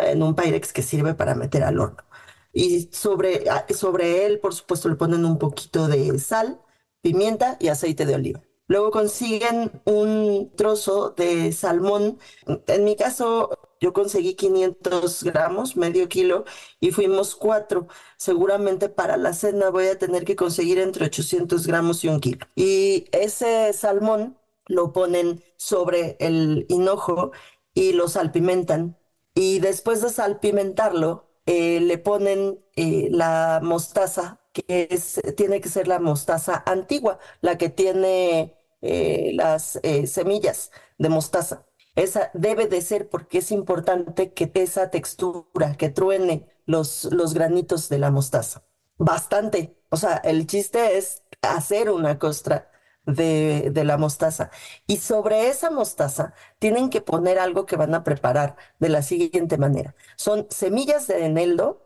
en 0.00 0.22
un 0.22 0.34
Pyrex 0.34 0.72
que 0.72 0.82
sirve 0.82 1.14
para 1.14 1.34
meter 1.34 1.62
al 1.64 1.80
horno. 1.80 2.04
Y 2.52 2.88
sobre, 2.92 3.44
sobre 3.74 4.26
él, 4.26 4.40
por 4.40 4.54
supuesto, 4.54 4.88
le 4.88 4.96
ponen 4.96 5.24
un 5.24 5.38
poquito 5.38 5.88
de 5.88 6.18
sal, 6.18 6.60
pimienta 7.02 7.56
y 7.60 7.68
aceite 7.68 8.06
de 8.06 8.14
oliva. 8.14 8.42
Luego 8.68 8.90
consiguen 8.90 9.70
un 9.84 10.52
trozo 10.56 11.10
de 11.10 11.52
salmón. 11.52 12.18
En 12.66 12.84
mi 12.84 12.96
caso, 12.96 13.50
yo 13.80 13.92
conseguí 13.92 14.34
500 14.34 15.22
gramos, 15.24 15.76
medio 15.76 16.08
kilo, 16.08 16.44
y 16.80 16.90
fuimos 16.92 17.36
cuatro. 17.36 17.88
Seguramente 18.16 18.88
para 18.88 19.16
la 19.16 19.32
cena 19.34 19.70
voy 19.70 19.86
a 19.88 19.98
tener 19.98 20.24
que 20.24 20.36
conseguir 20.36 20.78
entre 20.78 21.06
800 21.06 21.66
gramos 21.66 22.04
y 22.04 22.08
un 22.08 22.20
kilo. 22.20 22.46
Y 22.54 23.06
ese 23.12 23.72
salmón 23.72 24.38
lo 24.66 24.92
ponen 24.92 25.42
sobre 25.56 26.16
el 26.20 26.66
hinojo 26.68 27.32
y 27.74 27.92
lo 27.92 28.08
salpimentan. 28.08 28.96
Y 29.34 29.58
después 29.60 30.00
de 30.02 30.10
salpimentarlo, 30.10 31.26
eh, 31.46 31.80
le 31.80 31.98
ponen 31.98 32.58
eh, 32.76 33.08
la 33.10 33.60
mostaza, 33.62 34.40
que 34.52 34.88
es, 34.90 35.20
tiene 35.36 35.60
que 35.60 35.68
ser 35.68 35.86
la 35.88 35.98
mostaza 36.00 36.62
antigua, 36.66 37.18
la 37.42 37.58
que 37.58 37.68
tiene 37.68 38.56
eh, 38.82 39.32
las 39.34 39.78
semillas 40.06 40.70
de 40.98 41.08
mostaza. 41.10 41.65
Esa 41.96 42.30
debe 42.34 42.66
de 42.66 42.82
ser 42.82 43.08
porque 43.08 43.38
es 43.38 43.50
importante 43.50 44.32
que 44.32 44.50
esa 44.54 44.90
textura, 44.90 45.76
que 45.76 45.88
truene 45.88 46.46
los, 46.66 47.04
los 47.04 47.34
granitos 47.34 47.88
de 47.88 47.98
la 47.98 48.10
mostaza. 48.10 48.64
Bastante. 48.98 49.78
O 49.88 49.96
sea, 49.96 50.16
el 50.18 50.46
chiste 50.46 50.98
es 50.98 51.22
hacer 51.42 51.90
una 51.90 52.18
costra 52.18 52.70
de, 53.06 53.70
de, 53.72 53.84
la 53.84 53.96
mostaza. 53.96 54.50
Y 54.86 54.98
sobre 54.98 55.48
esa 55.48 55.70
mostaza 55.70 56.34
tienen 56.58 56.90
que 56.90 57.00
poner 57.00 57.38
algo 57.38 57.66
que 57.66 57.76
van 57.76 57.94
a 57.94 58.04
preparar 58.04 58.56
de 58.78 58.88
la 58.90 59.02
siguiente 59.02 59.58
manera. 59.58 59.94
Son 60.16 60.46
semillas 60.50 61.06
de 61.06 61.24
eneldo 61.24 61.82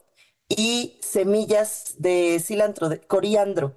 y 0.48 0.98
semillas 1.02 1.94
de 1.98 2.40
cilantro, 2.40 2.88
de 2.88 3.00
coriandro 3.00 3.76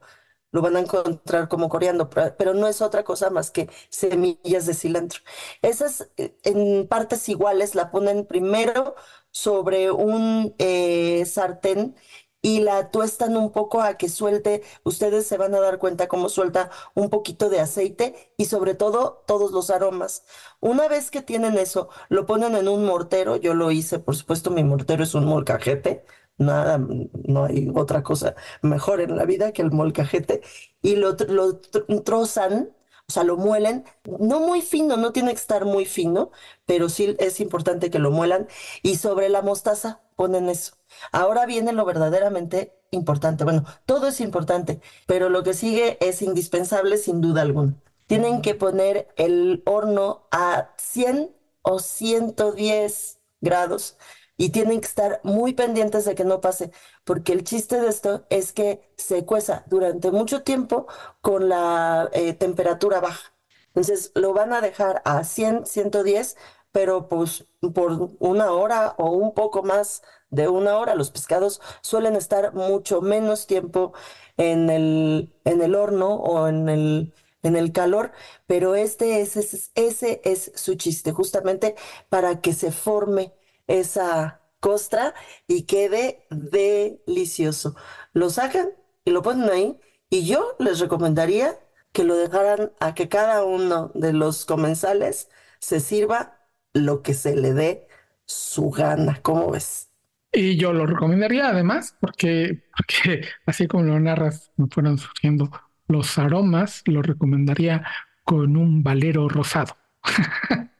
lo 0.54 0.62
van 0.62 0.78
a 0.78 0.80
encontrar 0.80 1.50
como 1.50 1.68
coreando, 1.68 2.10
pero 2.10 2.54
no 2.54 2.68
es 2.68 2.82
otra 2.82 3.04
cosa 3.04 3.30
más 3.30 3.52
que 3.52 3.70
semillas 3.90 4.66
de 4.66 4.74
cilantro. 4.74 5.22
Esas 5.62 6.10
eh, 6.16 6.38
en 6.44 6.88
partes 6.88 7.28
iguales 7.28 7.76
la 7.76 7.92
ponen 7.92 8.26
primero 8.26 8.96
sobre 9.32 9.92
un 9.92 10.56
eh, 10.60 11.26
sartén 11.26 11.96
y 12.42 12.60
la 12.60 12.92
tuestan 12.92 13.38
un 13.38 13.52
poco 13.52 13.82
a 13.82 13.96
que 13.98 14.10
suelte, 14.10 14.64
ustedes 14.84 15.26
se 15.26 15.38
van 15.38 15.56
a 15.56 15.62
dar 15.62 15.80
cuenta 15.80 16.08
cómo 16.10 16.30
suelta 16.30 16.70
un 16.94 17.10
poquito 17.10 17.50
de 17.50 17.62
aceite 17.62 18.34
y 18.38 18.46
sobre 18.46 18.76
todo 18.76 19.24
todos 19.26 19.52
los 19.52 19.70
aromas. 19.70 20.26
Una 20.60 20.88
vez 20.90 21.10
que 21.10 21.22
tienen 21.22 21.58
eso, 21.58 21.90
lo 22.10 22.26
ponen 22.26 22.56
en 22.56 22.68
un 22.68 22.86
mortero, 22.86 23.38
yo 23.38 23.54
lo 23.54 23.72
hice, 23.72 24.00
por 24.00 24.16
supuesto 24.16 24.52
mi 24.52 24.64
mortero 24.64 25.04
es 25.04 25.16
un 25.16 25.26
molcajete, 25.26 26.06
nada, 26.44 26.80
no 26.80 27.46
hay 27.46 27.72
otra 27.74 28.04
cosa 28.04 28.36
mejor 28.62 29.02
en 29.02 29.16
la 29.16 29.26
vida 29.26 29.52
que 29.52 29.62
el 29.62 29.72
molcajete, 29.72 30.42
y 30.82 30.96
lo, 30.96 31.16
lo 31.30 31.58
trozan, 32.04 32.70
o 33.08 33.12
sea, 33.12 33.24
lo 33.24 33.38
muelen, 33.38 33.86
no 34.20 34.40
muy 34.40 34.62
fino, 34.62 34.98
no 34.98 35.12
tiene 35.12 35.32
que 35.32 35.40
estar 35.40 35.66
muy 35.66 35.86
fino, 35.86 36.32
pero 36.66 36.90
sí 36.90 37.16
es 37.20 37.40
importante 37.40 37.90
que 37.90 38.00
lo 38.00 38.12
muelan, 38.12 38.48
y 38.82 38.96
sobre 38.96 39.30
la 39.30 39.42
mostaza 39.42 40.02
ponen 40.16 40.50
eso. 40.50 40.76
Ahora 41.12 41.46
viene 41.46 41.74
lo 41.74 41.86
verdaderamente 41.86 42.74
importante. 42.92 43.44
Bueno, 43.44 43.66
todo 43.86 44.08
es 44.08 44.22
importante, 44.22 44.82
pero 45.08 45.30
lo 45.30 45.44
que 45.44 45.54
sigue 45.54 45.98
es 46.02 46.22
indispensable 46.22 46.98
sin 46.98 47.22
duda 47.22 47.42
alguna. 47.42 47.76
Tienen 48.08 48.42
que 48.42 48.56
poner 48.56 49.08
el 49.18 49.64
horno 49.66 50.28
a 50.32 50.70
100 50.78 51.36
o 51.62 51.80
110 51.80 53.20
grados 53.42 53.98
y 54.44 54.50
tienen 54.50 54.82
que 54.82 54.88
estar 54.88 55.22
muy 55.24 55.54
pendientes 55.54 56.04
de 56.04 56.16
que 56.16 56.26
no 56.26 56.42
pase, 56.42 56.70
porque 57.06 57.32
el 57.32 57.46
chiste 57.46 57.80
de 57.80 57.88
esto 57.88 58.26
es 58.30 58.52
que 58.52 58.92
se 58.98 59.24
cueza 59.24 59.64
durante 59.68 60.12
mucho 60.12 60.44
tiempo 60.44 60.86
con 61.22 61.48
la 61.48 62.10
eh, 62.12 62.34
temperatura 62.34 63.00
baja. 63.00 63.34
Entonces 63.68 64.12
lo 64.16 64.34
van 64.34 64.52
a 64.52 64.60
dejar 64.60 65.02
a 65.06 65.24
100, 65.24 65.66
110, 65.66 66.36
pero 66.74 67.08
pues 67.08 67.46
por 67.74 68.12
una 68.20 68.52
hora 68.52 68.96
o 68.98 69.12
un 69.12 69.34
poco 69.34 69.64
más 69.64 70.04
de 70.30 70.50
una 70.50 70.78
hora. 70.78 70.94
Los 70.96 71.10
pescados 71.10 71.62
suelen 71.82 72.18
estar 72.18 72.54
mucho 72.54 73.02
menos 73.02 73.48
tiempo 73.48 73.94
en 74.36 74.70
el, 74.70 75.34
en 75.46 75.62
el 75.62 75.74
horno 75.74 76.16
o 76.16 76.50
en 76.50 76.68
el, 76.68 77.14
en 77.44 77.56
el 77.56 77.72
calor, 77.72 78.12
pero 78.46 78.76
este 78.76 79.22
es, 79.22 79.38
ese 79.76 80.22
es 80.26 80.52
su 80.56 80.76
chiste, 80.76 81.14
justamente 81.14 81.76
para 82.10 82.42
que 82.42 82.52
se 82.52 82.74
forme 82.74 83.34
esa 83.68 84.42
costra 84.60 85.14
y 85.48 85.64
quede 85.64 86.26
delicioso. 86.30 87.76
Lo 88.14 88.30
sacan 88.30 88.70
y 89.06 89.12
lo 89.12 89.22
ponen 89.22 89.50
ahí 89.50 89.80
y 90.10 90.26
yo 90.26 90.56
les 90.60 90.80
recomendaría 90.80 91.60
que 91.92 92.04
lo 92.04 92.16
dejaran 92.16 92.72
a 92.80 92.94
que 92.96 93.10
cada 93.10 93.44
uno 93.44 93.92
de 93.94 94.14
los 94.14 94.46
comensales 94.46 95.30
se 95.60 95.80
sirva 95.80 96.40
lo 96.74 97.02
que 97.04 97.14
se 97.14 97.36
le 97.36 97.54
dé 97.54 97.88
su 98.26 98.72
gana. 98.72 99.22
¿Cómo 99.22 99.52
ves? 99.52 99.90
Y 100.32 100.58
yo 100.58 100.74
lo 100.74 100.86
recomendaría 100.88 101.50
además 101.50 101.96
porque, 102.00 102.64
así 103.46 103.68
como 103.68 103.84
lo 103.84 104.00
narras, 104.00 104.52
me 104.58 104.68
fueron 104.68 104.98
surgiendo 104.98 105.52
los 105.88 106.18
aromas, 106.18 106.82
lo 106.86 107.02
recomendaría 107.02 107.86
con 108.24 108.58
un 108.58 108.84
valero 108.84 109.30
rosado. 109.30 109.78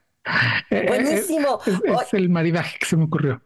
Buenísimo. 0.70 1.60
Es, 1.66 2.14
el 2.14 2.28
maridaje 2.28 2.78
que 2.78 2.86
se 2.86 2.96
me 2.96 3.04
ocurrió. 3.04 3.42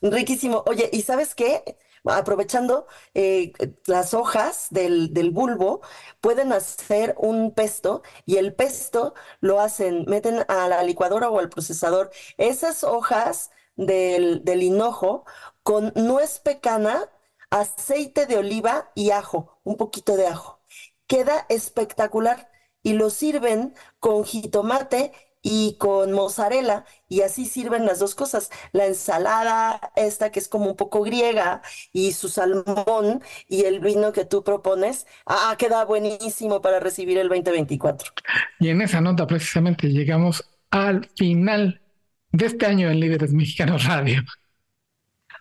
Riquísimo. 0.00 0.64
Oye, 0.66 0.88
¿y 0.92 1.02
sabes 1.02 1.34
qué? 1.34 1.76
Aprovechando 2.04 2.86
eh, 3.12 3.52
las 3.86 4.14
hojas 4.14 4.68
del, 4.70 5.12
del, 5.12 5.30
bulbo, 5.30 5.82
pueden 6.22 6.52
hacer 6.52 7.14
un 7.18 7.52
pesto 7.52 8.02
y 8.24 8.36
el 8.36 8.54
pesto 8.54 9.14
lo 9.40 9.60
hacen, 9.60 10.06
meten 10.08 10.44
a 10.48 10.66
la 10.68 10.82
licuadora 10.82 11.28
o 11.28 11.38
al 11.38 11.50
procesador 11.50 12.10
esas 12.38 12.84
hojas 12.84 13.50
del, 13.76 14.44
del 14.44 14.62
hinojo 14.62 15.26
con 15.62 15.92
nuez 15.94 16.38
pecana, 16.38 17.10
aceite 17.50 18.24
de 18.26 18.38
oliva 18.38 18.90
y 18.94 19.10
ajo, 19.10 19.60
un 19.62 19.76
poquito 19.76 20.16
de 20.16 20.26
ajo. 20.26 20.60
Queda 21.06 21.44
espectacular 21.50 22.50
y 22.82 22.94
lo 22.94 23.10
sirven 23.10 23.74
con 23.98 24.24
jitomate 24.24 25.12
y 25.42 25.76
con 25.78 26.12
mozzarella 26.12 26.84
y 27.08 27.22
así 27.22 27.46
sirven 27.46 27.86
las 27.86 27.98
dos 27.98 28.14
cosas. 28.14 28.50
La 28.72 28.86
ensalada 28.86 29.92
esta 29.96 30.30
que 30.30 30.38
es 30.38 30.48
como 30.48 30.66
un 30.66 30.76
poco 30.76 31.02
griega 31.02 31.62
y 31.92 32.12
su 32.12 32.28
salmón 32.28 33.22
y 33.48 33.64
el 33.64 33.80
vino 33.80 34.12
que 34.12 34.24
tú 34.24 34.44
propones, 34.44 35.06
ah, 35.26 35.54
queda 35.58 35.84
buenísimo 35.84 36.60
para 36.60 36.80
recibir 36.80 37.18
el 37.18 37.28
2024. 37.28 38.12
Y 38.58 38.68
en 38.68 38.82
esa 38.82 39.00
nota 39.00 39.26
precisamente 39.26 39.88
llegamos 39.88 40.44
al 40.70 41.08
final 41.16 41.80
de 42.32 42.46
este 42.46 42.66
año 42.66 42.90
en 42.90 43.00
Líderes 43.00 43.32
Mexicanos 43.32 43.84
Radio. 43.84 44.22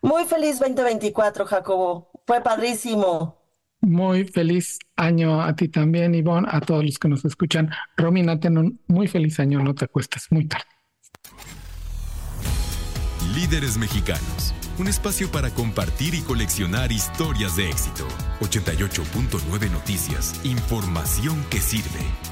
Muy 0.02 0.24
feliz 0.26 0.60
2024, 0.60 1.46
Jacobo. 1.46 2.10
Fue 2.26 2.42
padrísimo. 2.42 3.39
Muy 3.82 4.26
feliz 4.26 4.80
año 4.98 5.42
a 5.42 5.56
ti 5.56 5.70
también, 5.70 6.14
Ivonne, 6.14 6.48
a 6.52 6.60
todos 6.60 6.84
los 6.84 7.00
que 7.00 7.08
nos 7.08 7.24
escuchan. 7.24 7.70
Romina, 7.96 8.40
ten 8.40 8.58
un 8.58 8.80
muy 8.88 9.08
feliz 9.08 9.40
año, 9.40 9.60
no 9.64 9.74
te 9.74 9.86
acuestes 9.86 10.28
muy 10.32 10.48
tarde. 10.48 10.66
Líderes 13.34 13.78
Mexicanos, 13.78 14.54
un 14.80 14.88
espacio 14.88 15.32
para 15.32 15.50
compartir 15.52 16.14
y 16.14 16.22
coleccionar 16.22 16.92
historias 16.92 17.56
de 17.56 17.70
éxito. 17.70 18.08
88.9 18.42 19.72
Noticias, 19.72 20.42
información 20.44 21.38
que 21.50 21.60
sirve. 21.60 22.29